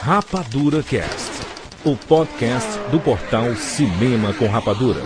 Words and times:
Rapadura 0.00 0.82
Cast, 0.82 1.30
o 1.84 1.96
podcast 1.96 2.68
do 2.90 3.00
portal 3.00 3.54
Cinema 3.56 4.32
com 4.32 4.46
Rapadura. 4.46 5.00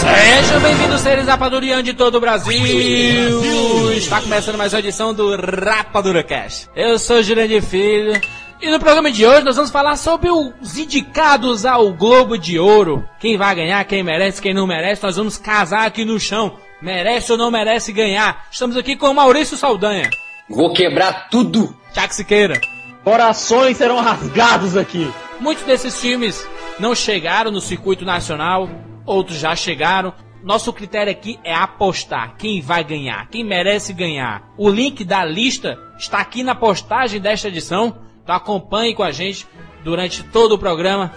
Sejam 0.00 0.60
bem-vindos, 0.60 1.00
seres 1.00 1.26
rapadurianos 1.26 1.84
de 1.84 1.94
todo 1.94 2.16
o 2.16 2.20
Brasil. 2.20 3.92
Está 3.96 4.20
começando 4.20 4.58
mais 4.58 4.72
uma 4.72 4.80
edição 4.80 5.14
do 5.14 5.36
Rapadura 5.36 6.22
Cast. 6.22 6.68
Eu 6.74 6.98
sou 6.98 7.22
Jurandir 7.22 7.62
Filho. 7.62 8.20
E 8.60 8.70
no 8.70 8.78
programa 8.78 9.10
de 9.10 9.26
hoje 9.26 9.44
nós 9.44 9.56
vamos 9.56 9.70
falar 9.70 9.96
sobre 9.96 10.30
os 10.30 10.78
indicados 10.78 11.66
ao 11.66 11.92
Globo 11.92 12.38
de 12.38 12.58
Ouro. 12.58 13.06
Quem 13.18 13.36
vai 13.36 13.54
ganhar, 13.54 13.84
quem 13.84 14.02
merece, 14.02 14.40
quem 14.40 14.54
não 14.54 14.66
merece. 14.66 15.02
Nós 15.02 15.16
vamos 15.16 15.36
casar 15.36 15.86
aqui 15.86 16.04
no 16.04 16.18
chão. 16.18 16.56
Merece 16.80 17.32
ou 17.32 17.38
não 17.38 17.50
merece 17.50 17.92
ganhar. 17.92 18.46
Estamos 18.50 18.76
aqui 18.76 18.96
com 18.96 19.08
o 19.08 19.14
Maurício 19.14 19.56
Saldanha. 19.56 20.08
Vou 20.48 20.72
quebrar 20.72 21.28
tudo. 21.28 21.76
Tiago 21.92 22.14
Siqueira. 22.14 22.60
Corações 23.02 23.76
serão 23.76 24.00
rasgados 24.00 24.76
aqui. 24.76 25.12
Muitos 25.40 25.64
desses 25.64 26.00
filmes 26.00 26.46
não 26.78 26.94
chegaram 26.94 27.50
no 27.50 27.60
circuito 27.60 28.04
nacional, 28.04 28.68
outros 29.04 29.38
já 29.38 29.54
chegaram. 29.54 30.14
Nosso 30.42 30.72
critério 30.72 31.10
aqui 31.10 31.38
é 31.42 31.54
apostar 31.54 32.36
quem 32.36 32.60
vai 32.60 32.84
ganhar, 32.84 33.28
quem 33.28 33.42
merece 33.44 33.92
ganhar. 33.92 34.42
O 34.56 34.68
link 34.68 35.04
da 35.04 35.24
lista 35.24 35.78
está 35.98 36.18
aqui 36.18 36.42
na 36.42 36.54
postagem 36.54 37.20
desta 37.20 37.48
edição. 37.48 37.98
Então 38.24 38.34
acompanhe 38.34 38.94
com 38.94 39.02
a 39.02 39.12
gente 39.12 39.46
durante 39.84 40.24
todo 40.24 40.52
o 40.52 40.58
programa. 40.58 41.12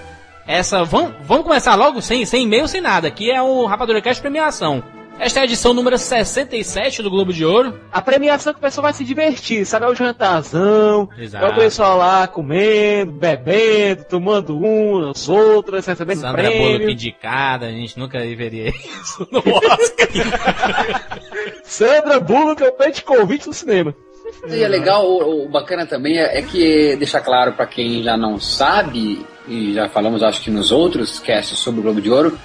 Essa 0.46 0.84
vamos, 0.84 1.14
vamos 1.22 1.44
começar 1.46 1.74
logo 1.76 2.02
sem 2.02 2.26
sem 2.26 2.44
e-mail, 2.44 2.68
sem 2.68 2.82
nada. 2.82 3.08
Aqui 3.08 3.32
é 3.32 3.42
o 3.42 3.66
Rapadura 3.66 4.02
Cast 4.02 4.22
premiação. 4.22 4.84
Esta 5.20 5.40
é 5.40 5.42
a 5.42 5.46
edição 5.46 5.74
número 5.74 5.98
67 5.98 7.02
do 7.02 7.10
Globo 7.10 7.34
de 7.34 7.44
Ouro. 7.44 7.80
A 7.92 8.00
premiação 8.02 8.54
que 8.54 8.60
o 8.60 8.62
pessoal 8.62 8.84
vai 8.84 8.94
se 8.94 9.04
divertir, 9.04 9.66
sabe? 9.66 9.86
É 9.86 9.90
o 9.90 9.96
jantarzão, 9.96 11.10
Exato. 11.18 11.44
é 11.44 11.50
o 11.50 11.56
pessoal 11.56 11.98
lá 11.98 12.28
comendo, 12.28 13.14
bebendo, 13.14 14.04
tomando 14.04 14.56
umas, 14.56 15.28
outras, 15.28 15.88
recebendo 15.88 16.20
Sandra 16.20 16.44
Bullock 16.44 16.68
prêmio. 16.68 16.90
indicada, 16.92 17.66
a 17.66 17.72
gente 17.72 17.98
nunca 17.98 18.20
veria 18.20 18.70
isso 19.02 19.28
no 19.32 19.40
Oscar. 19.56 20.08
Sandra 21.64 22.20
Bullock 22.20 22.62
é 22.64 22.68
o 22.68 22.74
pé 22.74 22.92
de 22.92 23.02
convite 23.02 23.48
no 23.48 23.54
cinema. 23.54 23.96
E 24.50 24.62
é 24.64 24.68
legal, 24.68 25.06
o, 25.06 25.46
o 25.46 25.50
bacana 25.50 25.86
também 25.86 26.18
é, 26.18 26.40
é 26.40 26.42
que 26.42 26.96
deixa 26.98 27.20
claro 27.22 27.54
para 27.54 27.66
quem 27.66 28.04
já 28.04 28.16
não 28.18 28.40
sabe, 28.40 29.26
e 29.48 29.74
já 29.74 29.88
falamos 29.90 30.22
acho 30.24 30.42
que 30.42 30.52
nos 30.52 30.72
outros 30.72 31.20
casts 31.20 31.58
sobre 31.60 31.80
o 31.80 31.84
Globo 31.84 32.02
de 32.02 32.10
Ouro, 32.10 32.38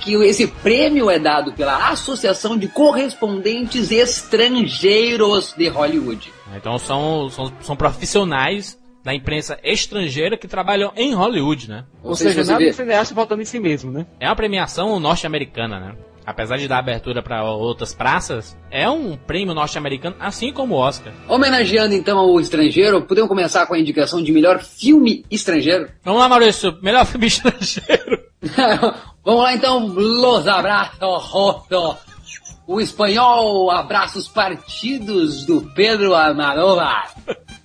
que 0.00 0.14
esse 0.24 0.46
prêmio 0.46 1.10
é 1.10 1.18
dado 1.18 1.52
pela 1.52 1.90
Associação 1.90 2.56
de 2.56 2.68
Correspondentes 2.68 3.90
Estrangeiros 3.90 5.54
de 5.56 5.68
Hollywood. 5.68 6.32
então 6.56 6.78
são, 6.78 7.28
são, 7.28 7.52
são 7.60 7.76
profissionais 7.76 8.78
da 9.04 9.14
imprensa 9.14 9.58
estrangeira 9.62 10.36
que 10.36 10.46
trabalham 10.46 10.92
em 10.96 11.14
Hollywood, 11.14 11.68
né? 11.70 11.84
Ou, 12.02 12.14
seja, 12.14 12.44
nada 12.44 12.58
vê- 12.58 12.66
de 12.70 12.76
cineasta 12.76 13.14
voltando 13.14 13.40
em 13.40 13.46
si 13.46 13.58
mesmo, 13.58 13.90
né? 13.90 14.06
É 14.18 14.26
uma 14.26 14.36
premiação 14.36 15.00
norte-americana, 15.00 15.80
né? 15.80 15.94
Apesar 16.30 16.58
de 16.58 16.68
dar 16.68 16.78
abertura 16.78 17.20
para 17.20 17.42
outras 17.42 17.92
praças, 17.92 18.56
é 18.70 18.88
um 18.88 19.16
prêmio 19.16 19.52
norte-americano, 19.52 20.14
assim 20.20 20.52
como 20.52 20.76
o 20.76 20.78
Oscar. 20.78 21.12
Homenageando 21.28 21.92
então 21.92 22.16
ao 22.18 22.38
estrangeiro, 22.38 23.02
podemos 23.02 23.28
começar 23.28 23.66
com 23.66 23.74
a 23.74 23.78
indicação 23.80 24.22
de 24.22 24.30
melhor 24.30 24.60
filme 24.60 25.24
estrangeiro? 25.28 25.88
Vamos 26.04 26.20
lá, 26.20 26.28
Maurício, 26.28 26.78
melhor 26.80 27.04
filme 27.04 27.26
estrangeiro. 27.28 28.20
Vamos 29.24 29.42
lá 29.42 29.54
então, 29.54 29.86
Los 29.88 30.46
Abraços. 30.46 31.00
O 32.70 32.80
espanhol 32.80 33.68
Abraços 33.68 34.28
Partidos 34.28 35.44
do 35.44 35.60
Pedro 35.74 36.14
Almodóvar. 36.14 37.12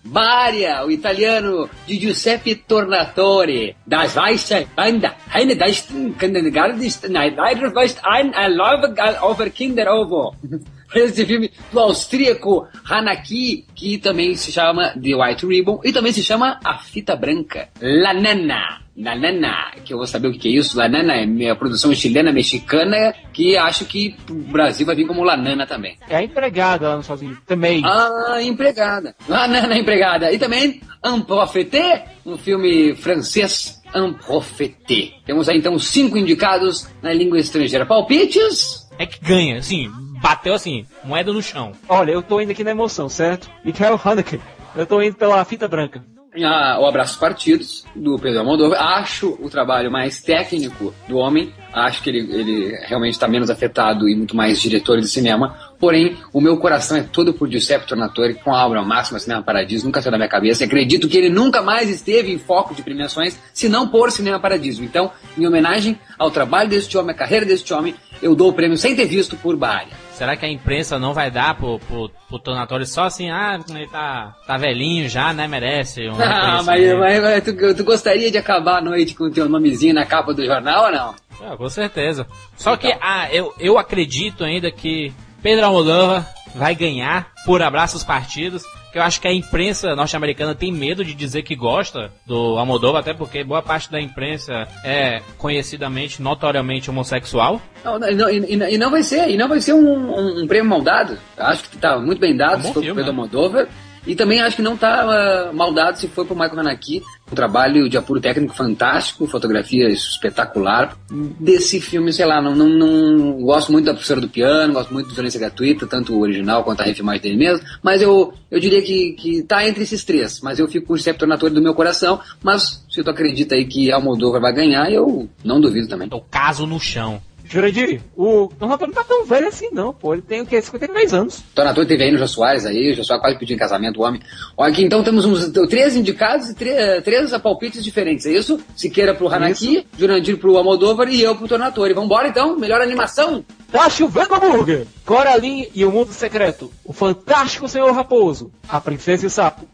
Bária, 0.03 0.83
o 0.83 0.89
italiano 0.89 1.69
de 1.85 1.99
Giuseppe 1.99 2.55
Tornatore. 2.55 3.75
Das 3.85 4.15
Weiße 4.15 4.67
Banda. 4.75 5.13
Eine 5.31 5.53
das 5.53 5.81
Kindergarten, 6.19 7.11
nein, 7.11 7.35
leider 7.35 7.71
was 7.75 7.95
ein 8.03 8.33
Love 8.55 8.95
over 9.21 9.51
Kinder 9.51 9.93
Ovo. 9.93 10.35
Esse 10.95 11.23
filme 11.23 11.51
do 11.71 11.81
austríaco 11.81 12.67
Hanaki, 12.89 13.63
que 13.75 13.99
também 13.99 14.33
se 14.33 14.51
chama 14.51 14.95
The 14.99 15.15
White 15.15 15.45
Ribbon 15.45 15.81
e 15.83 15.93
também 15.93 16.13
se 16.13 16.23
chama 16.23 16.59
A 16.63 16.79
Fita 16.79 17.15
Branca. 17.15 17.69
La 17.79 18.11
Nana. 18.11 18.84
La 18.97 19.13
Nana, 19.13 19.71
que 19.83 19.93
eu 19.93 19.97
vou 19.97 20.07
saber 20.07 20.29
o 20.29 20.31
que 20.31 20.47
é 20.47 20.51
isso. 20.51 20.77
La 20.77 20.87
Nana 20.87 21.15
é 21.15 21.25
minha 21.25 21.55
produção 21.55 21.93
chilena, 21.93 22.31
mexicana, 22.31 23.13
que 23.33 23.57
acho 23.57 23.83
que 23.85 24.15
o 24.29 24.35
Brasil 24.35 24.85
vai 24.85 24.95
vir 24.95 25.05
como 25.05 25.23
La 25.23 25.35
Nana 25.35 25.67
também. 25.67 25.97
É 26.07 26.15
a 26.15 26.23
empregada 26.23 26.87
lá 26.87 26.95
nos 26.95 27.05
Estados 27.05 27.21
Unidos 27.21 27.43
também. 27.45 27.81
Ah, 27.83 28.37
empregada. 28.41 29.13
La 29.27 29.47
Nana 29.47 29.77
empregada. 29.77 30.31
E 30.31 30.39
também 30.39 30.79
Un 31.05 31.21
Profete, 31.21 32.03
um 32.25 32.37
filme 32.37 32.95
francês, 32.95 33.81
Un 33.93 34.13
Profete. 34.13 35.15
Temos 35.25 35.49
aí 35.49 35.57
então 35.57 35.77
cinco 35.77 36.17
indicados 36.17 36.87
na 37.01 37.11
língua 37.11 37.37
estrangeira. 37.37 37.85
Palpites? 37.85 38.89
É 38.97 39.05
que 39.05 39.19
ganha, 39.19 39.57
assim, 39.57 39.91
bateu 40.21 40.53
assim, 40.53 40.85
moeda 41.03 41.33
no 41.33 41.43
chão. 41.43 41.73
Olha, 41.89 42.11
eu 42.11 42.23
tô 42.23 42.39
indo 42.39 42.51
aqui 42.51 42.63
na 42.63 42.71
emoção, 42.71 43.09
certo? 43.09 43.51
Michael 43.63 43.99
Haneke. 44.03 44.39
Eu 44.73 44.85
tô 44.85 45.01
indo 45.01 45.15
pela 45.15 45.43
fita 45.43 45.67
branca. 45.67 46.01
Ah, 46.43 46.77
o 46.81 46.85
Abraços 46.85 47.15
Partidos, 47.15 47.85
do 47.95 48.19
Pedro 48.19 48.39
Almodóvar. 48.39 48.81
Acho 48.81 49.37
o 49.39 49.49
trabalho 49.49 49.89
mais 49.89 50.21
técnico 50.21 50.93
do 51.07 51.17
homem. 51.17 51.53
Acho 51.71 52.01
que 52.01 52.09
ele, 52.09 52.19
ele 52.33 52.77
realmente 52.87 53.13
está 53.13 53.27
menos 53.27 53.49
afetado 53.49 54.09
e 54.09 54.15
muito 54.15 54.35
mais 54.35 54.61
diretor 54.61 54.99
de 54.99 55.07
cinema. 55.07 55.55
Porém, 55.79 56.17
o 56.33 56.41
meu 56.41 56.57
coração 56.57 56.97
é 56.97 57.03
todo 57.03 57.33
por 57.33 57.49
Giuseppe 57.49 57.87
Tornatore, 57.87 58.33
com 58.35 58.53
a 58.53 58.65
obra 58.65 58.81
máxima 58.81 59.19
Cinema 59.19 59.43
Paradiso. 59.43 59.85
Nunca 59.85 60.01
saiu 60.01 60.11
da 60.11 60.17
minha 60.17 60.29
cabeça. 60.29 60.65
Acredito 60.65 61.07
que 61.07 61.17
ele 61.17 61.29
nunca 61.29 61.61
mais 61.61 61.89
esteve 61.89 62.31
em 62.31 62.37
foco 62.37 62.75
de 62.75 62.81
premiações, 62.81 63.39
se 63.53 63.69
não 63.69 63.87
por 63.87 64.11
Cinema 64.11 64.39
Paradiso. 64.39 64.83
Então, 64.83 65.11
em 65.37 65.47
homenagem 65.47 65.97
ao 66.17 66.31
trabalho 66.31 66.69
deste 66.69 66.97
homem, 66.97 67.13
à 67.13 67.17
carreira 67.17 67.45
deste 67.45 67.73
homem, 67.73 67.95
eu 68.21 68.35
dou 68.35 68.49
o 68.49 68.53
prêmio 68.53 68.77
sem 68.77 68.95
ter 68.95 69.05
visto 69.05 69.37
por 69.37 69.55
Bahia. 69.55 70.04
Será 70.15 70.37
que 70.37 70.45
a 70.45 70.49
imprensa 70.49 70.97
não 70.97 71.13
vai 71.13 71.29
dar 71.29 71.55
pro, 71.55 71.77
pro, 71.77 72.09
pro 72.29 72.39
Tornatório 72.39 72.85
só 72.85 73.03
assim, 73.03 73.29
ah, 73.29 73.59
ele 73.69 73.85
tá, 73.87 74.33
tá 74.47 74.55
velhinho 74.55 75.09
já, 75.09 75.33
né, 75.33 75.45
merece 75.45 76.07
um 76.07 76.15
Ah, 76.23 76.63
mas, 76.63 76.97
mas, 76.97 77.21
mas 77.21 77.43
tu, 77.43 77.75
tu 77.75 77.83
gostaria 77.83 78.31
de 78.31 78.37
acabar 78.37 78.77
a 78.77 78.81
noite 78.81 79.13
com 79.13 79.25
o 79.25 79.31
teu 79.31 79.49
nomezinho 79.49 79.93
na 79.93 80.05
capa 80.05 80.33
do 80.33 80.45
jornal 80.45 80.85
ou 80.85 80.91
não? 80.91 81.15
Ah, 81.41 81.57
com 81.57 81.67
certeza. 81.67 82.25
Só 82.55 82.77
que 82.77 82.95
ah, 83.01 83.27
eu, 83.29 83.53
eu 83.59 83.77
acredito 83.77 84.45
ainda 84.45 84.71
que 84.71 85.11
Pedro 85.43 85.65
Almodóvar 85.65 86.25
vai 86.55 86.73
ganhar 86.73 87.33
por 87.45 87.61
abraços 87.61 88.01
partidos. 88.01 88.63
Que 88.95 88.99
eu 88.99 89.03
acho 89.03 89.19
que 89.19 89.27
a 89.27 89.33
imprensa 89.33 89.93
norte-americana 89.93 90.55
tem 90.55 90.71
medo 90.71 91.03
de 91.03 91.13
dizer 91.13 91.41
que 91.41 91.53
gosta 91.53 92.13
do 92.25 92.57
Almodóvar, 92.57 93.01
até 93.01 93.13
porque 93.13 93.43
boa 93.43 93.61
parte 93.61 93.91
da 93.91 93.99
imprensa 93.99 94.65
é 94.85 95.21
conhecidamente, 95.37 96.21
notoriamente 96.21 96.89
homossexual. 96.89 97.61
Não, 97.83 97.99
não, 97.99 98.29
e, 98.29 98.55
não- 98.55 98.69
e- 98.69 98.77
não 98.77 98.89
vai 98.89 99.03
ser, 99.03 99.29
e 99.29 99.35
não 99.35 99.49
vai 99.49 99.59
ser 99.59 99.73
um, 99.73 99.85
um- 99.85 100.43
um 100.43 100.47
prêmio 100.47 100.69
mal 100.69 100.81
dado. 100.81 101.17
Acho 101.37 101.69
que 101.69 101.77
tá 101.77 101.99
muito 101.99 102.19
bem 102.21 102.37
dado 102.37 102.65
É 102.65 102.69
um 102.69 102.73
filme, 102.73 102.87
Pedro 102.87 103.03
né? 103.03 103.09
Almodóvar. 103.09 103.67
E 104.05 104.15
também 104.15 104.39
acho 104.41 104.57
que 104.57 104.61
não 104.61 104.77
tá 104.77 105.01
ah, 105.01 105.51
mal 105.53 105.73
dado 105.73 105.97
se 105.97 106.07
for 106.07 106.25
pro 106.25 106.35
Michael 106.35 106.59
Hanaki. 106.59 107.01
Um 107.31 107.35
trabalho 107.35 107.89
de 107.89 107.97
apuro 107.97 108.21
técnico 108.21 108.53
fantástico, 108.53 109.25
fotografia 109.25 109.89
espetacular. 109.89 110.95
Desse 111.39 111.81
filme, 111.81 112.13
sei 112.13 112.25
lá, 112.25 112.39
não, 112.41 112.55
não, 112.55 112.67
não- 112.69 113.41
gosto 113.41 113.71
muito 113.71 113.85
da 113.85 113.93
professora 113.93 114.21
do 114.21 114.29
piano, 114.29 114.73
gosto 114.73 114.93
muito 114.93 115.07
do 115.09 115.15
Violência 115.15 115.39
Gratuita, 115.39 115.87
tanto 115.87 116.13
o 116.13 116.21
original 116.21 116.63
quanto 116.63 116.81
a 116.81 116.85
refilmagem 116.85 117.21
dele 117.23 117.37
mesmo. 117.37 117.65
Mas 117.81 118.01
eu, 118.01 118.33
eu 118.51 118.59
diria 118.59 118.81
que, 118.81 119.13
que 119.13 119.41
tá 119.43 119.67
entre 119.67 119.83
esses 119.83 120.03
três. 120.03 120.39
Mas 120.41 120.59
eu 120.59 120.67
fico 120.67 120.85
com 120.87 120.93
o 120.93 120.97
Giuseppe 120.97 121.19
Tornatore 121.19 121.53
do 121.53 121.61
meu 121.61 121.73
coração. 121.73 122.19
Mas 122.43 122.85
se 122.89 123.03
tu 123.03 123.09
acredita 123.09 123.55
aí 123.55 123.65
que 123.65 123.91
Almodóvar 123.91 124.39
vai 124.41 124.53
ganhar, 124.53 124.91
eu 124.91 125.27
não 125.43 125.59
duvido 125.59 125.87
também. 125.87 126.07
O 126.11 126.21
caso 126.21 126.67
no 126.67 126.79
chão. 126.79 127.19
Jurandir, 127.47 128.01
o 128.15 128.49
Tornatore 128.59 128.91
não 128.91 128.95
tá 128.95 129.07
tão 129.07 129.25
velho 129.25 129.47
assim 129.47 129.69
não, 129.71 129.93
pô. 129.93 130.13
Ele 130.13 130.21
tem 130.21 130.41
o 130.41 130.45
quê? 130.45 130.61
53 130.61 131.13
anos. 131.13 131.43
Tornador 131.53 131.85
teve 131.85 132.03
aí 132.03 132.11
no 132.11 132.17
Jô 132.17 132.27
Soares 132.27 132.65
aí, 132.65 132.91
o 132.91 132.95
Jô 132.95 133.03
Soares 133.03 133.23
quase 133.23 133.39
pediu 133.39 133.55
em 133.55 133.59
casamento 133.59 133.99
o 133.99 134.03
homem. 134.03 134.21
Olha 134.57 134.71
aqui, 134.71 134.83
então 134.83 135.03
temos 135.03 135.25
uns 135.25 135.49
três 135.69 135.95
indicados 135.95 136.49
e 136.49 136.55
três 136.55 137.31
palpites 137.37 137.83
diferentes, 137.83 138.25
é 138.25 138.31
isso? 138.31 138.59
Siqueira 138.75 139.13
pro 139.13 139.27
Hanaki, 139.27 139.85
Jurandir 139.97 140.37
pro 140.37 140.57
Almodóvar 140.57 141.07
e 141.07 141.21
eu 141.21 141.35
pro 141.35 141.47
Tornatore. 141.47 141.93
Vambora 141.93 142.27
então, 142.27 142.57
melhor 142.57 142.81
animação. 142.81 143.45
Tá 143.71 143.89
chovendo 143.89 144.33
hambúrguer! 144.35 144.87
Coraline 145.05 145.69
e 145.73 145.85
o 145.85 145.91
Mundo 145.91 146.11
Secreto. 146.11 146.71
O 146.83 146.93
Fantástico 146.93 147.67
Senhor 147.67 147.91
Raposo. 147.91 148.51
A 148.67 148.79
Princesa 148.79 149.25
e 149.25 149.27
o 149.27 149.29
Sapo. 149.29 149.67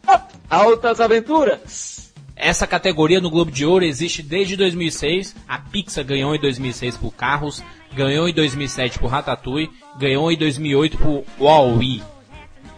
Altas 0.49 0.99
Aventuras. 0.99 2.10
Essa 2.41 2.65
categoria 2.65 3.21
no 3.21 3.29
Globo 3.29 3.51
de 3.51 3.63
Ouro 3.63 3.85
existe 3.85 4.23
desde 4.23 4.57
2006. 4.57 5.35
A 5.47 5.59
Pixar 5.59 6.03
ganhou 6.03 6.33
em 6.33 6.39
2006 6.39 6.97
por 6.97 7.13
Carros, 7.13 7.63
ganhou 7.93 8.27
em 8.27 8.33
2007 8.33 8.97
por 8.97 9.11
Ratatouille, 9.11 9.69
ganhou 9.99 10.31
em 10.31 10.37
2008 10.37 10.97
por 10.97 11.23
Wall-E. 11.39 12.01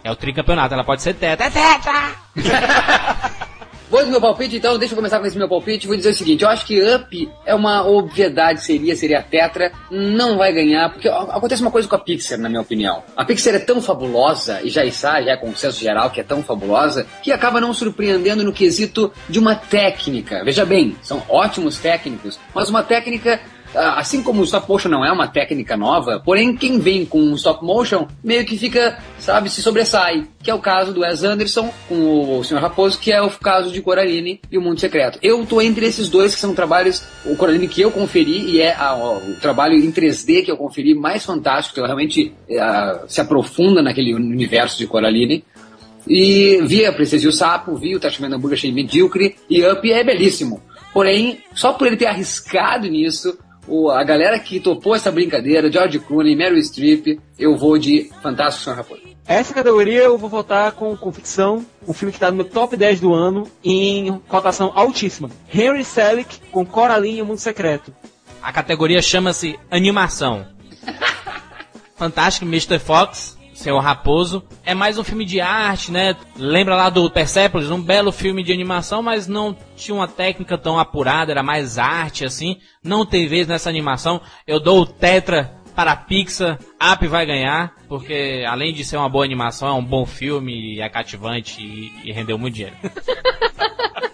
É 0.04 0.10
o 0.10 0.16
tricampeonato, 0.16 0.74
ela 0.74 0.84
pode 0.84 1.00
ser 1.00 1.14
teta. 1.14 1.44
É 1.44 1.50
teta! 1.50 3.34
Vou 3.94 4.04
do 4.04 4.10
meu 4.10 4.20
palpite, 4.20 4.56
então, 4.56 4.76
deixa 4.76 4.92
eu 4.92 4.96
começar 4.96 5.20
com 5.20 5.26
esse 5.26 5.38
meu 5.38 5.48
palpite. 5.48 5.86
Vou 5.86 5.96
dizer 5.96 6.10
o 6.10 6.14
seguinte: 6.14 6.42
eu 6.42 6.48
acho 6.48 6.66
que 6.66 6.82
Up 6.82 7.30
é 7.46 7.54
uma 7.54 7.86
obviedade, 7.86 8.60
seria, 8.64 8.96
seria 8.96 9.22
Tetra. 9.22 9.70
Não 9.88 10.36
vai 10.36 10.52
ganhar, 10.52 10.90
porque 10.90 11.06
acontece 11.08 11.62
uma 11.62 11.70
coisa 11.70 11.86
com 11.86 11.94
a 11.94 11.98
Pixar, 12.00 12.36
na 12.40 12.48
minha 12.48 12.60
opinião. 12.60 13.04
A 13.16 13.24
Pixar 13.24 13.54
é 13.54 13.60
tão 13.60 13.80
fabulosa, 13.80 14.60
e 14.64 14.68
já 14.68 14.84
está, 14.84 15.22
já 15.22 15.30
é 15.30 15.36
consenso 15.36 15.78
geral 15.78 16.10
que 16.10 16.20
é 16.20 16.24
tão 16.24 16.42
fabulosa, 16.42 17.06
que 17.22 17.30
acaba 17.30 17.60
não 17.60 17.72
surpreendendo 17.72 18.42
no 18.42 18.52
quesito 18.52 19.12
de 19.28 19.38
uma 19.38 19.54
técnica. 19.54 20.42
Veja 20.44 20.66
bem, 20.66 20.96
são 21.00 21.22
ótimos 21.28 21.78
técnicos, 21.78 22.36
mas 22.52 22.68
uma 22.68 22.82
técnica 22.82 23.40
assim 23.74 24.22
como 24.22 24.40
o 24.40 24.44
stop 24.44 24.68
motion 24.68 24.88
não 24.88 25.04
é 25.04 25.12
uma 25.12 25.28
técnica 25.28 25.76
nova, 25.76 26.20
porém 26.24 26.56
quem 26.56 26.78
vem 26.78 27.04
com 27.04 27.32
o 27.32 27.34
stop 27.34 27.64
motion 27.64 28.06
meio 28.22 28.44
que 28.44 28.56
fica, 28.56 28.98
sabe, 29.18 29.50
se 29.50 29.62
sobressai, 29.62 30.26
que 30.42 30.50
é 30.50 30.54
o 30.54 30.60
caso 30.60 30.92
do 30.92 31.00
Wes 31.00 31.24
Anderson 31.24 31.72
com 31.88 32.38
o 32.38 32.44
Sr. 32.44 32.56
Raposo, 32.56 32.98
que 32.98 33.12
é 33.12 33.20
o 33.20 33.30
caso 33.30 33.70
de 33.70 33.80
Coraline 33.80 34.40
e 34.50 34.58
o 34.58 34.60
Mundo 34.60 34.80
Secreto. 34.80 35.18
Eu 35.22 35.44
tô 35.46 35.60
entre 35.60 35.86
esses 35.86 36.08
dois 36.08 36.34
que 36.34 36.40
são 36.40 36.54
trabalhos, 36.54 37.02
o 37.24 37.36
Coraline 37.36 37.68
que 37.68 37.80
eu 37.80 37.90
conferi 37.90 38.50
e 38.50 38.60
é 38.60 38.74
a, 38.74 38.94
o 38.94 39.34
trabalho 39.40 39.74
em 39.74 39.90
3D 39.90 40.44
que 40.44 40.50
eu 40.50 40.56
conferi 40.56 40.94
mais 40.94 41.24
fantástico, 41.24 41.74
que 41.74 41.86
realmente 41.86 42.32
uh, 42.48 43.04
se 43.08 43.20
aprofunda 43.20 43.82
naquele 43.82 44.14
universo 44.14 44.78
de 44.78 44.86
Coraline. 44.86 45.44
E 46.06 46.60
vi 46.66 46.84
a 46.84 46.92
Princesa 46.92 47.24
e 47.24 47.28
o 47.28 47.32
Sapo, 47.32 47.76
vi 47.76 47.96
o 47.96 48.00
Tachman 48.00 48.34
Hamburger, 48.34 48.58
achei 48.58 48.70
medíocre, 48.70 49.36
e 49.48 49.64
Up 49.66 49.90
é 49.90 50.04
belíssimo. 50.04 50.60
Porém, 50.92 51.40
só 51.54 51.72
por 51.72 51.86
ele 51.86 51.96
ter 51.96 52.06
arriscado 52.06 52.86
nisso, 52.86 53.36
o, 53.66 53.90
a 53.90 54.02
galera 54.04 54.38
que 54.38 54.60
topou 54.60 54.94
essa 54.94 55.10
brincadeira, 55.10 55.70
George 55.70 55.98
Clooney, 55.98 56.36
Meryl 56.36 56.62
Streep, 56.62 57.18
eu 57.38 57.56
vou 57.56 57.78
de 57.78 58.10
Fantástico 58.22 58.64
Senhor 58.64 58.76
Raposo. 58.76 59.02
Essa 59.26 59.54
categoria 59.54 60.02
eu 60.02 60.18
vou 60.18 60.28
votar 60.28 60.72
com, 60.72 61.12
ficção, 61.12 61.64
um 61.88 61.94
filme 61.94 62.12
que 62.12 62.16
está 62.16 62.30
no 62.30 62.36
meu 62.36 62.44
top 62.44 62.76
10 62.76 63.00
do 63.00 63.14
ano, 63.14 63.50
em 63.64 64.18
cotação 64.28 64.70
altíssima. 64.74 65.30
Henry 65.52 65.82
Selick 65.82 66.40
com 66.50 66.64
Coraline 66.64 67.18
e 67.18 67.22
o 67.22 67.26
Mundo 67.26 67.38
Secreto. 67.38 67.94
A 68.42 68.52
categoria 68.52 69.00
chama-se 69.00 69.58
Animação. 69.70 70.46
Fantástico 71.96 72.44
Mr. 72.44 72.78
Fox, 72.78 73.38
Senhor 73.54 73.78
Raposo. 73.78 74.42
É 74.64 74.74
mais 74.74 74.98
um 74.98 75.04
filme 75.04 75.24
de 75.24 75.40
arte, 75.40 75.90
né? 75.90 76.16
Lembra 76.36 76.76
lá 76.76 76.90
do 76.90 77.08
Persepolis, 77.10 77.70
um 77.70 77.80
belo 77.80 78.12
filme 78.12 78.42
de 78.42 78.52
animação, 78.52 79.02
mas 79.02 79.26
não 79.26 79.56
tinha 79.76 79.94
uma 79.94 80.08
técnica 80.08 80.58
tão 80.58 80.78
apurada, 80.78 81.32
era 81.32 81.42
mais 81.42 81.78
arte 81.78 82.24
assim. 82.24 82.58
Não 82.82 83.06
tem 83.06 83.26
vez 83.26 83.46
nessa 83.46 83.70
animação. 83.70 84.20
Eu 84.46 84.60
dou 84.60 84.82
o 84.82 84.86
Tetra 84.86 85.54
para 85.74 85.92
a 85.92 85.96
Pixar, 85.96 86.58
Up 86.92 87.06
vai 87.06 87.26
ganhar, 87.26 87.74
porque 87.88 88.44
além 88.46 88.72
de 88.72 88.84
ser 88.84 88.96
uma 88.96 89.08
boa 89.08 89.24
animação, 89.24 89.68
é 89.68 89.72
um 89.72 89.84
bom 89.84 90.06
filme, 90.06 90.78
é 90.80 90.88
cativante 90.88 91.60
e, 91.60 92.08
e 92.08 92.12
rendeu 92.12 92.38
muito 92.38 92.54
dinheiro. 92.54 92.76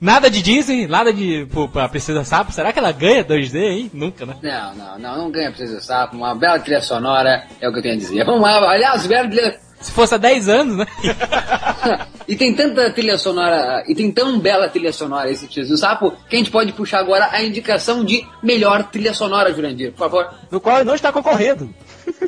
Nada 0.00 0.30
de 0.30 0.40
Disney, 0.40 0.86
nada 0.86 1.12
de 1.12 1.46
pô, 1.52 1.68
pra 1.68 1.86
Princesa 1.86 2.24
Sapo. 2.24 2.52
Será 2.52 2.72
que 2.72 2.78
ela 2.78 2.90
ganha 2.90 3.22
2D, 3.22 3.56
hein? 3.56 3.90
Nunca, 3.92 4.24
né? 4.24 4.34
Não, 4.42 4.74
não, 4.74 4.98
não, 4.98 5.18
não 5.18 5.30
ganha 5.30 5.52
Princesa 5.52 5.78
Sapo. 5.82 6.16
Uma 6.16 6.34
bela 6.34 6.58
trilha 6.58 6.80
sonora 6.80 7.46
é 7.60 7.68
o 7.68 7.72
que 7.72 7.80
eu 7.80 7.82
tenho 7.82 7.96
a 7.96 7.98
dizer. 7.98 8.24
Vamos 8.24 8.40
lá, 8.40 8.70
aliás, 8.70 9.06
bela 9.06 9.28
trilha... 9.28 9.60
Se 9.78 9.92
fosse 9.92 10.14
há 10.14 10.18
10 10.18 10.48
anos, 10.48 10.76
né? 10.76 10.86
e 12.26 12.34
tem 12.34 12.54
tanta 12.54 12.90
trilha 12.92 13.18
sonora, 13.18 13.84
e 13.86 13.94
tem 13.94 14.10
tão 14.10 14.38
bela 14.38 14.68
trilha 14.68 14.92
sonora 14.92 15.30
esse 15.30 15.44
Princesa 15.46 15.76
Sapo, 15.76 16.12
que 16.28 16.36
a 16.36 16.38
gente 16.38 16.50
pode 16.50 16.72
puxar 16.72 17.00
agora 17.00 17.28
a 17.30 17.42
indicação 17.42 18.02
de 18.02 18.26
melhor 18.42 18.84
trilha 18.84 19.12
sonora, 19.12 19.52
Jurandir, 19.52 19.92
por 19.92 19.98
favor. 19.98 20.30
No 20.50 20.60
qual 20.60 20.82
não 20.82 20.94
está 20.94 21.12
concorrendo. 21.12 21.74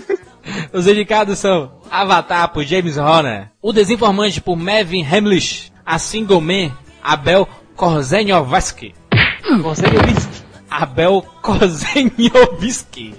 Os 0.72 0.86
indicados 0.86 1.38
são 1.38 1.72
Avatar 1.90 2.52
por 2.52 2.64
James 2.64 2.98
Horner, 2.98 3.50
O 3.62 3.72
Desinformante 3.72 4.40
por 4.42 4.56
Mevin 4.56 5.04
Hamlish, 5.04 5.72
A 5.86 5.98
Single 5.98 6.40
Man, 6.40 6.72
Abel 7.02 7.48
Korzeniowiski. 7.82 8.94
Abel 10.70 11.22
Korzeniowiski. 11.42 13.12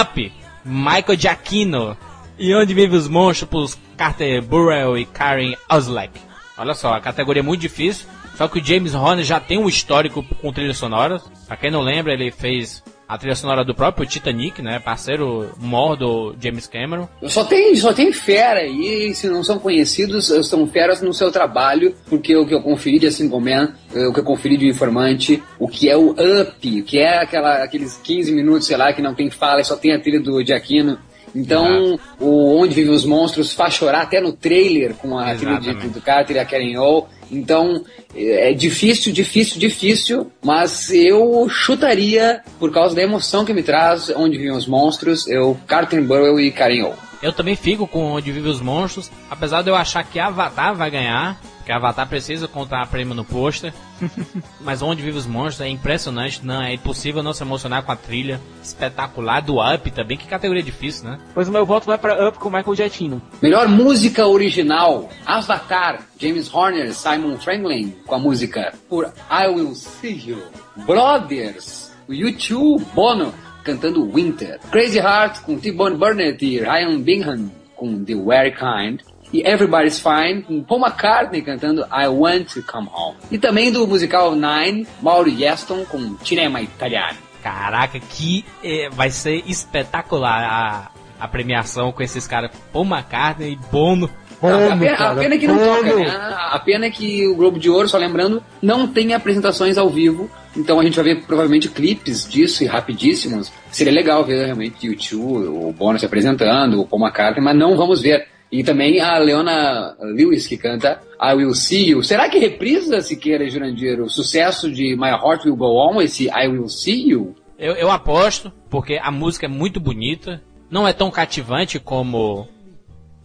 Up, 0.00 0.32
Michael 0.64 1.18
Giacchino. 1.18 1.94
E 2.38 2.54
Onde 2.54 2.72
Vive 2.72 2.96
os 2.96 3.06
Monstros 3.06 3.74
por 3.74 3.96
Carter 3.98 4.40
Burrell 4.40 4.96
e 4.96 5.04
Karen 5.04 5.54
Oslek. 5.70 6.18
Olha 6.56 6.72
só, 6.72 6.94
a 6.94 7.00
categoria 7.02 7.40
é 7.40 7.44
muito 7.44 7.60
difícil. 7.60 8.06
Só 8.34 8.48
que 8.48 8.60
o 8.60 8.64
James 8.64 8.94
Horner 8.94 9.26
já 9.26 9.38
tem 9.38 9.58
um 9.58 9.68
histórico 9.68 10.22
com 10.40 10.54
trilhas 10.54 10.78
sonoras. 10.78 11.22
Pra 11.46 11.58
quem 11.58 11.70
não 11.70 11.82
lembra, 11.82 12.14
ele 12.14 12.30
fez 12.30 12.82
a 13.08 13.16
trilha 13.16 13.34
sonora 13.34 13.64
do 13.64 13.74
próprio 13.74 14.06
Titanic, 14.06 14.60
né? 14.60 14.78
Parceiro 14.78 15.50
mor 15.58 15.96
do 15.96 16.36
James 16.38 16.66
Cameron. 16.66 17.08
Só 17.26 17.42
tem, 17.44 17.74
só 17.74 17.92
tem 17.92 18.12
fera 18.12 18.60
aí, 18.60 19.14
se 19.14 19.28
não 19.28 19.42
são 19.42 19.58
conhecidos, 19.58 20.26
são 20.46 20.66
feras 20.66 21.00
no 21.00 21.14
seu 21.14 21.32
trabalho, 21.32 21.94
porque 22.06 22.36
o 22.36 22.46
que 22.46 22.54
eu 22.54 22.60
conferi 22.60 22.98
de 22.98 23.10
Single 23.10 23.40
Man, 23.40 23.74
o 24.08 24.12
que 24.12 24.20
eu 24.20 24.24
conferi 24.24 24.58
de 24.58 24.68
Informante, 24.68 25.42
o 25.58 25.66
que 25.66 25.88
é 25.88 25.96
o 25.96 26.10
Up, 26.10 26.82
que 26.82 26.98
é 26.98 27.18
aquela, 27.18 27.62
aqueles 27.62 27.96
15 27.96 28.32
minutos, 28.32 28.66
sei 28.66 28.76
lá, 28.76 28.92
que 28.92 29.00
não 29.00 29.14
tem 29.14 29.30
fala, 29.30 29.64
só 29.64 29.76
tem 29.76 29.92
a 29.92 30.00
trilha 30.00 30.20
do 30.20 30.44
Giacchino. 30.44 30.98
Então, 31.34 31.98
o 32.20 32.60
Onde 32.60 32.74
Vivem 32.74 32.92
os 32.92 33.04
Monstros 33.04 33.52
faz 33.52 33.74
chorar 33.74 34.02
até 34.02 34.20
no 34.20 34.32
trailer 34.32 34.94
com 34.94 35.18
a 35.18 35.34
trilha 35.34 35.74
do 35.74 36.00
Carter 36.00 36.36
e 36.36 36.38
a 36.38 36.44
Karen 36.44 36.78
O. 36.78 37.06
Então, 37.30 37.84
é 38.14 38.52
difícil, 38.52 39.12
difícil, 39.12 39.58
difícil, 39.58 40.32
mas 40.42 40.90
eu 40.90 41.46
chutaria, 41.48 42.42
por 42.58 42.72
causa 42.72 42.94
da 42.94 43.02
emoção 43.02 43.44
que 43.44 43.52
me 43.52 43.62
traz, 43.62 44.10
Onde 44.10 44.38
Vivem 44.38 44.52
os 44.52 44.66
Monstros, 44.66 45.28
eu, 45.28 45.58
Carter 45.66 46.02
Burwell 46.02 46.40
e 46.40 46.50
Karen 46.50 46.84
O. 46.84 46.94
Eu 47.20 47.32
também 47.32 47.56
fico 47.56 47.86
com 47.86 48.12
Onde 48.12 48.32
Vivem 48.32 48.50
os 48.50 48.60
Monstros, 48.60 49.10
apesar 49.30 49.62
de 49.62 49.70
eu 49.70 49.74
achar 49.74 50.04
que 50.04 50.18
Avatar 50.18 50.74
vai 50.74 50.90
ganhar, 50.90 51.38
que 51.68 51.72
Avatar 51.72 52.08
precisa 52.08 52.48
contar 52.48 52.86
prêmio 52.86 53.14
no 53.14 53.26
pôster. 53.26 53.74
Mas 54.58 54.80
Onde 54.80 55.02
Vive 55.02 55.18
os 55.18 55.26
Monstros 55.26 55.60
é 55.60 55.68
impressionante, 55.68 56.40
não 56.42 56.62
é 56.62 56.72
impossível 56.72 57.22
não 57.22 57.34
se 57.34 57.42
emocionar 57.42 57.82
com 57.82 57.92
a 57.92 57.96
trilha 57.96 58.40
espetacular 58.62 59.42
do 59.42 59.56
Up 59.60 59.90
também, 59.90 60.16
que 60.16 60.26
categoria 60.26 60.62
difícil, 60.62 61.10
né? 61.10 61.18
Pois 61.34 61.46
o 61.46 61.52
meu 61.52 61.66
voto 61.66 61.84
vai 61.84 61.98
para 61.98 62.26
Up 62.26 62.38
com 62.38 62.48
Michael 62.48 62.74
Giacchino. 62.74 63.20
Melhor 63.42 63.68
música 63.68 64.26
original, 64.26 65.10
Avatar, 65.26 66.00
James 66.18 66.52
Horner, 66.52 66.94
Simon 66.94 67.36
Franklin 67.36 67.94
com 68.06 68.14
a 68.14 68.18
música 68.18 68.72
por 68.88 69.12
I 69.30 69.48
Will 69.48 69.74
See 69.74 70.30
You. 70.30 70.42
Brothers, 70.86 71.92
U2, 72.08 72.82
Bono 72.94 73.34
cantando 73.62 74.10
Winter. 74.10 74.58
Crazy 74.70 75.00
Heart 75.00 75.42
com 75.42 75.58
T-Bone 75.58 75.98
Burnett 75.98 76.42
e 76.42 76.60
Ryan 76.60 77.02
Bingham 77.02 77.50
com 77.76 78.02
The 78.02 78.14
Very 78.14 78.52
Kind 78.52 79.02
e 79.32 79.46
Everybody's 79.46 80.00
Fine, 80.00 80.42
com 80.42 80.62
Paul 80.62 80.80
McCartney 80.80 81.42
cantando 81.42 81.84
I 81.92 82.06
Want 82.06 82.54
to 82.54 82.62
Come 82.62 82.88
Home. 82.92 83.16
E 83.30 83.38
também 83.38 83.70
do 83.70 83.86
musical 83.86 84.34
Nine, 84.34 84.86
Mauro 85.02 85.28
Yeston 85.28 85.84
com 85.84 86.16
Cinema 86.24 86.60
Italiano. 86.60 87.18
Caraca, 87.42 87.98
que 88.00 88.44
é, 88.62 88.88
vai 88.90 89.10
ser 89.10 89.42
espetacular 89.46 90.42
a, 90.44 90.90
a 91.20 91.28
premiação 91.28 91.92
com 91.92 92.02
esses 92.02 92.26
caras, 92.26 92.50
Paul 92.72 92.86
McCartney 92.86 93.52
e 93.52 93.56
Bono. 93.70 94.10
Bono, 94.40 94.72
a, 94.72 94.76
pena, 94.76 94.96
a 94.96 95.14
pena 95.16 95.34
é 95.34 95.38
que 95.38 95.48
não 95.48 95.58
toca, 95.58 95.96
né? 95.96 96.06
A 96.08 96.58
pena 96.60 96.86
é 96.86 96.90
que 96.90 97.26
o 97.26 97.34
Globo 97.34 97.58
de 97.58 97.68
Ouro, 97.68 97.88
só 97.88 97.98
lembrando, 97.98 98.42
não 98.62 98.86
tem 98.86 99.12
apresentações 99.12 99.76
ao 99.76 99.90
vivo. 99.90 100.30
Então 100.56 100.78
a 100.78 100.84
gente 100.84 100.94
vai 100.94 101.04
ver 101.04 101.22
provavelmente 101.24 101.68
clipes 101.68 102.28
disso 102.28 102.62
e 102.62 102.66
rapidíssimos. 102.66 103.52
Seria 103.70 103.92
legal 103.92 104.24
ver 104.24 104.46
realmente 104.46 104.88
o 104.88 104.92
YouTube, 104.92 105.48
o 105.48 105.72
Bono 105.72 105.98
se 105.98 106.06
apresentando, 106.06 106.80
o 106.80 106.86
Paul 106.86 107.02
McCartney, 107.02 107.44
mas 107.44 107.56
não 107.56 107.76
vamos 107.76 108.00
ver. 108.00 108.28
E 108.50 108.64
também 108.64 109.00
a 109.00 109.18
Leona 109.18 109.94
Lewis, 110.00 110.46
que 110.46 110.56
canta 110.56 111.02
I 111.20 111.34
Will 111.34 111.54
See 111.54 111.90
You. 111.90 112.02
Será 112.02 112.28
que 112.28 112.38
reprisa, 112.38 113.02
Siqueira 113.02 113.44
e 113.44 113.50
Jurandir, 113.50 114.00
o 114.00 114.08
sucesso 114.08 114.70
de 114.70 114.96
My 114.96 115.10
Heart 115.10 115.44
Will 115.44 115.56
Go 115.56 115.76
On, 115.76 116.00
esse 116.00 116.28
I 116.28 116.48
Will 116.48 116.68
See 116.68 117.10
You? 117.10 117.34
Eu, 117.58 117.74
eu 117.74 117.90
aposto, 117.90 118.52
porque 118.70 118.98
a 119.02 119.10
música 119.10 119.46
é 119.46 119.48
muito 119.48 119.78
bonita. 119.78 120.42
Não 120.70 120.86
é 120.86 120.92
tão 120.92 121.10
cativante 121.10 121.78
como, 121.78 122.48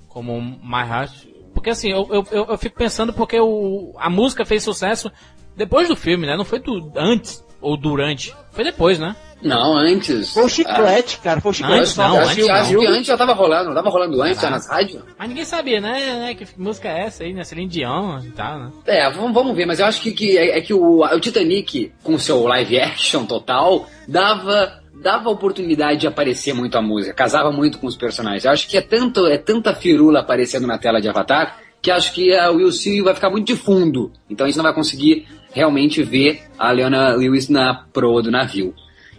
como 0.10 0.42
My 0.42 0.88
Heart. 0.90 1.28
Porque 1.54 1.70
assim, 1.70 1.92
eu, 1.92 2.08
eu, 2.10 2.26
eu 2.32 2.58
fico 2.58 2.76
pensando 2.76 3.14
porque 3.14 3.40
o, 3.40 3.94
a 3.98 4.10
música 4.10 4.44
fez 4.44 4.64
sucesso 4.64 5.12
depois 5.56 5.88
do 5.88 5.96
filme, 5.96 6.26
né? 6.26 6.36
Não 6.36 6.44
foi 6.44 6.60
do, 6.60 6.92
antes 6.96 7.44
ou 7.64 7.78
durante. 7.78 8.36
Foi 8.52 8.64
depois, 8.64 9.00
né? 9.00 9.16
Não, 9.42 9.76
antes. 9.76 10.34
Foi 10.34 10.46
o 10.46 10.50
chiclete, 10.50 11.18
ah. 11.20 11.24
cara. 11.24 11.42
Foi 11.42 11.52
o 11.52 11.54
chiclete. 11.54 11.80
Antes, 11.80 11.98
não, 11.98 12.20
acho, 12.20 12.32
antes, 12.32 12.50
acho 12.50 12.74
não. 12.74 12.80
que 12.80 12.88
antes 12.88 13.06
já 13.08 13.18
tava 13.18 13.34
rolando. 13.34 13.70
Não 13.70 13.76
tava 13.76 13.90
rolando 13.90 14.22
antes, 14.22 14.42
já 14.42 14.50
nas 14.50 14.70
rádios. 14.70 15.04
Mas 15.18 15.28
ninguém 15.28 15.46
sabia, 15.46 15.82
né, 15.82 16.20
né? 16.20 16.34
Que 16.34 16.48
música 16.58 16.88
é 16.88 17.06
essa 17.06 17.24
aí, 17.24 17.34
né? 17.34 17.44
Celine 17.44 17.68
Dion 17.68 18.20
e 18.24 18.32
tal, 18.32 18.60
né? 18.60 18.72
É, 18.86 19.12
vamos, 19.12 19.56
ver. 19.56 19.66
Mas 19.66 19.80
eu 19.80 19.86
acho 19.86 20.02
que, 20.02 20.12
que 20.12 20.38
é, 20.38 20.58
é 20.58 20.62
que 20.62 20.74
o, 20.74 21.04
o 21.04 21.20
Titanic, 21.20 21.92
com 22.04 22.18
seu 22.18 22.46
live 22.46 22.80
action 22.80 23.26
total, 23.26 23.88
dava 24.08 24.82
dava 25.02 25.30
oportunidade 25.30 26.02
de 26.02 26.08
aparecer 26.08 26.54
muito 26.54 26.78
a 26.78 26.82
música, 26.82 27.14
casava 27.14 27.52
muito 27.52 27.78
com 27.78 27.88
os 27.88 27.98
personagens. 27.98 28.46
Eu 28.46 28.52
acho 28.52 28.70
que 28.70 28.78
é 28.78 28.82
tanto 28.82 29.28
é 29.28 29.38
tanta 29.38 29.76
firula 29.76 30.22
aparecendo 30.22 30.66
na 30.66 30.78
tela 30.78 31.02
de 31.02 31.10
Avatar 31.10 31.58
que 31.84 31.92
acho 31.92 32.14
que 32.14 32.34
a 32.34 32.50
Will 32.50 32.72
See 32.72 33.02
vai 33.02 33.14
ficar 33.14 33.30
muito 33.30 33.46
de 33.46 33.58
fundo. 33.58 34.10
Então 34.30 34.46
a 34.46 34.50
gente 34.50 34.56
não 34.56 34.64
vai 34.64 34.74
conseguir 34.74 35.28
realmente 35.54 36.04
ver 36.04 36.42
a 36.58 36.72
Leona 36.72 37.14
Lewis 37.16 37.50
na 37.50 37.74
proa 37.94 38.22
do 38.22 38.32
navio. 38.32 38.74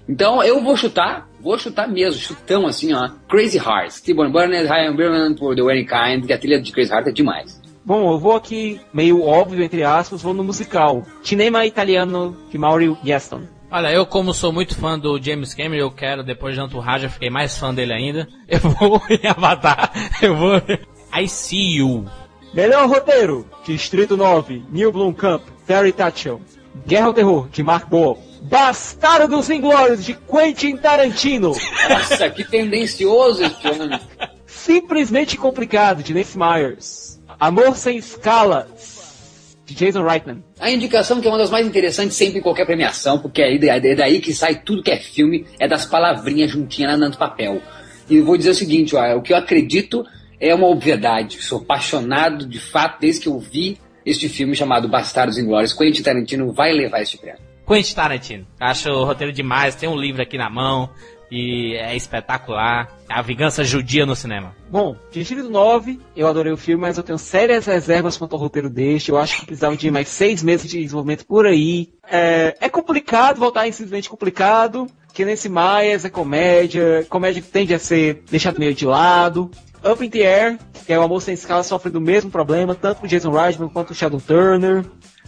Então 0.08 0.42
eu 0.42 0.62
vou 0.62 0.76
chutar, 0.76 1.28
vou 1.40 1.58
chutar 1.58 1.88
mesmo, 1.88 2.20
chutão 2.20 2.66
assim, 2.66 2.92
ó. 2.92 3.08
Crazy 3.28 3.58
Hearts, 3.58 4.00
T-Bone 4.00 4.30
Burnett, 4.30 4.66
Ryan 4.66 4.94
Berman 4.94 5.34
por 5.34 5.54
The 5.56 5.62
Wedding 5.62 5.86
Kind, 5.86 6.26
que 6.26 6.32
a 6.32 6.38
trilha 6.38 6.60
de 6.60 6.70
Crazy 6.72 6.92
Heart 6.92 7.06
é 7.08 7.12
demais. 7.12 7.62
Bom, 7.84 8.12
eu 8.12 8.18
vou 8.18 8.34
aqui, 8.34 8.80
meio 8.92 9.22
óbvio, 9.22 9.62
entre 9.62 9.82
aspas, 9.82 10.22
vou 10.22 10.32
no 10.34 10.44
musical. 10.44 11.04
Cinema 11.22 11.66
Italiano 11.66 12.36
de 12.50 12.56
Mauro 12.56 12.96
Gaston. 13.04 13.42
Olha, 13.70 13.92
eu 13.92 14.06
como 14.06 14.32
sou 14.32 14.52
muito 14.52 14.76
fã 14.76 14.98
do 14.98 15.20
James 15.20 15.52
Cameron, 15.52 15.82
eu 15.82 15.90
quero, 15.90 16.22
depois 16.22 16.54
de 16.54 16.60
Entourage, 16.60 17.04
eu 17.04 17.10
fiquei 17.10 17.28
mais 17.28 17.58
fã 17.58 17.74
dele 17.74 17.92
ainda. 17.92 18.28
Eu 18.48 18.60
vou 18.60 19.02
em 19.10 19.26
Avatar, 19.26 19.90
eu 20.22 20.36
vou... 20.36 20.62
I 21.16 21.28
See 21.28 21.78
You. 21.78 22.04
Melhor 22.54 22.88
roteiro, 22.88 23.44
Distrito 23.66 24.16
9, 24.16 24.62
Neil 24.70 24.92
Blomkamp, 24.92 25.42
Terry 25.66 25.90
Tatchell. 25.90 26.40
Guerra 26.86 27.06
ao 27.06 27.12
Terror, 27.12 27.48
de 27.48 27.64
Mark 27.64 27.88
Boal. 27.88 28.16
Bastardo 28.42 29.36
dos 29.36 29.50
Inglórios, 29.50 30.04
de 30.04 30.14
Quentin 30.14 30.76
Tarantino. 30.76 31.48
Nossa, 31.90 32.30
que 32.30 32.44
tendencioso 32.44 33.42
este 33.42 33.66
homem. 33.66 33.98
Simplesmente 34.46 35.36
Complicado, 35.36 36.00
de 36.00 36.14
Nancy 36.14 36.38
Myers. 36.38 37.20
Amor 37.40 37.74
Sem 37.76 37.96
Escalas, 37.96 39.56
de 39.66 39.74
Jason 39.74 40.04
Reitman. 40.04 40.44
A 40.60 40.70
indicação 40.70 41.20
que 41.20 41.26
é 41.26 41.30
uma 41.32 41.38
das 41.38 41.50
mais 41.50 41.66
interessantes 41.66 42.16
sempre 42.16 42.38
em 42.38 42.42
qualquer 42.42 42.66
premiação, 42.66 43.18
porque 43.18 43.42
é 43.42 43.56
é 43.56 43.94
daí 43.96 44.20
que 44.20 44.32
sai 44.32 44.62
tudo 44.62 44.80
que 44.80 44.92
é 44.92 44.98
filme, 44.98 45.44
é 45.58 45.66
das 45.66 45.86
palavrinhas 45.86 46.52
juntinhas 46.52 47.00
no 47.00 47.16
papel. 47.16 47.60
E 48.08 48.14
eu 48.16 48.24
vou 48.24 48.36
dizer 48.36 48.50
o 48.50 48.54
seguinte, 48.54 48.94
ó, 48.94 49.16
o 49.16 49.22
que 49.22 49.32
eu 49.32 49.36
acredito 49.36 50.06
é 50.40 50.54
uma 50.54 50.66
obviedade. 50.66 51.42
Sou 51.42 51.60
apaixonado 51.60 52.46
de 52.46 52.58
fato 52.58 53.00
desde 53.00 53.22
que 53.22 53.28
eu 53.28 53.38
vi 53.38 53.78
este 54.04 54.28
filme 54.28 54.54
chamado 54.54 54.88
Bastardos 54.88 55.38
Inglórios. 55.38 55.72
Quentin 55.72 56.02
Tarantino 56.02 56.52
vai 56.52 56.72
levar 56.72 57.02
este 57.02 57.18
prêmio. 57.18 57.40
Quentin 57.66 57.94
Tarantino. 57.94 58.46
Acho 58.60 58.90
o 58.90 59.04
roteiro 59.04 59.32
demais, 59.32 59.74
tem 59.74 59.88
um 59.88 59.96
livro 59.96 60.22
aqui 60.22 60.36
na 60.36 60.50
mão 60.50 60.90
e 61.30 61.74
é 61.74 61.96
espetacular. 61.96 62.88
A 63.08 63.22
vingança 63.22 63.64
judia 63.64 64.06
no 64.06 64.14
cinema. 64.14 64.54
Bom, 64.70 64.96
Distrito 65.10 65.48
9, 65.48 65.98
eu 66.16 66.28
adorei 66.28 66.52
o 66.52 66.56
filme, 66.56 66.82
mas 66.82 66.96
eu 66.96 67.02
tenho 67.02 67.18
sérias 67.18 67.66
reservas 67.66 68.16
quanto 68.16 68.34
ao 68.34 68.40
roteiro 68.40 68.70
deste. 68.70 69.10
Eu 69.10 69.18
acho 69.18 69.40
que 69.40 69.46
precisava 69.46 69.76
de 69.76 69.90
mais 69.90 70.08
seis 70.08 70.42
meses 70.42 70.70
de 70.70 70.80
desenvolvimento 70.80 71.26
por 71.26 71.46
aí. 71.46 71.90
É, 72.08 72.54
é 72.60 72.68
complicado 72.68 73.38
voltar 73.38 73.66
em 73.66 73.72
simplesmente 73.72 74.08
complicado, 74.08 74.86
que 75.12 75.24
nesse 75.24 75.48
Myers 75.48 76.04
é 76.04 76.10
comédia, 76.10 77.06
comédia 77.08 77.42
que 77.42 77.48
tende 77.48 77.74
a 77.74 77.78
ser 77.78 78.22
deixado 78.30 78.58
meio 78.58 78.74
de 78.74 78.86
lado. 78.86 79.50
Up 79.84 80.04
in 80.04 80.10
the 80.10 80.20
Air, 80.20 80.58
que 80.86 80.92
é 80.92 80.98
o 80.98 81.02
Amor 81.02 81.20
Sem 81.20 81.34
Escala, 81.34 81.62
sofre 81.62 81.90
do 81.90 82.00
mesmo 82.00 82.30
problema, 82.30 82.74
tanto 82.74 83.04
o 83.04 83.08
Jason 83.08 83.30
Reitman 83.30 83.68
quanto 83.68 83.90
o 83.90 83.94
Shadow 83.94 84.20
Turner. 84.20 84.84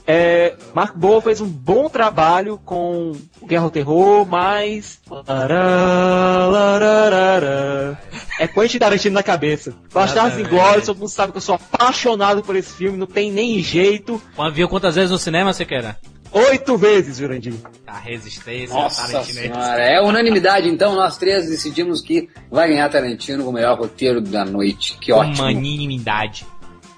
É, 0.07 0.55
Mark 0.73 0.97
Boa 0.97 1.21
fez 1.21 1.41
um 1.41 1.49
bom 1.49 1.89
trabalho 1.89 2.61
com 2.65 3.13
Guerra 3.45 3.65
ao 3.65 3.71
Terror, 3.71 4.25
mas. 4.25 5.01
É 8.39 8.47
Quentin 8.47 8.79
Tarantino 8.79 9.15
na 9.15 9.23
cabeça. 9.23 9.75
Bastardos 9.93 10.39
Inglórios, 10.39 10.87
todo 10.87 10.99
mundo 10.99 11.09
sabe 11.09 11.33
que 11.33 11.39
eu 11.39 11.43
sou 11.43 11.57
apaixonado 11.57 12.43
por 12.43 12.55
esse 12.55 12.73
filme, 12.73 12.97
não 12.97 13.07
tem 13.07 13.33
nem 13.33 13.61
jeito. 13.61 14.23
Viu 14.53 14.69
quantas 14.69 14.95
vezes 14.95 15.11
no 15.11 15.19
cinema 15.19 15.53
você 15.53 15.65
quer? 15.65 15.99
Oito 16.33 16.77
vezes, 16.77 17.19
Jurandir. 17.19 17.55
A 17.87 17.99
resistência, 17.99 18.75
Nossa 18.75 19.07
Tarantino. 19.07 19.41
senhora, 19.41 19.83
é 19.83 20.01
unanimidade 20.01 20.69
então, 20.69 20.95
nós 20.95 21.17
três 21.17 21.49
decidimos 21.49 22.01
que 22.01 22.29
vai 22.51 22.69
ganhar 22.69 22.89
Tarantino 22.89 23.45
com 23.45 23.51
o 23.51 23.53
melhor 23.53 23.79
roteiro 23.79 24.21
da 24.21 24.45
noite. 24.45 24.97
Que 25.01 25.13
ótimo. 25.13 25.43
Unanimidade. 25.43 26.47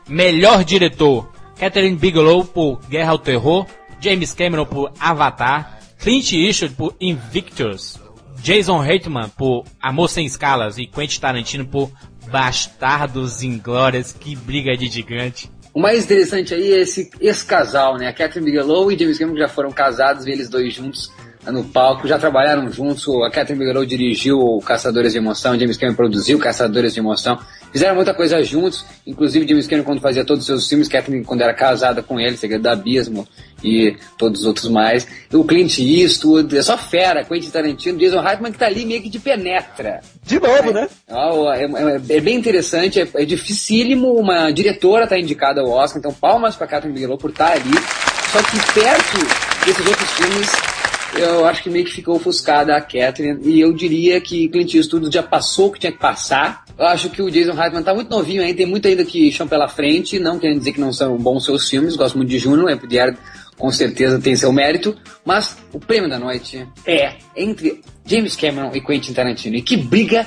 Melhor 0.08 0.64
diretor: 0.64 1.30
Catherine 1.58 1.97
Bigelow 1.97 2.44
por 2.44 2.80
Guerra 2.88 3.12
ao 3.12 3.18
Terror, 3.18 3.66
James 4.00 4.32
Cameron 4.32 4.64
por 4.64 4.92
Avatar, 4.99 5.78
Clint 5.99 6.32
Eastwood 6.32 6.75
por 6.75 6.94
Invictus, 7.00 7.99
Jason 8.42 8.78
Reitman 8.78 9.28
por 9.28 9.64
Amor 9.80 10.08
Sem 10.08 10.26
Escalas 10.26 10.78
e 10.78 10.87
Quentin 10.87 11.20
Tarantino 11.20 11.66
por 11.66 11.90
Bastardos 12.30 13.42
Inglórias. 13.42 14.12
Que 14.12 14.35
briga 14.37 14.76
de 14.76 14.88
gigante. 14.88 15.50
O 15.73 15.81
mais 15.81 16.05
interessante 16.05 16.55
aí 16.55 16.73
é 16.73 16.81
esse, 16.81 17.11
esse 17.21 17.45
casal, 17.45 17.97
né? 17.97 18.09
A 18.09 18.13
Catherine 18.13 18.51
Bigelow 18.51 18.91
e 18.91 18.99
James 18.99 19.19
Cameron 19.19 19.39
já 19.39 19.49
foram 19.49 19.71
casados, 19.71 20.27
e 20.27 20.31
eles 20.31 20.49
dois 20.49 20.75
juntos 20.75 21.11
no 21.47 21.65
palco, 21.65 22.07
já 22.07 22.19
trabalharam 22.19 22.71
juntos. 22.71 23.07
A 23.25 23.31
Catherine 23.31 23.65
Bigelow 23.65 23.85
dirigiu 23.87 24.39
Caçadores 24.65 25.13
de 25.13 25.19
Emoção, 25.19 25.59
James 25.59 25.77
Cameron 25.77 25.97
produziu 25.97 26.39
Caçadores 26.39 26.95
de 26.95 27.01
Emoção. 27.01 27.39
Fizeram 27.73 27.95
muita 27.95 28.15
coisa 28.15 28.43
juntos, 28.43 28.85
inclusive 29.07 29.47
James 29.47 29.67
Cameron 29.67 29.85
quando 29.85 30.01
fazia 30.01 30.25
todos 30.25 30.43
os 30.43 30.47
seus 30.47 30.69
filmes, 30.69 30.89
Catherine 30.89 31.25
quando 31.25 31.43
era 31.43 31.53
casada 31.53 32.03
com 32.03 32.19
ele, 32.19 32.37
Segredo 32.37 32.63
do 32.63 32.69
Abismo 32.69 33.29
e 33.63 33.97
todos 34.17 34.41
os 34.41 34.47
outros 34.47 34.69
mais. 34.71 35.07
O 35.33 35.45
Clint 35.45 35.79
Eastwood, 35.79 36.57
é 36.57 36.63
só 36.63 36.79
fera, 36.79 37.25
Quentin 37.25 37.51
Tarantino, 37.51 37.99
Jason 37.99 38.21
Reitman 38.21 38.53
que 38.53 38.59
tá 38.59 38.67
ali 38.67 38.87
meio 38.87 39.03
que 39.03 39.09
de 39.09 39.19
penetra. 39.19 40.01
De 40.25 40.41
novo, 40.41 40.73
né? 40.73 40.89
É, 41.09 41.65
é, 41.65 42.17
é 42.17 42.21
bem 42.21 42.37
interessante, 42.37 43.01
é, 43.01 43.09
é 43.15 43.25
dificílimo 43.25 44.15
uma 44.15 44.51
diretora 44.51 45.05
estar 45.05 45.17
tá 45.17 45.21
indicada 45.21 45.61
ao 45.61 45.71
Oscar, 45.71 45.99
então 45.99 46.13
palmas 46.13 46.57
pra 46.57 46.67
Catherine 46.67 46.95
Bigelow 46.95 47.19
por 47.19 47.31
estar 47.31 47.49
tá 47.49 47.53
ali. 47.55 47.75
Só 48.33 48.43
que 48.43 48.73
perto 48.75 49.65
desses 49.65 49.87
outros 49.87 50.11
filmes, 50.11 50.51
eu 51.15 51.47
acho 51.47 51.62
que 51.62 51.71
meio 51.71 51.85
que 51.85 51.93
ficou 51.93 52.17
ofuscada 52.17 52.77
a 52.77 52.81
Catherine, 52.81 53.41
e 53.43 53.61
eu 53.61 53.73
diria 53.73 54.21
que 54.21 54.49
Clint 54.49 54.75
Eastwood 54.75 55.12
já 55.12 55.23
passou 55.23 55.69
o 55.69 55.73
que 55.73 55.81
tinha 55.81 55.93
que 55.93 55.99
passar. 55.99 56.65
Eu 56.79 56.87
acho 56.87 57.11
que 57.11 57.23
o 57.23 57.31
Jason 57.31 57.55
Reitman 57.55 57.83
tá 57.83 57.95
muito 57.95 58.11
novinho 58.11 58.43
ainda, 58.43 58.57
tem 58.57 58.67
muito 58.67 58.87
ainda 58.87 59.05
que 59.05 59.33
chão 59.33 59.49
pela 59.49 59.69
frente, 59.69 60.19
não 60.19 60.38
querendo 60.38 60.59
dizer 60.59 60.73
que 60.73 60.81
não 60.81 60.93
são 60.93 61.17
bons 61.17 61.45
seus 61.45 61.69
filmes, 61.69 61.97
gosto 61.97 62.17
muito 62.17 62.31
de 62.31 62.38
Juno, 62.38 62.69
é 62.69 62.77
Pierre 62.77 63.17
com 63.59 63.71
certeza 63.73 64.21
tem 64.21 64.37
seu 64.37 64.53
mérito, 64.53 64.97
mas 65.25 65.59
o 65.73 65.81
prêmio 65.81 66.09
da 66.09 66.19
noite 66.19 66.67
é 66.87 67.15
entre 67.37 67.83
James 68.07 68.37
Cameron 68.37 68.71
e 68.73 68.81
Quentin 68.81 69.12
Tarantino. 69.12 69.57
E 69.57 69.62
que 69.62 69.77
briga 69.77 70.27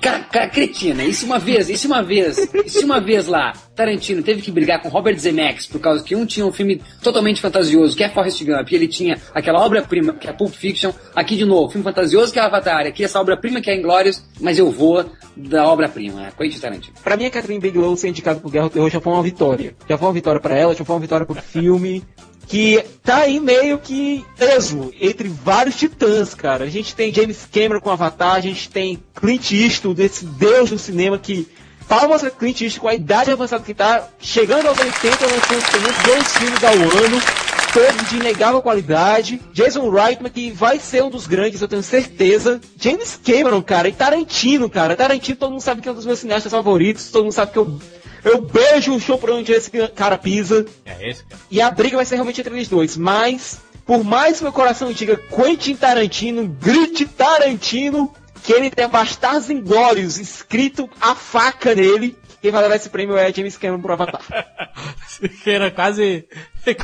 Cara, 0.00 0.20
cara, 0.20 0.48
cretina, 0.48 1.04
isso 1.04 1.26
uma 1.26 1.38
vez, 1.38 1.68
isso 1.68 1.88
uma 1.88 2.02
vez, 2.02 2.38
isso 2.64 2.84
uma 2.84 3.00
vez 3.00 3.26
lá, 3.26 3.52
Tarantino 3.74 4.22
teve 4.22 4.40
que 4.40 4.50
brigar 4.50 4.80
com 4.80 4.88
Robert 4.88 5.18
Zemeckis 5.18 5.66
por 5.66 5.80
causa 5.80 6.04
que 6.04 6.14
um 6.14 6.24
tinha 6.24 6.46
um 6.46 6.52
filme 6.52 6.80
totalmente 7.02 7.40
fantasioso, 7.40 7.96
que 7.96 8.04
é 8.04 8.08
Forrest 8.08 8.44
Gump, 8.44 8.70
e 8.70 8.74
ele 8.76 8.86
tinha 8.86 9.18
aquela 9.34 9.60
obra-prima, 9.64 10.12
que 10.12 10.28
é 10.28 10.32
Pulp 10.32 10.52
Fiction, 10.52 10.92
aqui 11.16 11.36
de 11.36 11.44
novo, 11.44 11.70
filme 11.70 11.82
fantasioso 11.82 12.32
que 12.32 12.38
é 12.38 12.42
Avatar, 12.42 12.86
aqui 12.86 13.02
essa 13.02 13.20
obra-prima 13.20 13.60
que 13.60 13.70
é 13.70 13.76
Inglórios, 13.76 14.22
mas 14.40 14.58
eu 14.58 14.70
vou 14.70 15.04
da 15.36 15.66
obra-prima, 15.66 16.26
é 16.26 16.30
Quentin 16.30 16.58
Tarantino. 16.58 16.94
Pra 17.02 17.16
mim, 17.16 17.26
a 17.26 17.30
Catherine 17.30 17.60
Bigelow 17.60 17.96
ser 17.96 18.08
indicada 18.08 18.40
pro 18.40 18.50
Guerra 18.50 18.68
do 18.68 18.70
Terror 18.70 18.90
já 18.90 19.00
foi 19.00 19.12
uma 19.12 19.22
vitória. 19.22 19.74
Já 19.88 19.96
foi 19.96 20.08
uma 20.08 20.14
vitória 20.14 20.40
para 20.40 20.56
ela, 20.56 20.74
já 20.74 20.84
foi 20.84 20.94
uma 20.94 21.00
vitória 21.00 21.24
pro 21.26 21.34
filme, 21.36 22.02
que 22.48 22.82
tá 23.04 23.18
aí 23.18 23.38
meio 23.38 23.78
que 23.78 24.24
esmo 24.40 24.90
entre 24.98 25.28
vários 25.28 25.76
titãs, 25.76 26.34
cara. 26.34 26.64
A 26.64 26.70
gente 26.70 26.94
tem 26.94 27.12
James 27.12 27.46
Cameron 27.52 27.80
com 27.80 27.90
Avatar, 27.90 28.36
a 28.36 28.40
gente 28.40 28.70
tem 28.70 29.02
Clint 29.14 29.52
Eastwood, 29.52 30.02
esse 30.02 30.24
deus 30.24 30.70
do 30.70 30.78
cinema 30.78 31.18
que 31.18 31.46
palmas 31.86 32.24
a 32.24 32.30
Clint 32.30 32.62
Eastwood 32.62 32.80
com 32.80 32.88
a 32.88 32.94
idade 32.94 33.30
avançada 33.30 33.62
que 33.62 33.74
tá, 33.74 34.08
chegando 34.18 34.66
aos 34.66 34.78
80, 34.78 35.26
lançando 35.26 35.70
pelo 35.70 36.14
dois 36.14 36.36
filmes 36.38 36.64
ao 36.64 36.72
ano, 36.72 37.22
todos 37.72 38.08
de 38.08 38.16
inegável 38.16 38.62
qualidade. 38.62 39.40
Jason 39.52 39.90
Reitman, 39.90 40.30
que 40.30 40.50
vai 40.50 40.78
ser 40.78 41.04
um 41.04 41.10
dos 41.10 41.26
grandes, 41.26 41.60
eu 41.60 41.68
tenho 41.68 41.82
certeza. 41.82 42.60
James 42.80 43.20
Cameron, 43.22 43.62
cara, 43.62 43.88
e 43.88 43.92
Tarantino, 43.92 44.70
cara. 44.70 44.96
Tarantino, 44.96 45.36
todo 45.36 45.50
mundo 45.50 45.60
sabe 45.60 45.82
que 45.82 45.88
é 45.88 45.92
um 45.92 45.94
dos 45.94 46.06
meus 46.06 46.18
cineastas 46.18 46.50
favoritos, 46.50 47.10
todo 47.10 47.24
mundo 47.24 47.32
sabe 47.32 47.52
que 47.52 47.58
eu 47.58 47.78
eu 48.24 48.40
beijo 48.40 48.94
o 48.94 49.00
show 49.00 49.18
por 49.18 49.30
onde 49.30 49.52
esse 49.52 49.70
cara 49.88 50.18
pisa. 50.18 50.66
É 50.84 51.08
esse, 51.08 51.24
cara. 51.24 51.40
E 51.50 51.60
a 51.60 51.70
briga 51.70 51.96
vai 51.96 52.04
ser 52.04 52.16
realmente 52.16 52.40
entre 52.40 52.54
eles 52.54 52.68
dois. 52.68 52.96
Mas, 52.96 53.60
por 53.86 54.04
mais 54.04 54.38
que 54.38 54.44
meu 54.44 54.52
coração 54.52 54.92
diga 54.92 55.16
Quentin 55.16 55.76
Tarantino, 55.76 56.46
grite 56.46 57.06
Tarantino, 57.06 58.12
que 58.42 58.52
ele 58.52 58.70
tem 58.70 58.88
Bastardos 58.88 59.50
Inglórios 59.50 60.18
escrito 60.18 60.88
a 61.00 61.14
faca 61.14 61.74
nele, 61.74 62.16
quem 62.40 62.50
vai 62.50 62.62
levar 62.62 62.76
esse 62.76 62.88
prêmio 62.88 63.16
é 63.16 63.32
James 63.32 63.56
Cameron 63.56 63.82
por 63.82 63.90
Avatar. 63.90 64.22
Era 65.44 65.70
quase, 65.70 66.24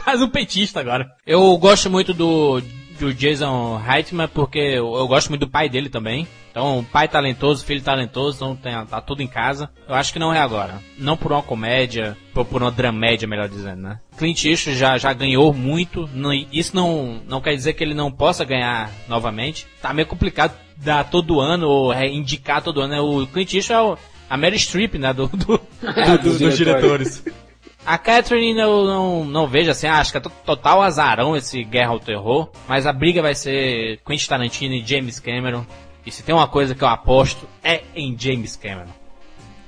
quase 0.03 0.25
um 0.25 0.29
petista 0.29 0.81
agora. 0.81 1.07
Eu 1.27 1.57
gosto 1.59 1.89
muito 1.89 2.13
do, 2.13 2.61
do 2.99 3.13
Jason 3.13 3.77
Reitman 3.77 4.29
porque 4.29 4.59
eu, 4.59 4.95
eu 4.95 5.07
gosto 5.07 5.29
muito 5.29 5.43
do 5.43 5.51
pai 5.51 5.69
dele 5.69 5.89
também. 5.89 6.27
Então, 6.51 6.87
pai 6.93 7.09
talentoso, 7.09 7.65
filho 7.65 7.83
talentoso, 7.83 8.37
então 8.37 8.55
tem, 8.55 8.73
tá 8.87 9.01
tudo 9.01 9.23
em 9.23 9.27
casa. 9.27 9.69
Eu 9.89 9.95
acho 9.97 10.13
que 10.13 10.21
não 10.21 10.33
é 10.33 10.39
agora. 10.39 10.81
Não 10.97 11.17
por 11.17 11.33
uma 11.33 11.43
comédia, 11.43 12.17
ou 12.33 12.45
por 12.45 12.63
uma 12.63 12.71
dramédia, 12.71 13.27
melhor 13.27 13.49
dizendo, 13.49 13.83
né? 13.83 13.99
Clint 14.17 14.45
Eastwood 14.45 14.79
já, 14.79 14.97
já 14.97 15.13
ganhou 15.13 15.53
muito. 15.53 16.09
Não, 16.15 16.33
isso 16.33 16.77
não, 16.77 17.21
não 17.27 17.41
quer 17.41 17.57
dizer 17.57 17.73
que 17.73 17.83
ele 17.83 17.93
não 17.93 18.13
possa 18.13 18.45
ganhar 18.45 18.89
novamente. 19.09 19.67
Tá 19.83 19.93
meio 19.93 20.07
complicado 20.07 20.55
dar 20.77 21.03
todo 21.11 21.41
ano, 21.41 21.69
ou 21.69 21.93
indicar 22.05 22.63
todo 22.63 22.81
ano. 22.81 22.95
Né? 22.95 23.01
O 23.01 23.27
Clint 23.27 23.53
Eastwood 23.55 23.73
é 23.73 23.83
o, 23.83 23.99
a 24.31 24.37
Mary 24.37 24.59
Streep, 24.59 24.95
né? 24.95 25.13
Do, 25.13 25.27
do, 25.27 25.37
do, 25.37 25.59
do 26.23 26.39
dos 26.39 26.57
diretores. 26.57 27.25
A 27.87 27.99
Catherine 27.99 28.59
eu 28.59 28.85
não, 28.85 29.25
não 29.25 29.47
vejo 29.47 29.71
assim, 29.71 29.87
acho 29.87 30.11
que 30.11 30.19
é 30.19 30.21
total 30.21 30.81
azarão 30.81 31.37
esse 31.37 31.63
Guerra 31.63 31.91
ao 31.91 32.01
Terror, 32.01 32.49
mas 32.67 32.87
a 32.87 32.93
briga 32.93 33.21
vai 33.21 33.35
ser 33.35 34.01
Quentin 34.07 34.29
Tarantino 34.29 34.75
e 34.75 34.85
James 34.85 35.21
Cameron. 35.21 35.67
E 36.07 36.11
se 36.11 36.23
tem 36.23 36.35
uma 36.35 36.49
coisa 36.49 36.75
que 36.75 36.83
eu 36.83 36.89
aposto 36.89 37.47
é 37.63 37.83
em 37.95 38.19
James 38.19 38.57
Cameron. 38.57 38.93